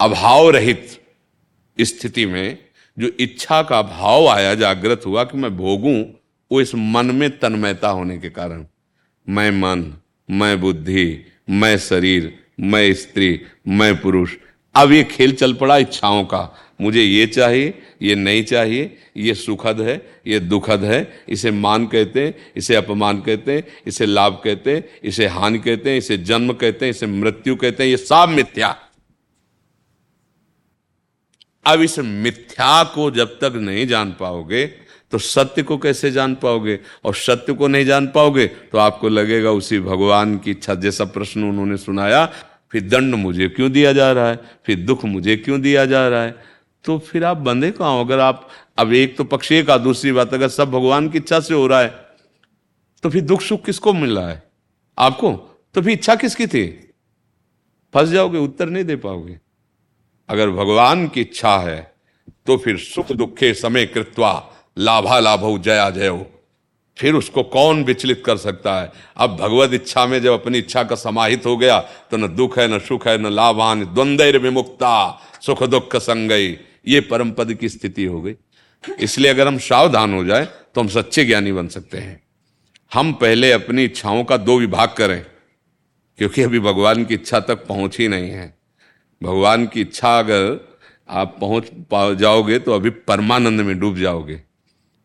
अभाव 0.00 0.50
रहित 0.50 1.04
स्थिति 1.80 2.26
में 2.26 2.58
जो 2.98 3.08
इच्छा 3.20 3.62
का 3.62 3.82
भाव 3.82 4.28
आया, 4.28 4.54
जागृत 4.54 5.02
हुआ 5.06 5.24
कि 5.24 5.38
मैं 5.38 5.56
भोगूं, 5.56 6.04
वो 6.52 6.60
इस 6.60 6.74
मन 6.74 7.06
में 7.06 7.38
तन्मयता 7.38 7.88
होने 7.88 8.18
के 8.18 8.30
कारण। 8.30 8.66
मैं 9.28 9.50
मन, 9.50 9.94
मैं 10.30 10.60
बुद्धि, 10.60 11.24
मैं 11.50 11.78
शरीर, 11.78 12.44
मैं 12.60 12.94
स्त्री, 12.94 13.40
मैं 13.68 14.00
पुरुष। 14.00 14.36
अब 14.74 14.92
ये 14.92 15.04
खेल 15.04 15.32
चल 15.32 15.54
पड़ा 15.54 15.76
इच्छाओं 15.76 16.24
का। 16.24 16.56
मुझे 16.80 17.02
ये 17.02 17.26
चाहिए, 17.26 17.74
ये 18.02 18.14
नहीं 18.14 18.42
चाहिए, 18.44 18.96
ये 19.16 19.34
सुखद 19.34 19.80
है, 19.80 20.00
ये 20.26 20.40
दुखद 20.40 20.84
है, 20.84 21.00
इसे 21.28 21.50
मान 21.50 21.86
कहते 21.86 22.26
हैं, 22.26 22.34
इसे 22.56 22.74
अपमान 22.74 23.20
कहते 23.20 23.52
हैं, 23.52 23.64
इसे 23.86 24.06
लाभ 24.06 24.40
कहते 24.44 24.74
हैं, 24.76 24.84
इसे 25.04 25.26
हानि 25.26 25.58
कहते 25.58 25.90
हैं, 25.90 25.98
इसे 25.98 26.16
जन्म 26.18 26.52
कहते 26.52 26.84
हैं, 26.84 26.90
इसे 26.90 27.06
मृत्यु 27.06 27.56
कहते 27.56 27.82
हैं, 27.82 27.90
ये 27.90 27.96
सब 27.96 28.28
मिथ्या। 28.28 28.76
अब 31.66 31.80
इस 31.82 31.98
मिथ्या 31.98 32.82
को 32.84 33.10
जब 33.10 33.38
तक 33.40 33.52
नहीं 33.56 33.86
जान 33.86 34.12
पाओगे 34.20 34.66
तो 35.12 35.18
सत्य 35.18 35.62
को 35.62 35.76
कैसे 35.78 36.10
जान 36.10 36.34
पाओगे? 36.34 36.78
और 37.04 37.14
सत्य 37.14 37.52
को 37.52 37.68
नहीं 37.68 37.84
जान 37.84 38.06
पाओगे 38.06 38.46
तो 38.46 38.78
आपको 38.78 39.08
लगेगा 39.08 39.50
उसी 39.50 39.78
भगवान 39.80 40.36
की 40.38 40.50
इच्छा। 40.50 40.74
जैसा 40.74 41.04
प्रश्न 41.04 41.44
उन्होंने 41.44 41.76
सुनाया, 41.76 42.24
फिर 42.72 42.82
दंड 42.82 43.14
मुझे 43.14 43.48
क्यों 43.48 43.70
दिया 43.72 43.92
जा 43.92 44.10
रहा 44.12 44.28
है? 44.30 44.38
फिर 44.66 44.78
दुख 44.78 45.04
मुझे 45.04 45.36
क्यों 45.36 45.60
दिया 45.60 45.84
जा 45.86 46.08
रहा 46.08 46.22
है? 46.22 46.34
तो 46.84 46.98
फिर 47.00 47.24
आप 47.24 47.36
बंधे 47.36 47.70
कहाँ 47.70 47.92
हो? 47.92 48.04
अगर 48.04 48.18
आप, 48.18 48.48
अब 48.78 48.92
एक 48.92 49.16
तो 49.16 49.24
पक्ष 49.24 49.52
एक 49.52 49.70
आ, 49.70 49.76
दूसरी 49.78 50.12
बात, 50.12 50.34
अगर 50.34 50.48
सब 50.48 50.70
भगवान 50.70 51.08
की 51.08 51.18
इच्छा 51.18 51.40
से 51.40 51.54
हो 51.54 51.66
रहा 51.66 51.80
है 51.80 51.88
तो 53.04 53.10
फिर 53.10 53.22
दुख 53.22 53.40
सुख 53.40 53.64
किसको 53.64 53.92
मिल 53.92 54.18
रहा 54.18 54.28
है? 54.28 54.42
आपको? 54.98 55.32
तो 55.74 55.82
फिर 55.82 55.92
इच्छा 55.92 56.14
किसकी 56.14 56.46
थी? 56.46 56.66
फंस 57.94 58.08
जाओगे, 58.08 58.38
उत्तर 58.38 58.68
नहीं 58.68 58.84
दे 58.84 58.96
पाओगे। 58.96 59.38
अगर 60.28 60.50
भगवान 60.50 61.06
की 61.08 61.20
इच्छा 61.20 61.56
है 61.58 61.80
तो 62.46 62.56
फिर 62.56 62.78
सुख 62.78 63.12
दुखे 63.12 63.52
समय 63.54 63.86
कृत्वा 63.86 64.32
लाभा 64.76 65.18
लाभ 65.18 65.40
जया 65.58 65.88
जय। 65.90 66.24
फिर 66.96 67.14
उसको 67.14 67.42
कौन 67.44 67.82
विचलित 67.84 68.22
कर 68.26 68.36
सकता 68.36 68.80
है? 68.80 68.92
अब 69.16 69.36
भगवत 69.36 69.72
इच्छा 69.72 70.06
में 70.06 70.20
जब 70.22 70.32
अपनी 70.32 70.58
इच्छा 70.58 70.82
का 70.84 70.94
समाहित 70.96 71.46
हो 71.46 71.56
गया 71.56 71.78
तो 72.10 72.16
न 72.16 72.34
दुख 72.36 72.58
है, 72.58 72.68
न 72.68 72.78
सुख 72.78 73.06
है, 73.06 73.18
न 73.18 73.26
लाभान 73.26 73.84
द्वंद्व 73.84 74.38
विमुक्ता 74.38 75.20
सुख 75.42 75.62
दुख 75.64 75.96
संगई। 75.96 76.56
ये 76.84 77.00
परम 77.00 77.30
पद 77.30 77.52
की 77.54 77.68
स्थिति 77.68 78.04
हो 78.04 78.20
गई। 78.22 78.34
इसलिए 79.00 79.30
अगर 79.30 79.46
हम 79.46 79.58
सावधान 79.60 80.14
हो 80.14 80.24
जाए 80.24 80.44
तो 80.44 80.80
हम 80.80 80.88
सच्चे 80.88 81.24
ज्ञानी 81.24 81.52
बन 81.52 81.68
सकते 81.68 81.98
हैं। 81.98 82.20
हम 82.92 83.12
पहले 83.12 83.50
अपनी 83.52 83.84
इच्छाओं 83.84 84.22
का 84.24 84.36
दो 84.36 84.58
विभाग 84.58 84.94
करें, 84.96 85.24
क्योंकि 86.18 86.42
अभी 86.42 86.60
भगवान 86.60 87.04
की 87.04 87.14
इच्छा 87.14 87.40
तक 87.40 87.66
पहुँच 87.66 87.98
ही 87.98 88.08
नहीं 88.08 88.30
है। 88.30 88.46
भगवान 89.22 89.66
की 89.66 89.80
इच्छा 89.80 90.18
अगर 90.18 90.58
आप 91.08 91.36
पहुँच 91.40 91.68
पा 91.90 92.12
जाओगे 92.14 92.58
तो 92.58 92.72
अभी 92.72 92.90
परमानंद 92.90 93.60
में 93.60 93.78
डूब 93.78 93.96
जाओगे। 93.98 94.40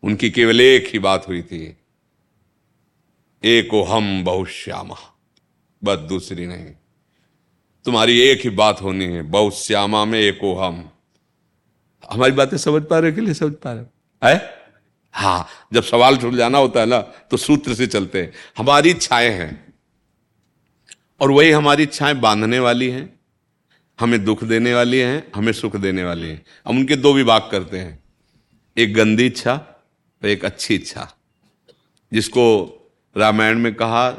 उनकी 0.04 0.30
केवल 0.30 0.62
एक 0.62 0.90
ही 0.94 1.00
बात 1.00 1.28
हुई 1.28 1.42
थी। 1.42 1.66
एको 3.44 3.84
हम 3.84 4.24
बहुश्यामा, 4.24 4.96
बस 5.82 6.00
दूसरी 6.00 6.46
नहीं। 6.46 6.72
तुम्हारी 7.86 8.20
एक 8.22 8.42
ही 8.44 8.50
बात 8.52 8.82
होनी 8.82 9.06
है 9.06 9.22
बहुत 9.22 9.56
श्यामा 9.56 10.04
में 10.06 10.20
एको 10.20 10.54
हम। 10.56 10.90
हमारी 12.12 12.32
बातें 12.32 12.58
समझ 12.58 12.84
पा 12.84 13.00
रहे 13.00 13.12
के 13.12 13.22
लिए 13.22 13.34
समझ 13.34 13.54
पा 13.54 13.74
रहे 13.74 13.84
है? 14.24 14.62
हाँ? 15.14 15.48
जब 15.74 15.84
सवाल 15.84 16.18
जाना 16.38 16.58
होता 16.58 16.80
है 16.80 16.86
ना 16.86 17.00
तो 17.32 17.38
सूत्र 17.38 17.74
से 17.74 17.88
चलते 17.88 18.22
हैं। 18.22 18.32
हमारी 18.58 18.90
इच्छाएँ 18.90 19.30
हैं, 19.30 19.74
और 21.22 21.32
वही 21.32 21.52
हमारी 21.52 21.84
इच्छाएँ 21.84 22.16
बांधने 22.16 22.60
वाली 22.60 22.90
हैं, 22.90 23.20
हमें 24.00 24.24
दुख 24.26 24.44
देने 24.44 24.74
वाली 24.74 25.00
हैं, 25.00 25.32
हमें 25.36 25.52
सुख 25.54 25.76
देने 25.76 26.04
वाली 26.04 26.30
हैं। 26.30 26.46
हम 26.68 26.78
उनके 26.78 26.96
दो 26.96 27.14
विभाग 27.14 27.48
करते 27.52 27.80
हैं। 27.80 28.04
एक 28.78 28.94
गंदी 28.94 29.26
इच्छा 29.26 29.54
और 29.54 30.30
एक 30.30 30.46
अच्छी 30.46 30.76
इच्छा। 30.76 31.10
जिसको 32.14 32.46
रामायण 33.18 33.60
में 33.60 33.74
कहा, 33.74 34.12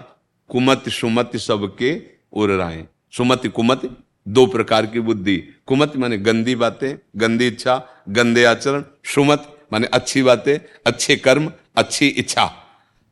कुमत 0.50 0.88
सुमत 0.88 1.36
सबके 1.36 2.02
उर 2.32 2.50
राय 2.50 2.84
सुमति 3.12 3.48
कुमति? 3.48 3.88
दो 4.28 4.46
प्रकार 4.46 4.86
की 4.86 5.00
बुद्धि। 5.00 5.36
कुमत 5.66 5.96
माने 5.96 6.18
गंदी 6.18 6.54
बातें, 6.54 6.98
गंदी 7.16 7.46
इच्छा, 7.46 8.04
गंदे 8.08 8.44
आचरण, 8.44 8.84
सुमत 9.04 9.66
माने 9.72 9.86
अच्छी 9.86 10.22
बातें, 10.22 10.58
अच्छे 10.86 11.16
कर्म, 11.16 11.52
अच्छी 11.76 12.06
इच्छा। 12.06 12.52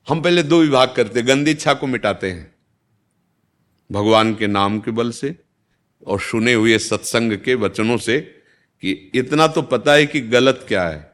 हम 0.09 0.23
पहले 0.23 0.43
दो 0.43 0.61
विभाग 0.61 0.95
करते 0.97 1.23
गंदी 1.23 1.51
इच्छा 1.51 1.75
को 1.75 1.87
मिटाते 1.87 2.31
हैं। 2.31 2.55
भगवान 3.93 4.35
के 4.35 4.47
नाम 4.47 4.81
के 4.81 4.91
बल 4.91 5.11
से 5.11 5.37
और 6.07 6.21
सुने 6.21 6.55
हुए 6.55 6.79
सत्संग 6.79 7.33
के 7.33 7.55
वचनों 7.55 7.97
से 7.97 8.21
कि 8.83 9.11
इतना 9.15 9.47
तो 9.47 9.63
पता 9.63 9.93
है 9.93 10.07
कि 10.07 10.21
गलत 10.21 10.65
क्या 10.69 10.89
है। 10.89 11.13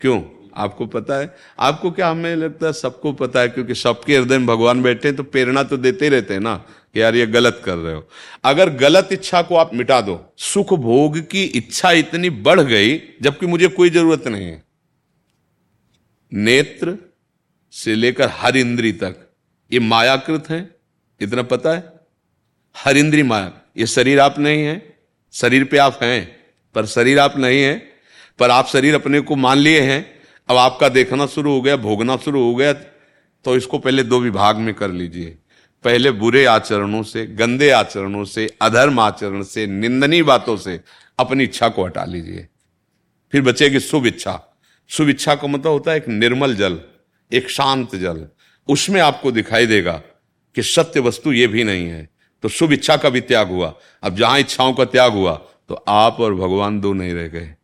क्यों? 0.00 0.39
आपको 0.54 0.86
पता 0.86 1.18
है। 1.18 1.34
आपको 1.58 1.90
क्या 1.90 2.08
हमें 2.08 2.34
लगता 2.36 2.66
है? 2.66 2.72
सबको 2.72 3.12
पता 3.12 3.40
है, 3.40 3.48
क्योंकि 3.48 3.74
सबके 3.74 4.16
हृदय 4.16 4.38
में 4.38 4.46
भगवान 4.46 4.82
बैठे 4.82 5.08
हैं 5.08 5.16
तो 5.16 5.22
प्रेरणा 5.22 5.62
तो 5.62 5.76
देते 5.76 6.08
रहते 6.08 6.34
हैं 6.34 6.40
ना, 6.40 6.54
कि 6.94 7.00
यार 7.00 7.16
ये 7.16 7.26
गलत 7.26 7.60
कर 7.64 7.76
रहे 7.76 7.94
हो। 7.94 8.08
अगर 8.44 8.70
गलत 8.70 9.08
इच्छा 9.12 9.42
को 9.42 9.56
आप 9.56 9.74
मिटा 9.74 10.00
दो, 10.00 10.18
सुख 10.38 10.72
भोग 10.74 11.18
की 11.20 11.44
इच्छा 11.44 11.90
इतनी 11.92 12.30
बढ़ 12.30 12.60
गई, 12.60 12.96
जबकि 13.22 13.46
मुझे 13.46 13.68
कोई 13.68 13.90
ज़रूरत 13.90 14.28
नहीं 14.28 14.46
है। 14.46 14.62
नेत्र 16.32 16.96
से 17.74 17.94
लेकर 17.94 18.28
हर 18.32 18.56
इंद्री 18.56 18.92
तक, 18.92 19.16
ये 19.70 19.80
मायाकृत 19.80 20.50
है, 20.50 20.68
इतना 21.20 21.42
पता 21.42 21.72
है? 21.72 21.92
हर 22.76 22.96
इंद्री 22.96 23.22
माया, 23.22 23.52
ये 23.78 23.86
शरीर 23.86 24.20
आप 24.20 24.38
नहीं 24.38 24.62
है। 24.62 24.82
शरीर 25.34 25.64
पे 25.64 25.78
आप 25.78 25.98
हैं, 26.02 26.36
पर 26.74 26.86
शरीर 26.86 27.18
आप 27.18 27.36
नहीं 27.38 27.60
है, 27.62 27.74
पर 28.38 28.50
आप 28.50 28.66
शरीर 28.66 28.94
अपने 28.94 29.20
को 29.20 29.36
मान 29.36 29.58
लिए 29.58 29.80
हैं 29.80 30.19
अब 30.50 30.56
आपका 30.56 30.88
देखना 30.90 31.26
शुरू 31.28 31.52
हो 31.52 31.60
गया, 31.60 31.76
भोगना 31.78 32.16
शुरू 32.16 32.42
हो 32.42 32.54
गया 32.54 32.72
तो 33.44 33.54
इसको 33.56 33.78
पहले 33.78 34.02
दो 34.02 34.18
विभाग 34.20 34.56
में 34.58 34.72
कर 34.74 34.90
लीजिए। 34.90 35.36
पहले 35.84 36.10
बुरे 36.12 36.44
आचरणों 36.46 37.02
से, 37.02 37.24
गंदे 37.26 37.70
आचरणों 37.70 38.24
से, 38.24 38.46
अधर्म 38.62 38.98
आचरण 39.00 39.42
से, 39.42 39.66
निंदनीय 39.66 40.22
बातों 40.22 40.56
से 40.56 40.80
अपनी 41.18 41.44
इच्छा 41.44 41.68
को 41.68 41.84
हटा 41.84 42.04
लीजिए। 42.04 42.46
फिर 43.32 43.42
बचेगी 43.42 43.80
शुभ 43.80 44.06
इच्छा 44.06 44.38
शुभ 44.90 45.08
इच्छा 45.08 45.34
का 45.34 45.48
मतलब 45.48 45.72
होता 45.72 45.90
है 45.90 45.96
एक 45.96 46.08
निर्मल 46.08 46.54
जल, 46.54 46.80
एक 47.30 47.50
शांत 47.50 47.94
जल। 47.96 48.26
उसमें 48.68 49.00
आपको 49.00 49.32
दिखाई 49.32 49.66
देगा 49.66 49.92
कि 50.56 50.62
सत्य 50.64 51.00
वस्तु 51.00 51.32
ये 51.32 51.46
भी 51.46 51.64
नहीं 51.64 51.86
है। 51.86 52.08
तो 52.44 52.48
शुभ 52.48 52.72
इच्छा 52.72 52.96
का 52.96 53.08
भी 53.08 53.20
त्याग 53.22 53.50
हुआ। 53.50 53.72
अब 54.02 54.16
जहाँ 54.16 54.38
इच्छाओं 54.40 54.72
का 54.72 54.84
त्याग 54.86 55.12
हुआ 55.12 55.34
तो 55.68 55.84
आप 55.88 56.20
और 56.20 56.34
भगवान 56.34 56.80
दो 56.80 56.92
नहीं 56.92 57.14
रह 57.14 57.28
गए। 57.28 57.54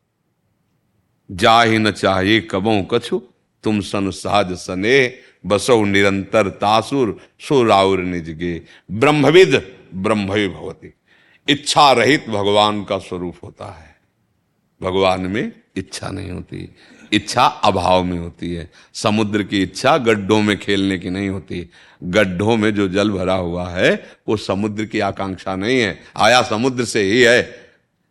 जा 1.31 1.63
ही 1.63 1.79
न 1.79 1.91
चाहिए 1.91 2.41
कबों 2.41 2.83
कछु, 2.83 3.23
तुम 3.65 3.81
सन 3.81 4.11
सहज 4.11 4.53
सने, 4.53 5.15
बसो 5.47 5.85
निरंतर 5.85 6.49
तासुर 6.49 7.21
सुराउर 7.41 7.99
निजगे 7.99 8.63
ब्रह्मविद 8.91 9.77
ब्रह्म 9.95 10.27
भवती। 10.27 10.95
इच्छा 11.49 11.93
रहित 11.93 12.29
भगवान 12.29 12.85
का 12.85 12.99
स्वरूप 12.99 13.37
होता 13.45 13.79
है। 13.81 13.97
भगवान 14.83 15.21
में 15.21 15.53
इच्छा 15.77 16.09
नहीं 16.09 16.31
होती। 16.31 16.75
इच्छा 17.13 17.43
अभाव 17.43 18.05
में 18.05 18.19
होती 18.19 18.55
है। 18.55 18.71
समुद्र 18.95 19.43
की 19.43 19.63
इच्छा 19.63 19.99
गड्ढों 19.99 20.43
में 20.43 20.59
खेलने 20.59 20.99
की 20.99 21.11
नहीं 21.11 21.29
होती। 21.29 21.71
गड्ढों 22.05 22.57
में 22.57 22.75
जो 22.75 22.89
जल 22.89 23.11
भरा 23.11 23.35
हुआ 23.35 23.71
है, 23.71 24.11
वो 24.29 24.37
समुद्र 24.37 24.85
की 24.85 25.01
आकांक्षा 25.01 25.57
नहीं 25.57 25.81
है। 25.81 26.01
आया 26.17 26.43
समुद्र 26.43 26.85
से 26.85 27.03
ही 27.03 27.23
है। 27.23 27.71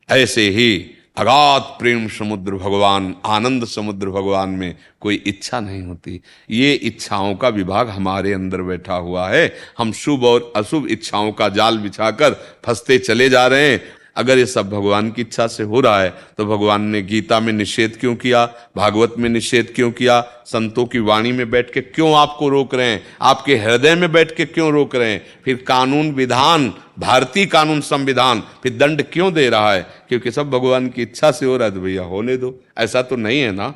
ऐसे 0.10 0.50
ही 0.50 0.92
अगाध 1.18 1.62
प्रेम 1.62 2.08
समुद्र 2.08 2.56
भगवान, 2.56 3.16
आनंद 3.26 3.66
समुद्र 3.66 4.10
भगवान 4.10 4.50
में 4.50 4.76
कोई 5.02 5.16
इच्छा 5.28 5.60
नहीं 5.60 5.82
होती। 5.82 6.22
ये 6.50 6.74
इच्छाओं 6.74 7.36
का 7.36 7.50
विभाग 7.50 7.90
हमारे 7.90 8.34
अंदर 8.34 8.62
बैठा 8.62 8.96
हुआ 8.96 9.30
है। 9.30 9.54
हम 9.78 9.92
शुभ 9.92 10.24
और 10.24 10.54
अशुभ 10.56 10.88
इच्छाओं 10.90 11.32
का 11.32 11.50
जाल 11.50 11.78
बिछाकर 11.78 12.34
फंसते 12.66 12.98
चले 12.98 13.30
जा 13.30 13.48
रहे 13.48 13.72
हैं। 13.72 13.82
अगर 14.16 14.38
ये 14.38 14.46
सब 14.46 14.70
भगवान 14.70 15.10
की 15.12 15.22
इच्छा 15.22 15.48
से 15.48 15.64
हो 15.64 15.80
रहा 15.80 16.02
है 16.02 16.10
तो 16.38 16.46
भगवान 16.46 16.82
ने 16.82 17.02
गीता 17.02 17.40
में 17.40 17.52
निषेध 17.54 17.98
क्यों 18.00 18.16
किया, 18.16 18.46
भागवत 18.78 19.14
में 19.18 19.30
निषेध 19.30 19.72
क्यों 19.76 19.92
किया, 19.92 20.20
संतों 20.46 20.86
की 20.86 21.00
वाणी 21.00 21.32
में 21.32 21.50
बैठ 21.52 21.72
के 21.74 21.82
क्यों 21.82 22.14
आपको 22.16 22.50
रोक 22.50 22.76
रहे 22.76 22.88
हैं, 22.88 23.04
आपके 23.22 23.56
हृदय 23.56 23.96
में 23.96 24.12
बैठ 24.12 24.36
के 24.36 24.46
क्यों 24.46 24.72
रोक 24.72 24.96
रहे 24.96 25.12
हैं? 25.12 25.26
फिर 25.46 25.64
कानून 25.68 26.12
विधान, 26.12 26.74
भारतीय 27.00 27.46
कानून 27.46 27.82
संविधान, 27.82 28.44
फिर 28.64 28.78
दंड 28.78 29.04
क्यों 29.14 29.34
दे 29.34 29.50
रहा 29.50 29.74
है? 29.74 29.86
क्योंकि 30.10 30.32
सब 30.32 30.50
भगवान 30.50 30.88
की 30.90 31.02
इच्छा 31.02 31.32
से 31.32 31.46
हो 31.46 31.58
रहा 31.58 31.68
है 31.68 31.74
तो 31.74 31.82
भैया 31.82 32.04
होने 32.04 32.38
दो। 32.38 32.60
ऐसा 32.78 33.02
तो 33.02 33.16
नहीं 33.16 33.40
है 33.40 33.52
ना? 33.52 33.74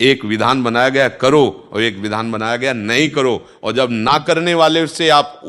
एक 0.00 0.24
विधान 0.24 0.62
बनाया 0.64 0.88
गया, 0.88 1.08
करो, 1.08 1.70
और 1.72 1.82
एक 1.82 1.96
विधान 1.96 2.30
बनाया 2.32 2.56
गया, 2.56 2.72
नहीं 2.72 3.08
करो, 3.10 3.46
और 3.62 3.72
जब 3.72 3.88
ना 3.90 4.18
करने 4.18 4.54
वाले 4.54 4.86
से 4.86 5.08
आप 5.08 5.40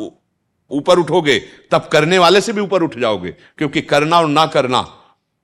ऊपर 0.71 0.99
उठोगे, 0.99 1.39
तब 1.71 1.89
करने 1.91 2.17
वाले 2.17 2.41
से 2.41 2.53
भी 2.53 2.61
ऊपर 2.61 2.83
उठ 2.83 2.97
जाओगे। 2.97 3.31
क्योंकि 3.57 3.81
करना 3.81 4.19
और 4.19 4.27
ना 4.27 4.45
करना, 4.45 4.85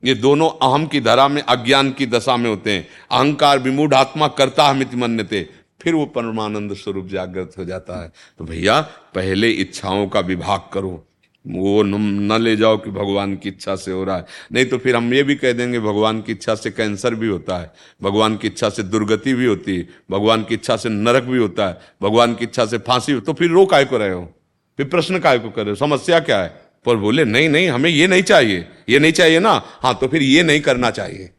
ये 0.03 0.13
दोनों 0.13 0.49
अहम 0.61 0.85
की 0.85 1.01
धरा 1.01 1.27
में, 1.27 1.41
अज्ञान 1.41 1.91
की 1.91 2.05
दशा 2.05 2.37
में 2.37 2.49
होते 2.49 2.71
हैं। 2.71 2.87
अहंकार 3.11 3.59
विमूढ़ 3.59 3.93
आत्मा 3.93 4.27
करता 4.27 4.67
हमित 4.67 4.95
मन्यते, 4.95 5.47
फिर 5.81 5.93
वो 5.93 6.05
परमानंद 6.05 6.73
स्वरूप 6.73 7.07
जागृत 7.07 7.51
हो 7.57 7.65
जाता 7.65 8.01
है। 8.03 8.11
तो 8.39 8.45
भैया, 8.45 8.81
पहले 9.15 9.49
इच्छाओं 9.49 10.07
का 10.07 10.19
विभाग 10.19 10.61
करो। 10.73 11.03
वो 11.45 11.83
न 11.83 12.41
ले 12.41 12.55
जाओ 12.55 12.77
कि 12.77 12.89
भगवान 12.89 13.35
की 13.35 13.49
इच्छा 13.49 13.75
से 13.75 13.91
हो 13.91 14.03
रहा 14.03 14.15
है। 14.17 14.25
नहीं 14.53 14.65
तो 14.65 14.77
फिर 14.77 14.95
हम 14.95 15.13
ये 15.13 15.23
भी 15.23 15.35
कह 15.35 15.51
देंगे, 15.51 15.79
भगवान 15.79 16.21
की 16.21 16.31
इच्छा 16.31 16.55
से 16.55 16.71
कैंसर 16.71 17.15
भी 17.15 17.27
होता 17.27 17.57
है, 17.57 17.71
भगवान 18.03 18.35
की 18.37 18.47
इच्छा 18.47 18.69
से 18.69 18.83
दुर्गति 18.83 19.33
भी 19.33 19.45
होती 19.45 19.77
है, 19.77 19.87
भगवान 20.11 20.43
की 20.43 20.53
इच्छा 20.53 20.75
से 20.75 20.89
नरक 20.89 21.23
भी 21.23 21.37
होता 21.37 21.67
है, 21.67 21.77
भगवान 22.01 22.33
की 22.35 22.45
इच्छा 22.45 22.65
से 22.65 22.77
फांसी 22.77 23.19
तो 23.19 23.33
फिर 23.33 23.51
रो 23.51 23.65
काय 23.65 23.85
को 23.85 23.97
रहे 23.97 24.11
हो। 24.11 24.33
फिर 24.79 24.87
प्रश्न 24.87 25.19
काय 25.19 25.39
को 25.39 25.49
कर 25.49 25.73
समस्या 25.75 26.19
क्या 26.19 26.41
है? 26.41 26.49
पर 26.85 26.95
बोले, 26.95 27.23
नहीं 27.25 27.49
नहीं, 27.49 27.67
हमें 27.69 27.89
ये 27.89 28.07
नहीं 28.07 28.23
चाहिए, 28.23 28.67
ये 28.89 28.99
नहीं 28.99 29.11
चाहिए 29.11 29.39
ना। 29.39 29.61
हाँ 29.83 29.97
तो 30.01 30.07
फिर 30.07 30.23
ये 30.23 30.43
नहीं 30.43 30.61
करना 30.61 30.91
चाहिए। 30.91 31.29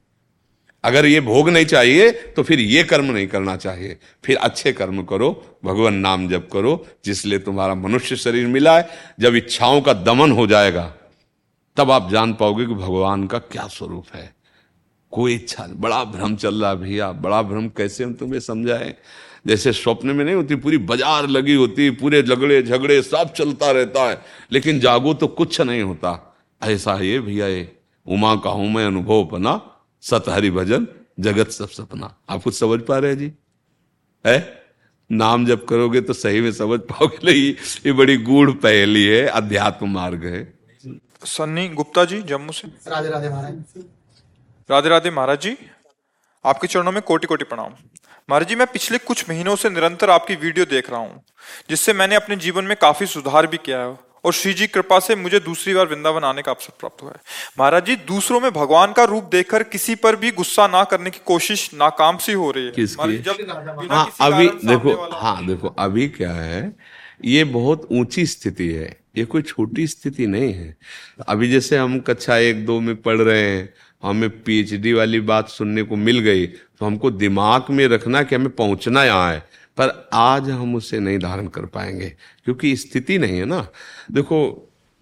अगर 0.84 1.06
ये 1.06 1.20
भोग 1.20 1.48
नहीं 1.48 1.64
चाहिए 1.64 2.10
तो 2.10 2.42
फिर 2.42 2.60
ये 2.60 2.82
कर्म 2.84 3.04
नहीं 3.04 3.26
करना 3.26 3.56
चाहिए। 3.56 3.96
फिर 4.24 4.36
अच्छे 4.36 4.72
कर्म 4.72 5.02
करो, 5.02 5.58
भगवान 5.64 5.94
नाम 5.94 6.28
जप 6.28 6.48
करो 6.52 6.86
जिसलिए 7.04 7.38
तुम्हारा 7.38 7.74
मनुष्य 7.74 8.16
शरीर 8.16 8.46
मिला 8.46 8.76
है। 8.78 8.88
जब 9.20 9.34
इच्छाओं 9.34 9.80
का 9.80 9.92
दमन 9.92 10.32
हो 10.32 10.46
जाएगा, 10.46 10.92
तब 11.76 11.90
आप 11.90 12.10
जान 12.10 12.32
पाओगे 12.34 12.66
कि 12.66 12.74
भगवान 12.74 13.26
का 13.26 13.38
क्या 13.38 13.66
स्वरूप 13.66 14.06
है। 14.14 14.32
कोई 15.12 15.34
इच्छा 15.34 15.66
बड़ा 15.72 16.02
भ्रम 16.04 16.36
चल 16.36 16.62
रहा 16.62 16.74
भैया, 16.74 17.10
बड़ा 17.12 17.42
भ्रम 17.42 17.68
कैसे 17.68 18.04
हम 18.04 18.14
तुम्हें 18.14 18.40
समझाएँ? 18.40 18.94
जैसे 19.46 19.72
स्वप्न 19.72 20.10
में 20.10 20.24
नहीं 20.24 20.34
होती 20.34 20.56
पूरी 20.56 20.78
बाज़ार 20.84 21.26
लगी 21.28 21.54
होती 21.54 21.90
पूरे 21.96 22.22
झगड़े 22.22 22.62
झगड़े 22.62 23.00
सब 23.02 23.32
चलता 23.32 23.70
रहता 23.70 24.08
है। 24.10 24.20
लेकिन 24.52 24.80
जागो 24.80 25.14
तो 25.14 25.26
कुछ 25.28 25.60
नहीं 25.60 25.82
होता। 25.82 26.12
ऐसा 26.60 26.98
ये 27.00 27.18
भैया 27.20 27.46
ये 27.48 27.76
उमा 28.06 28.34
का 28.36 28.50
हूँ 28.50 28.68
मैं 28.72 28.84
अनुभव 28.86 29.24
अपना 29.24 29.60
सतहरी 30.02 30.50
भजन 30.50 30.86
जगत 31.20 31.50
सब 31.50 31.68
सपना। 31.70 32.14
आप 32.30 32.42
कुछ 32.42 32.54
समझ 32.54 32.80
पा 32.82 32.98
रहे 32.98 33.16
जी? 33.16 33.32
है? 34.24 34.38
नाम 35.10 35.46
जब 35.46 35.64
करोगे 35.64 36.00
तो 36.00 36.12
सही 36.12 36.40
में 36.40 36.50
समझ 36.52 36.78
पाओगे। 36.82 37.18
नहीं 37.24 37.42
ये 37.86 37.92
बड़ी 37.92 38.16
गूढ़ 38.18 38.50
पहली 38.58 39.04
है 39.04 39.26
अध्यात्म 39.26 39.88
मार्ग 39.90 40.24
है। 40.26 40.42
सन्नी 41.26 41.68
गुप्ता 41.70 42.04
जी 42.04 42.20
जम्मू 42.24 42.52
से। 42.52 42.68
राधे 42.88 43.08
राधे 43.08 43.28
महाराज। 43.28 43.84
राधे 44.68 44.88
राधे 44.88 45.10
महाराज 45.10 45.40
जी 45.40 45.56
आपके 46.44 46.66
चरणों 46.66 46.92
में 46.92 47.00
कोटि 47.02 47.26
कोटि 47.26 47.44
प्रणाम। 47.44 47.72
महाराज 48.28 48.48
जी 48.48 48.54
मैं 48.54 48.66
पिछले 48.66 48.98
कुछ 48.98 49.28
महीनों 49.28 49.54
से 49.56 49.68
निरंतर 49.70 50.10
आपकी 50.10 50.34
वीडियो 50.34 50.64
देख 50.66 50.90
रहा 50.90 50.98
हूँ 51.00 51.22
जिससे 51.70 51.92
मैंने 51.92 52.14
अपने 52.14 52.36
जीवन 52.36 52.64
में 52.64 52.76
काफ़ी 52.76 53.06
सुधार 53.06 53.46
भी 53.46 53.56
किया 53.56 53.78
है 53.80 53.96
और 54.24 54.32
श्री 54.32 54.52
जी 54.54 54.66
कृपा 54.66 54.98
से 54.98 55.16
मुझे 55.16 55.40
दूसरी 55.40 55.74
बार 55.74 55.86
वृंदावन 55.86 56.24
आने 56.24 56.42
का 56.42 56.52
अवसर 56.52 56.72
प्राप्त 56.80 57.02
हुआ 57.02 57.10
है। 57.10 57.20
महाराज 57.58 57.86
जी 57.86 57.96
दूसरों 58.08 58.40
में 58.40 58.50
भगवान 58.52 58.92
का 58.92 59.04
रूप 59.04 59.24
देखकर 59.32 59.62
किसी 59.62 59.94
पर 59.94 60.16
भी 60.16 60.30
गुस्सा 60.30 60.66
ना 60.66 60.84
करने 60.84 61.10
की 61.10 61.20
कोशिश 61.26 61.70
नाकाम 61.74 62.16
सी 62.18 62.32
हो 62.32 62.50
रही 62.50 62.64
है। 62.66 62.86
जब 63.18 63.88
हाँ 63.90 64.06
अभी 64.20 64.48
देखो 64.64 64.94
हाँ 65.16 65.46
देखो 65.46 65.74
अभी 65.78 66.08
क्या 66.08 66.32
है 66.32 66.72
ये 67.24 67.44
बहुत 67.56 67.88
ऊँची 67.92 68.26
स्थिति 68.26 68.68
है 68.68 68.96
ये 69.16 69.24
कोई 69.24 69.42
छोटी 69.42 69.86
स्थिति 69.86 70.26
नहीं 70.26 70.52
है। 70.54 70.76
अभी 71.28 71.50
जैसे 71.50 71.76
हम 71.76 71.98
कक्षा 72.00 72.36
एक 72.36 72.64
दो 72.66 72.80
में 72.80 72.96
पढ़ 73.02 73.20
रहे 73.20 73.50
हैं 73.50 73.68
हमें 74.02 74.42
पीएचडी 74.42 74.92
वाली 74.92 75.20
बात 75.20 75.48
सुनने 75.48 75.82
को 75.82 75.96
मिल 75.96 76.18
गई 76.18 76.46
तो 76.46 76.86
हमको 76.86 77.10
दिमाग 77.10 77.66
में 77.70 77.86
रखना 77.88 78.22
कि 78.22 78.34
हमें 78.34 78.50
पहुँचना 78.50 79.04
यहाँ 79.04 79.32
है। 79.32 79.38
पर 79.78 80.08
आज 80.12 80.50
हम 80.50 80.74
उसे 80.74 80.98
नहीं 81.00 81.18
धारण 81.18 81.46
कर 81.46 81.66
पाएँगे, 81.66 82.08
क्योंकि 82.44 82.74
स्थिति 82.76 83.18
नहीं 83.18 83.38
है 83.38 83.44
ना। 83.44 83.66
देखो, 84.12 84.38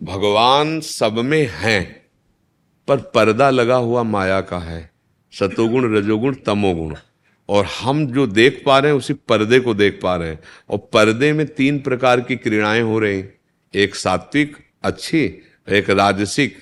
भगवान 0.00 0.80
सब 0.80 1.18
में 1.18 1.48
हैं, 1.52 2.02
पर 2.88 2.96
पर्दा 3.14 3.50
लगा 3.50 3.76
हुआ 3.76 4.02
माया 4.02 4.40
का 4.40 4.58
है। 4.58 4.90
सतोगुण 5.32 5.96
रजोगुण, 5.96 6.34
तमोगुण। 6.46 6.94
और 7.48 7.64
हम 7.80 8.06
जो 8.06 8.26
देख 8.26 8.62
पा 8.66 8.78
रहे 8.78 8.92
हैं, 8.92 8.98
उसी 8.98 9.14
पर्दे 9.28 9.60
को 9.60 9.74
देख 9.74 9.98
पा 10.02 10.16
रहे 10.16 10.28
हैं। 10.28 10.38
और 10.70 10.78
पर्दे 10.92 11.32
में 11.32 11.46
तीन 11.46 11.78
प्रकार 11.80 12.20
की 12.20 12.36
क्रीड़ाएँ 12.36 12.82
हो 12.82 12.98
रही 12.98 13.24
एक 13.74 13.94
सात्विक, 13.94 14.56
अच्छी 14.84 15.24
एक 15.68 15.90
राजसिक। 15.90 16.56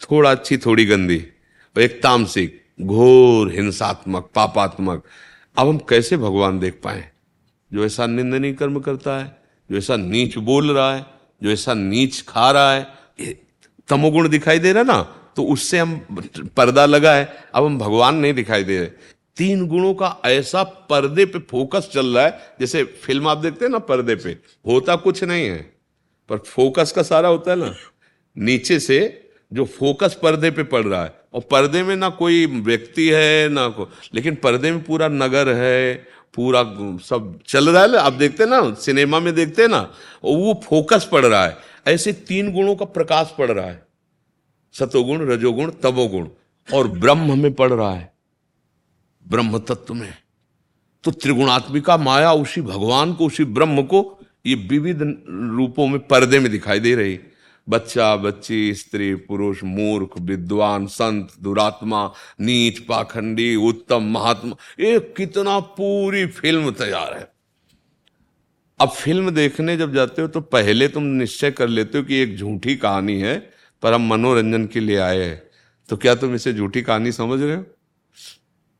थोड़ा 0.00 0.30
अच्छी, 0.30 0.56
थोड़ी 0.56 0.84
गंदी। 0.84 1.24
एक 1.76 2.00
तामसिक, 2.02 2.60
घोर, 2.80 3.52
हिंसात्मक, 3.52 4.30
पापात्मक। 4.34 5.02
अब 5.56 5.68
हम 5.68 5.78
कैसे 5.88 6.16
भगवान 6.16 6.58
देख 6.58 6.80
पाए? 6.84 7.04
जो 7.70 7.84
ऐसा 7.84 8.06
निंदनीय 8.06 8.52
कर्म 8.52 8.78
करता 8.80 9.18
है, 9.18 9.36
जो 9.70 9.76
ऐसा 9.78 9.96
नीच 9.96 10.36
बोल 10.38 10.70
रहा 10.70 10.94
है, 10.94 11.04
जो 11.42 11.50
ऐसा 11.50 11.74
नीच 11.74 12.20
खा 12.28 12.50
रहा 12.50 12.72
है 12.72 13.36
तमोगुण 13.88 14.28
दिखाई 14.28 14.58
दे 14.58 14.72
रहा 14.72 14.82
ना 14.82 15.00
तो 15.36 15.42
उससे 15.44 15.78
हम 15.78 15.98
पर्दा 16.56 16.84
लगा 16.86 17.12
है 17.14 17.26
अब 17.54 17.64
हम 17.64 17.78
भगवान 17.78 18.16
नहीं 18.16 18.32
दिखाई 18.34 18.64
दे 18.64 18.78
रहे। 18.78 18.86
तीन 19.36 19.66
गुणों 19.68 19.92
का 19.94 20.16
ऐसा 20.26 20.62
पर्दे 20.90 21.24
पे 21.26 21.38
फोकस 21.40 21.88
चल 21.92 22.06
रहा 22.06 22.24
है, 22.24 22.56
जैसे 22.60 22.82
फ़िल्म 22.84 23.28
आप 23.28 23.38
देखते 23.38 23.64
हैं 23.64 23.72
ना 23.72 23.78
पर्दे 23.80 24.14
पे, 24.14 24.30
होता 24.66 24.96
कुछ 24.96 25.22
नहीं 25.24 25.46
है, 25.46 25.58
पर 26.30 26.38
फोकस 26.38 26.92
का 26.92 27.02
सारा 27.02 27.28
होता 27.28 27.50
है 27.50 27.56
ना। 27.56 27.74
नीचे 28.36 28.78
से 28.80 28.98
जो 29.52 29.64
फोकस 29.64 30.18
पर्दे 30.22 30.50
पे 30.50 30.62
पड़ 30.62 30.84
रहा 30.84 31.04
है। 31.04 31.20
और 31.34 31.40
पर्दे 31.40 31.82
में 31.82 31.96
ना 31.96 32.08
कोई 32.08 32.46
व्यक्ति 32.46 33.08
है, 33.08 33.48
ना 33.48 33.68
को, 33.68 33.90
लेकिन 34.14 34.34
पर्दे 34.34 34.70
में 34.70 34.82
पूरा 34.82 35.08
नगर 35.08 35.48
है, 35.48 35.94
पूरा 36.34 36.62
सब 36.98 37.38
चल 37.46 37.68
रहा 37.68 37.82
है। 37.82 37.96
आप 37.96 38.12
देखते 38.12 38.44
हैं 38.44 38.50
ना, 38.50 38.74
सिनेमा 38.74 39.20
में 39.20 39.34
देखते 39.34 39.62
हैं 39.62 39.68
ना 39.68 39.92
वो 40.24 40.60
फोकस 40.64 41.08
पड़ 41.12 41.26
रहा 41.26 41.44
है। 41.44 41.56
ऐसे 41.86 42.12
तीन 42.12 42.52
गुणों 42.52 42.76
का 42.76 42.84
प्रकाश 42.84 43.34
पड़ 43.38 43.52
रहा 43.52 43.66
है। 43.66 43.86
सतोगुण, 44.72 45.28
रजोगुण, 45.28 45.70
तमोगुण। 45.70 46.28
और 46.74 46.88
ब्रह्म 46.88 47.38
में 47.38 47.54
पड़ 47.54 47.72
रहा 47.72 47.94
है। 47.94 48.12
ब्रह्म 49.28 49.58
तत्व 49.58 49.94
में। 49.94 50.14
तो 51.04 51.10
त्रिगुणात्मिका 51.10 51.96
माया 51.96 52.32
उसी 52.32 52.60
भगवान 52.60 53.12
को, 53.12 53.26
उसी 53.26 53.44
ब्रह्म 53.44 53.82
को, 53.82 54.18
ये 54.46 54.54
विविध 54.54 54.98
रूपों 55.56 55.86
में 55.86 55.98
पर्दे 55.98 56.38
में 56.38 56.52
दिखाई 56.52 56.80
दे 56.80 56.94
रही 56.94 57.20
बच्चा, 57.68 58.16
बच्ची, 58.16 58.74
स्त्री, 58.74 59.14
पुरुष, 59.14 59.64
मूर्ख, 59.64 60.10
विद्वान, 60.20 60.86
संत, 60.86 61.28
दुरात्मा, 61.42 62.12
नीच, 62.40 62.78
पाखंडी, 62.78 63.56
उत्तम, 63.56 64.02
महात्मा, 64.02 64.56
ये 64.80 64.98
कितना 65.16 65.58
पूरी 65.58 66.26
फ़िल्म 66.26 66.70
तैयार 66.70 67.18
है। 67.18 67.32
अब 68.80 68.88
फ़िल्म 68.88 69.30
देखने 69.30 69.76
जब 69.76 69.94
जाते 69.94 70.22
हो 70.22 70.28
तो 70.28 70.40
पहले 70.40 70.88
तुम 70.88 71.02
निश्चय 71.02 71.50
कर 71.50 71.68
लेते 71.68 71.98
हो 71.98 72.04
कि 72.04 72.16
एक 72.16 72.36
झूठी 72.36 72.76
कहानी 72.76 73.20
है, 73.20 73.50
पर 73.82 73.92
हम 73.92 74.08
मनोरंजन 74.08 74.66
के 74.66 74.80
लिए 74.80 74.96
आए 74.96 75.24
हैं। 75.24 75.42
तो 75.88 75.96
क्या 75.96 76.14
तुम 76.14 76.34
इसे 76.34 76.52
झूठी 76.52 76.82
कहानी 76.82 77.12
समझ 77.12 77.40
रहे 77.42 77.56
हो? 77.56 77.64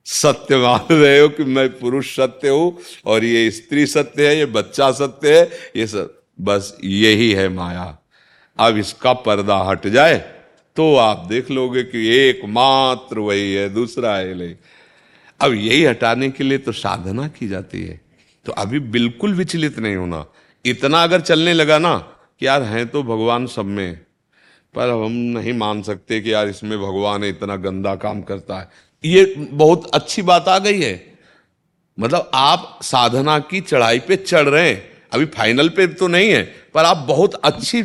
सत्य 0.07 0.57
मान 0.57 0.95
रहे 0.95 1.21
हो 1.21 1.29
कि 1.29 1.45
मैं 1.45 1.69
पुरुष 1.79 2.17
सत्य 2.17 2.49
हूँ 2.49 2.79
और 3.07 3.25
ये 3.25 3.51
स्त्री 3.51 3.87
सत्य 3.87 4.29
है, 4.29 4.39
ये 4.39 4.47
बच्चा 4.47 4.91
सत्य 4.93 5.39
है, 5.39 5.51
ये 5.77 5.87
सब। 5.87 6.23
बस 6.41 6.79
यही 6.85 7.33
है 7.33 7.49
माया। 7.49 7.99
अब 8.59 8.77
इसका 8.77 9.13
पर्दा 9.21 9.57
हट 9.63 9.87
जाए 9.87 10.17
तो 10.77 10.95
आप 10.97 11.25
देख 11.27 11.51
लोगे 11.51 11.83
कि 11.85 12.07
एकमात्र 12.09 13.19
वही 13.19 13.53
है, 13.55 13.69
दूसरा 13.69 14.15
है 14.17 14.35
नहीं। 14.35 14.55
अब 15.41 15.55
यही 15.55 15.85
हटाने 15.85 16.29
के 16.31 16.45
लिए 16.45 16.59
तो 16.59 16.73
साधना 16.73 17.27
की 17.29 17.49
जाती 17.49 17.83
है। 17.85 18.01
तो 18.47 18.53
अभी 18.55 18.79
बिल्कुल 18.89 19.35
विचलित 19.35 19.79
नहीं 19.79 19.97
होना। 19.97 20.25
इतना 20.65 21.03
अगर 21.03 21.21
चलने 21.21 21.53
लगा 21.53 21.79
ना 21.79 21.97
कि 21.97 22.47
यार 22.47 22.63
हैं 22.63 22.87
तो 22.89 23.03
भगवान 23.03 23.47
सब 23.47 23.65
में, 23.67 23.95
पर 24.75 24.91
हम 24.95 25.13
नहीं 25.35 25.53
मान 25.53 25.83
सकते 25.83 26.21
कि 26.21 26.33
यार 26.33 26.49
इसमें 26.49 26.79
भगवान 26.79 27.25
इतना 27.25 27.57
गंदा 27.57 27.95
काम 27.97 28.23
करता 28.23 28.59
है। 28.61 28.69
ये 29.05 29.35
बहुत 29.39 29.91
अच्छी 29.95 30.23
बात 30.23 30.49
आ 30.49 30.59
गई 30.59 30.81
है। 30.81 31.19
मतलब 31.99 32.31
आप 32.35 32.79
साधना 32.83 33.39
की 33.41 33.61
चढ़ाई 33.61 33.99
पे 33.99 34.17
चढ़ 34.17 34.49
रहे 34.49 34.69
हैं। 34.71 34.98
अभी 35.13 35.25
फाइनल 35.27 35.69
पे 35.69 35.87
तो 35.89 36.09
नहीं 36.09 36.31
है, 36.31 36.43
पर 36.75 36.85
आप 36.85 37.05
बहुत 37.09 37.35
अच्छी 37.35 37.83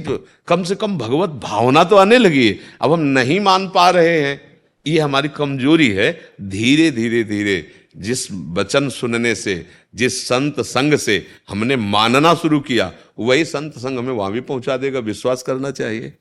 कम 0.48 0.64
से 0.64 0.76
कम 0.76 0.98
भगवत 0.98 1.30
भावना 1.44 1.84
तो 1.84 1.96
आने 1.96 2.18
लगी 2.18 2.48
है। 2.48 2.60
अब 2.82 2.92
हम 2.92 3.00
नहीं 3.00 3.40
मान 3.40 3.68
पा 3.70 3.90
रहे 3.90 4.20
हैं। 4.22 4.42
ये 4.86 5.00
हमारी 5.00 5.30
कमज़ोरी 5.30 5.90
है 5.90 6.12
धीरे 6.42 6.90
धीरे 6.92 7.24
धीरे। 7.24 7.72
जिस 7.98 8.32
वचन 8.32 8.90
सुनने 8.90 9.34
से, 9.36 9.66
जिस 9.96 10.24
संत 10.26 10.60
संग 10.62 10.96
से 10.96 11.26
हमने 11.50 11.76
मानना 11.76 12.34
शुरू 12.34 12.60
किया, 12.60 12.92
वही 13.20 13.46
संत 13.46 13.74
संग 13.74 13.98
हमें 13.98 14.14
वहाँ 14.14 14.32
भी 14.32 14.42
पहुँचा 14.42 14.78
देगा। 14.78 15.00
विश्वास 15.00 15.44
करना 15.44 15.72
चाहिए। 15.72 16.14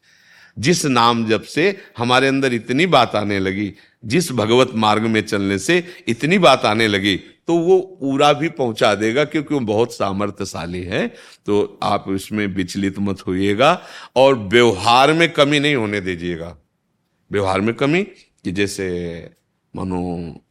जिस 0.58 0.84
नाम 0.86 1.24
जब 1.26 1.42
से 1.42 1.76
हमारे 1.98 2.28
अंदर 2.28 2.54
इतनी 2.54 2.86
बात 2.86 3.14
आने 3.16 3.38
लगी, 3.38 3.72
जिस 4.04 4.30
भगवत 4.32 4.70
मार्ग 4.74 5.02
में 5.02 5.20
चलने 5.20 5.58
से 5.58 5.82
इतनी 6.08 6.38
बात 6.38 6.64
आने 6.64 6.88
लगी 6.88 7.18
तो 7.48 7.54
वो 7.56 7.78
पूरा 8.00 8.32
भी 8.32 8.48
पहुँचा 8.50 8.94
देगा 8.94 9.24
क्योंकि 9.24 9.54
वो 9.54 9.60
बहुत 9.62 9.92
सामर्थ्यशाली 9.92 10.82
है। 10.84 11.06
तो 11.46 11.78
आप 11.82 12.04
इसमें 12.10 12.46
विचलित 12.46 12.98
मत 12.98 13.26
होइएगा 13.26 13.72
और 14.16 14.34
व्यवहार 14.34 15.12
में 15.12 15.28
कमी 15.32 15.60
नहीं 15.60 15.74
होने 15.74 16.00
दीजिएगा। 16.00 16.56
व्यवहार 17.30 17.60
में 17.60 17.74
कमी 17.74 18.02
कि 18.02 18.52
जैसे 18.52 18.86
मानो 19.74 20.00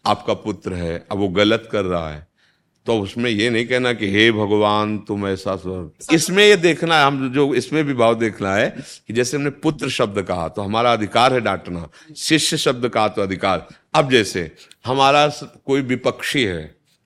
आपका 0.06 0.34
पुत्र 0.34 0.74
है 0.74 0.98
अब 1.12 1.18
वो 1.18 1.28
गलत 1.30 1.70
कर 1.72 1.86
रहा 1.86 2.10
है 2.10 2.28
तो 2.86 2.98
उसमें 3.00 3.30
ये 3.30 3.50
नहीं 3.50 3.66
कहना 3.66 3.92
कि 3.94 4.10
हे 4.12 4.32
भगवान 4.32 4.98
तुम 4.98 5.28
ऐसा 5.28 5.54
इसमें 6.14 6.44
ये 6.44 6.56
देखना 6.58 7.00
है 7.00 7.06
हम 7.06 7.32
जो 7.34 7.54
इसमें 7.56 7.84
भी 7.86 7.94
भाव 7.94 8.16
देखना 8.20 8.54
है 8.56 8.70
कि 9.08 9.14
जैसे 9.14 9.38
हमने 9.38 9.50
पुत्र 9.62 9.90
शब्द 9.90 10.22
कहा 10.22 10.48
तो 10.48 10.62
हमारा 10.62 10.94
अधिकार 10.94 11.34
है 11.34 11.42
डांटना 11.42 11.88
शिष्य 12.18 12.58
शब्द 12.58 12.88
कहा 12.90 13.08
तो 13.08 13.22
अधिकार। 13.22 13.68
अब 13.94 14.10
जैसे 14.12 14.50
हमारा 14.86 15.28
कोई 15.66 15.82
विपक्षी 15.84 16.44
है 16.44 16.64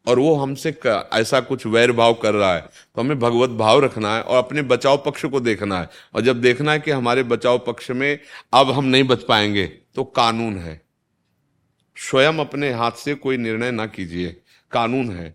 और 0.07 0.19
वो 0.19 0.35
हमसे 0.35 0.69
ऐसा 1.13 1.39
कुछ 1.41 1.65
वैर 1.67 1.91
भाव 1.91 2.13
कर 2.13 2.33
रहा 2.33 2.53
है। 2.55 2.61
तो 2.61 3.01
हमें 3.01 3.19
भगवत 3.19 3.49
भाव 3.49 3.79
रखना 3.79 4.15
है 4.15 4.21
और 4.21 4.37
अपने 4.37 4.61
बचाव 4.63 5.01
पक्ष 5.05 5.25
को 5.25 5.39
देखना 5.39 5.79
है। 5.79 5.89
और 6.15 6.21
जब 6.21 6.41
देखना 6.41 6.71
है 6.71 6.79
कि 6.79 6.91
हमारे 6.91 7.23
बचाव 7.25 7.57
पक्ष 7.57 7.91
में 7.91 8.19
अब 8.53 8.71
हम 8.71 8.85
नहीं 8.85 9.03
बच 9.03 9.23
पाएँगे 9.23 9.65
तो 9.95 10.03
कानून 10.03 10.57
है। 10.57 10.81
स्वयं 11.97 12.37
अपने 12.39 12.71
हाथ 12.73 12.91
से 12.97 13.13
कोई 13.15 13.37
निर्णय 13.37 13.71
ना 13.71 13.85
कीजिए। 13.87 14.35
कानून 14.71 15.09
है। 15.09 15.29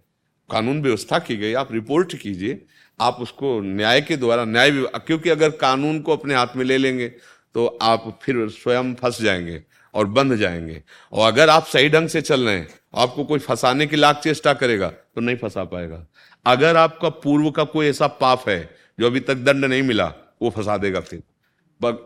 कानून 0.50 0.82
व्यवस्था 0.82 1.18
की 1.18 1.36
गई, 1.36 1.52
आप 1.54 1.72
रिपोर्ट 1.72 2.14
कीजिए। 2.16 2.64
आप 3.00 3.16
उसको 3.20 3.60
न्याय 3.60 4.00
के 4.00 4.16
द्वारा, 4.16 4.44
न्याय 4.44 4.70
क्योंकि 4.70 5.30
अगर 5.30 5.50
कानून 5.50 6.00
को 6.00 6.12
अपने 6.12 6.34
हाथ 6.34 6.56
में 6.56 6.64
ले 6.64 6.78
लेंगे 6.78 7.08
तो 7.54 7.66
आप 7.82 8.18
फिर 8.22 8.48
स्वयं 8.50 8.94
फंस 8.94 9.20
जाएँगे। 9.22 9.62
और 9.94 10.06
बंध 10.06 10.36
जाएँगे। 10.36 10.82
और 11.12 11.32
अगर 11.32 11.50
आप 11.50 11.66
सही 11.66 11.88
ढंग 11.88 12.08
से 12.08 12.20
चल 12.20 12.40
रहे 12.40 12.56
हैं, 12.56 12.68
आपको 12.94 13.24
कोई 13.24 13.38
फंसाने 13.38 13.86
की 13.86 13.96
लाख 13.96 14.18
चेष्टा 14.18 14.52
करेगा 14.52 14.88
तो 14.88 15.20
नहीं 15.20 15.36
फंसा 15.36 15.64
पाएगा। 15.64 16.06
अगर 16.46 16.76
आपका 16.76 17.08
पूर्व 17.08 17.50
का 17.50 17.64
कोई 17.64 17.86
ऐसा 17.86 18.06
पाप 18.06 18.48
है, 18.48 18.76
जो 19.00 19.06
अभी 19.06 19.20
तक 19.20 19.34
दंड 19.34 19.64
नहीं 19.64 19.82
मिला, 19.82 20.12
वो 20.42 20.50
फंसा 20.50 20.76
देगा 20.76 21.00
फिर। 21.00 21.22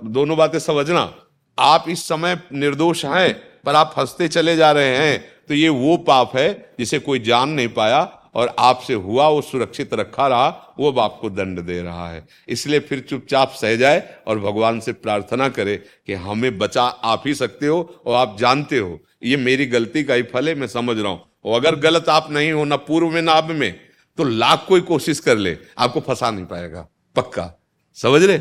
दोनों 0.05 0.37
बातें 0.37 0.59
समझना। 0.59 1.15
आप 1.59 1.85
इस 1.89 2.09
समय 2.09 2.39
निर्दोष 2.53 3.05
हैं, 3.05 3.35
पर 3.65 3.75
आप 3.75 3.93
फंसते 3.97 4.29
चले 4.29 4.57
जा 4.57 4.73
रहे 4.73 4.97
हैं 4.97 5.25
तो 5.49 5.55
ये 5.55 5.69
वो 5.69 5.97
पाप 5.97 6.37
है 6.37 6.75
जिसे 6.79 6.99
कोई 6.99 7.19
जान 7.19 7.49
नहीं 7.49 7.69
पाया। 7.69 8.24
और 8.35 8.57
आपसे 8.59 8.95
हुआ, 8.95 9.29
वो 9.29 9.43
सुरक्षित 9.43 9.95
रखा 9.95 10.29
रहा, 10.29 10.75
वो 10.79 10.93
बाप 10.93 11.19
को 11.21 11.31
दंड 11.31 11.61
दे 11.61 11.83
रहा 11.83 12.11
है। 12.11 12.27
इसलिए 12.49 12.81
फिर 12.81 13.01
चुपचाप 13.01 13.51
सह 13.51 13.77
जाए 13.77 14.17
और 14.27 14.39
भगवान 14.39 14.81
से 14.81 14.93
प्रार्थना 14.93 15.49
करे 15.49 15.77
कि 16.07 16.13
हमें 16.13 16.59
बचा, 16.59 16.83
आप 16.83 17.23
ही 17.27 17.35
सकते 17.35 17.67
हो 17.67 18.03
और 18.07 18.15
आप 18.15 18.37
जानते 18.39 18.79
हो। 18.79 19.01
ये 19.23 19.37
मेरी 19.37 19.67
गलती 19.67 20.05
का 20.05 20.15
ही 20.15 20.23
फल 20.23 20.49
है, 20.49 20.55
मैं 20.55 20.67
समझ 20.67 20.99
रहा 20.99 21.13
हूँ। 21.13 21.23
और 21.45 21.61
अगर 21.61 21.77
गलत 21.77 22.09
आप 22.09 22.31
नहीं 22.31 22.53
हो, 22.53 22.65
ना 22.65 22.77
पूर्व 22.77 23.11
में, 23.11 23.23
ना 23.23 23.33
अब 23.33 23.45
में 23.45 23.81
तो 24.17 24.25
लाख 24.25 24.65
कोई 24.69 24.81
कोशिश 24.81 25.21
कर 25.21 25.37
ले, 25.37 25.57
आपको 25.79 26.01
फंसा 26.01 26.31
नहीं 26.31 26.45
पाएगा। 26.45 26.89
पक्का? 27.17 27.63
समझ 27.95 28.23
रहे 28.23 28.39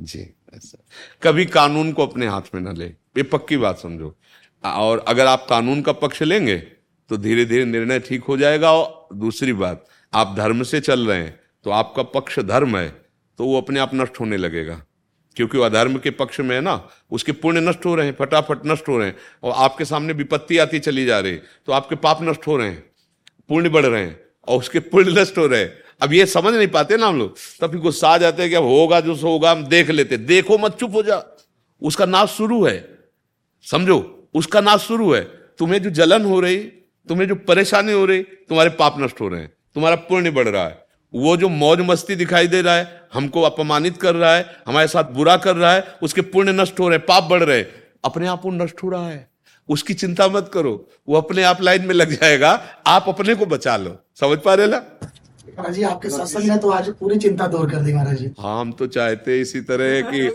जी, 0.00 0.20
ऐसा। 0.54 0.84
कभी 1.22 1.44
कानून 1.46 1.92
को 1.92 2.06
अपने 2.06 2.26
हाथ 2.26 2.42
में 2.54 2.60
ना 2.60 2.72
ले। 2.72 2.86
ये 2.86 3.22
पक्की 3.22 3.56
बात 3.56 3.78
समझो। 3.78 4.16
और 4.64 5.04
अगर 5.08 5.26
आप 5.26 5.46
कानून 5.48 5.82
का 5.82 5.92
पक्ष 5.92 6.22
लेंगे 6.22 6.77
तो 7.10 7.16
धीरे 7.16 7.44
धीरे 7.44 7.64
निर्णय 7.64 7.98
ठीक 8.00 8.24
हो 8.24 8.36
जाएगा 8.36 8.72
और 8.72 9.16
दूसरी 9.16 9.52
बात, 9.52 9.84
आप 10.12 10.34
धर्म 10.36 10.62
से 10.62 10.80
चल 10.80 11.06
रहे 11.08 11.18
हैं 11.18 11.38
तो 11.64 11.70
आपका 11.70 12.02
पक्ष 12.10 12.38
धर्म 12.40 12.76
है 12.76 12.88
तो 13.38 13.44
वो 13.44 13.60
अपने 13.60 13.80
आप 13.80 13.90
नष्ट 13.94 14.20
होने 14.20 14.36
लगेगा। 14.36 14.82
क्योंकि 15.36 15.58
वो 15.58 15.64
अधर्म 15.64 15.96
के 15.98 16.10
पक्ष 16.10 16.38
में 16.40 16.54
है 16.54 16.60
ना, 16.60 16.88
उसके 17.10 17.32
पुण्य 17.32 17.60
नष्ट 17.60 17.84
हो 17.86 17.94
रहे 17.94 18.06
हैं, 18.06 18.14
फटाफट 18.18 18.66
नष्ट 18.66 18.88
हो 18.88 18.96
रहे 18.98 19.06
हैं, 19.06 19.16
और 19.42 19.52
आपके 19.56 19.84
सामने 19.84 20.12
विपत्ति 20.12 20.58
आती 20.58 20.78
चली 20.78 21.04
जा 21.06 21.18
रही 21.20 21.36
तो 21.66 21.72
आपके 21.72 21.96
पाप 21.96 22.22
नष्ट 22.22 22.46
हो 22.46 22.56
रहे 22.56 22.68
हैं, 22.68 22.84
पुण्य 23.50 23.68
बढ़ 23.68 23.86
रहे 23.86 24.02
हैं, 24.02 24.18
और 24.48 24.58
उसके 24.58 24.80
पुण्य 24.80 25.20
नष्ट 25.20 25.38
हो 25.38 25.46
रहे 25.46 25.60
हैं। 25.60 25.72
अब 26.02 26.12
ये 26.12 26.26
समझ 26.26 26.54
नहीं 26.54 26.68
पाते 26.68 26.96
ना 26.96 27.06
हम 27.06 27.18
लोग, 27.18 27.36
तब 27.60 27.74
गुस्सा 27.76 28.08
आ 28.08 28.18
जाते 28.18 28.42
हैं 28.42 28.50
कि 28.50 28.56
अब 28.56 28.64
होगा 28.64 29.00
जो 29.00 29.14
सो 29.14 29.28
होगा, 29.28 29.50
हम 29.50 29.64
देख 29.66 29.90
लेते 29.90 30.16
देखो 30.18 30.58
मत, 30.58 30.76
चुप 30.76 30.94
हो 30.94 31.02
जा। 31.02 31.22
उसका 31.82 32.06
नाश 32.06 32.30
शुरू 32.30 32.64
है। 32.66 32.98
समझो, 33.66 34.28
उसका 34.34 34.60
नाश 34.60 34.80
शुरू 34.80 35.12
है। 35.12 35.22
तुम्हें 35.58 35.82
जो 35.82 35.90
जलन 35.92 36.24
हो 36.24 36.40
रही 36.40 36.56
तुम्हें 37.08 37.26
जो 37.28 37.34
परेशानी 37.46 37.92
हो 37.92 38.04
रही 38.06 38.22
तुम्हारे 38.48 38.70
पाप 38.78 38.98
नष्ट 39.00 39.20
हो 39.20 39.28
रहे 39.28 39.40
हैं 39.40 39.50
तुम्हारा 39.76 39.96
पुण्य 40.08 40.30
बढ़ 40.30 40.48
रहा 40.48 40.64
है। 40.64 40.86
वो 41.14 41.36
जो 41.36 41.48
मौज 41.50 41.80
मस्ती 41.80 42.14
दिखाई 42.16 42.46
दे 42.48 42.60
रहा 42.62 42.74
है 42.74 42.86
हमको 43.14 43.42
अपमानित 43.42 43.96
कर 43.96 44.14
रहा 44.14 44.34
है 44.34 44.44
हमारे 44.66 44.88
साथ 44.88 45.12
बुरा 45.12 45.36
कर 45.38 45.56
रहा 45.56 45.72
है 45.72 45.84
उसके 46.02 46.20
पुण्य 46.32 46.52
नष्ट 46.52 46.80
हो 46.80 46.88
रहे 46.88 46.98
पाप 47.06 47.28
बढ़ 47.30 47.42
रहे 47.42 47.64
अपने 48.04 48.26
आप 48.28 48.42
वो 48.44 48.50
नष्ट 48.54 48.82
हो 48.82 48.88
रहा 48.90 49.08
है। 49.08 49.26
उसकी 49.68 49.94
चिंता 49.94 50.26
मत 50.28 50.50
करो 50.54 50.72
वो 51.08 51.16
अपने 51.16 51.42
आप 51.42 51.62
लाइन 51.62 51.86
में 51.86 51.94
लग 51.94 52.12
जाएगा 52.12 52.50
आप 52.86 53.04
अपने 53.08 53.34
को 53.34 53.46
बचा 53.46 53.76
लो। 53.76 53.96
समझ 54.20 54.38
पा 54.38 54.54
रहे 54.54 54.66
ला 54.66 54.78
महाराज 55.48 55.74
जी 55.74 55.82
आपके 55.82 56.10
सत्संग 56.10 56.48
ने 56.50 56.56
तो 56.58 56.70
आज 56.70 56.88
पूरी 56.94 57.16
चिंता 57.18 57.46
दूर 57.46 57.70
कर 57.70 57.80
दी 57.82 57.92
महाराज 57.92 58.18
जी। 58.18 58.30
हाँ 58.40 58.60
हम 58.60 58.72
तो 58.72 58.86
चाहते 58.88 59.40
इसी 59.40 59.60
तरह 59.60 60.00
कि 60.10 60.26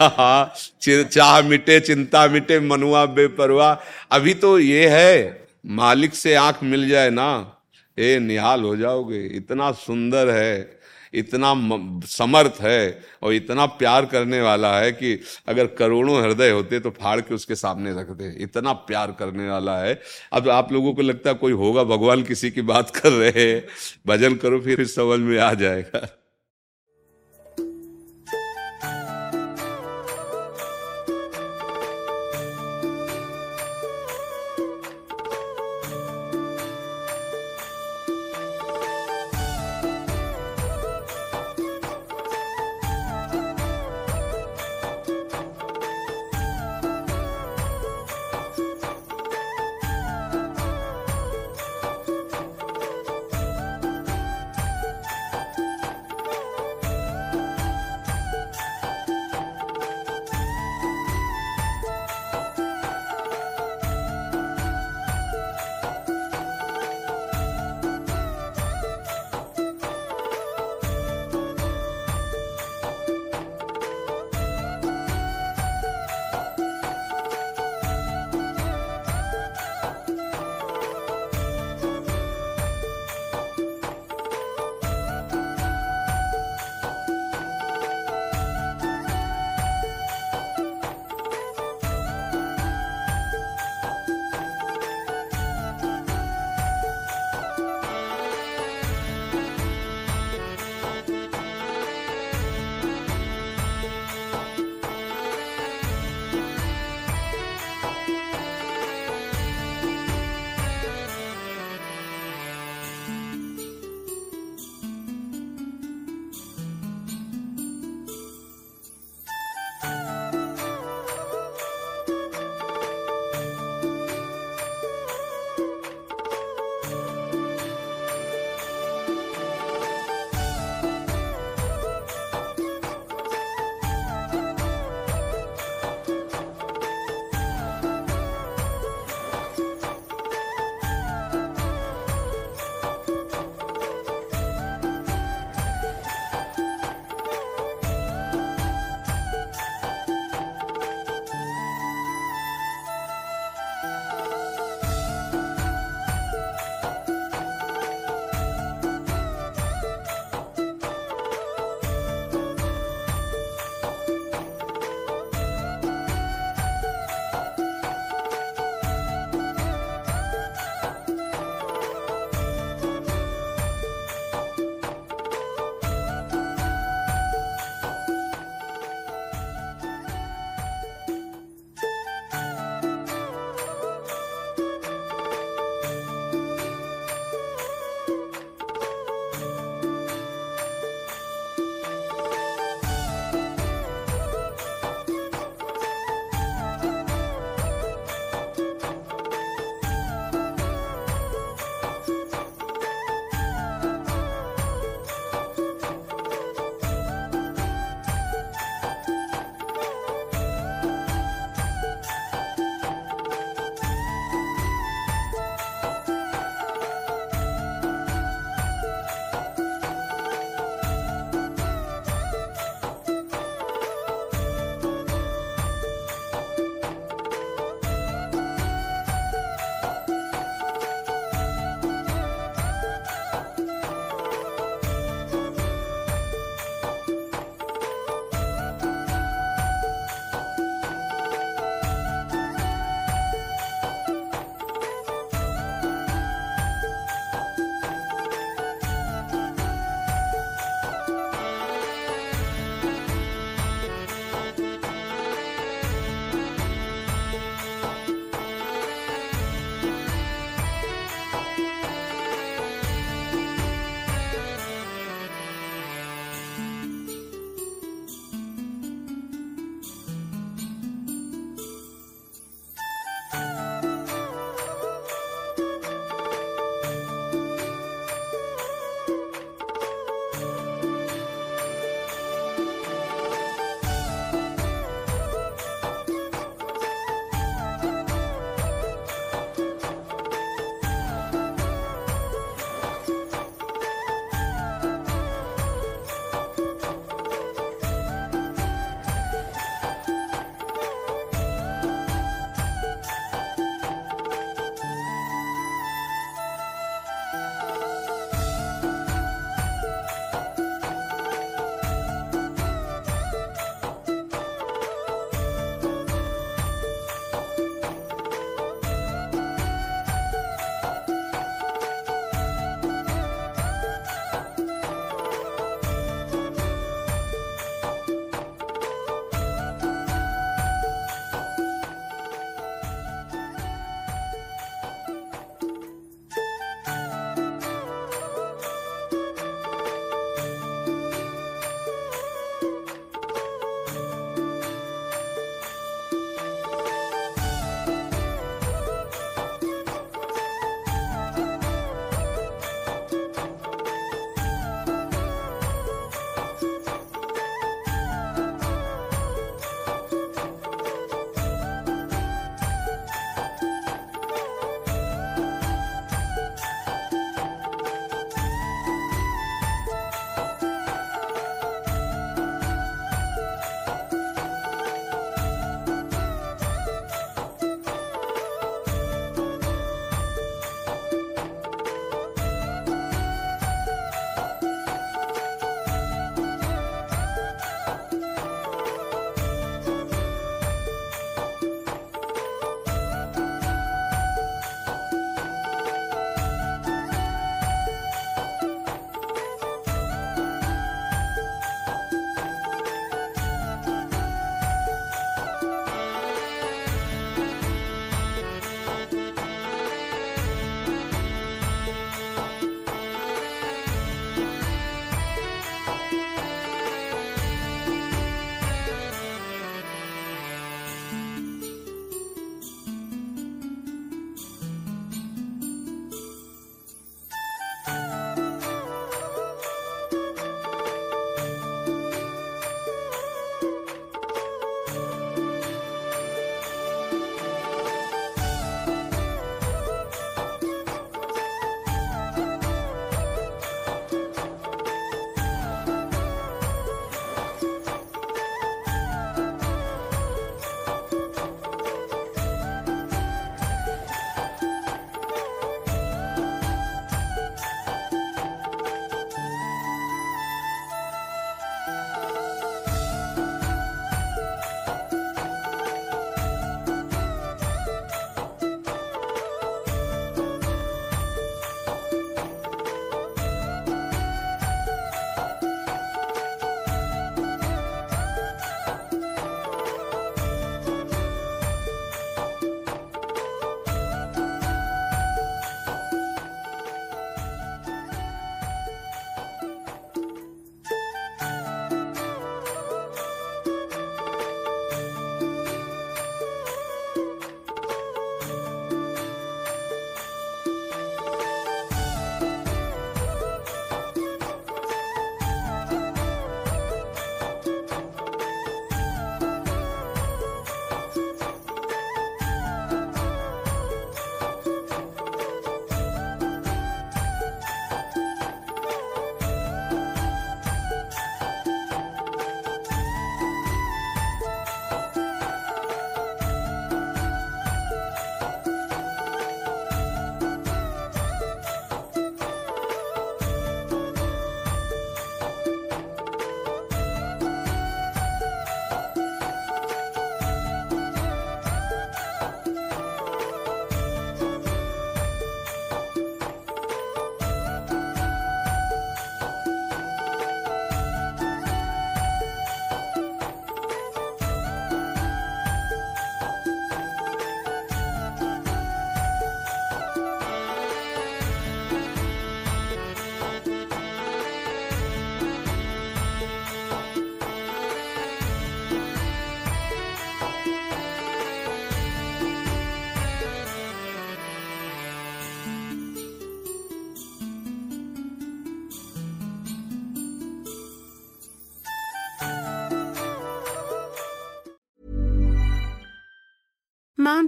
हाँ 0.00 0.54
चाह 0.82 1.40
मिटे 1.42 1.78
चिंता 1.80 2.26
मिटे 2.28 2.58
मनुआ 2.60 3.04
बेपरवा 3.18 3.70
अभी 4.12 4.34
तो 4.36 4.58
ये 4.58 4.88
है 4.88 5.16
मालिक 5.64 6.14
से 6.14 6.34
आँख 6.34 6.62
मिल 6.62 6.88
जाए 6.88 7.10
ना, 7.10 7.56
ए 7.98 8.18
निहाल 8.18 8.62
हो 8.62 8.76
जाओगे। 8.76 9.24
इतना 9.26 9.72
सुंदर 9.72 10.30
है, 10.30 10.80
इतना 11.14 11.54
समर्थ 12.06 12.60
है 12.60 13.00
और 13.22 13.32
इतना 13.32 13.66
प्यार 13.66 14.06
करने 14.06 14.40
वाला 14.40 14.78
है 14.78 14.92
कि 14.92 15.18
अगर 15.48 15.66
करोड़ों 15.66 16.22
हृदय 16.22 16.50
होते 16.50 16.80
तो 16.80 16.90
फाड़ 16.90 17.20
के 17.20 17.34
उसके 17.34 17.54
सामने 17.54 17.92
रख 17.92 18.10
दे। 18.10 18.42
इतना 18.42 18.72
प्यार 18.72 19.12
करने 19.18 19.48
वाला 19.50 19.78
है। 19.78 20.00
अब 20.32 20.48
आप 20.48 20.72
लोगों 20.72 20.94
को 20.94 21.02
लगता 21.02 21.30
है 21.30 21.36
कोई 21.36 21.52
होगा, 21.52 21.84
भगवान 21.84 22.22
किसी 22.22 22.50
की 22.50 22.62
बात 22.62 22.90
कर 22.90 23.12
रहे 23.12 23.50
हैं। 23.50 23.64
भजन 24.06 24.34
करो, 24.34 24.60
फिर 24.60 24.86
समझ 24.86 25.20
में 25.20 25.38
आ 25.38 25.52
जाएगा। 25.54 26.19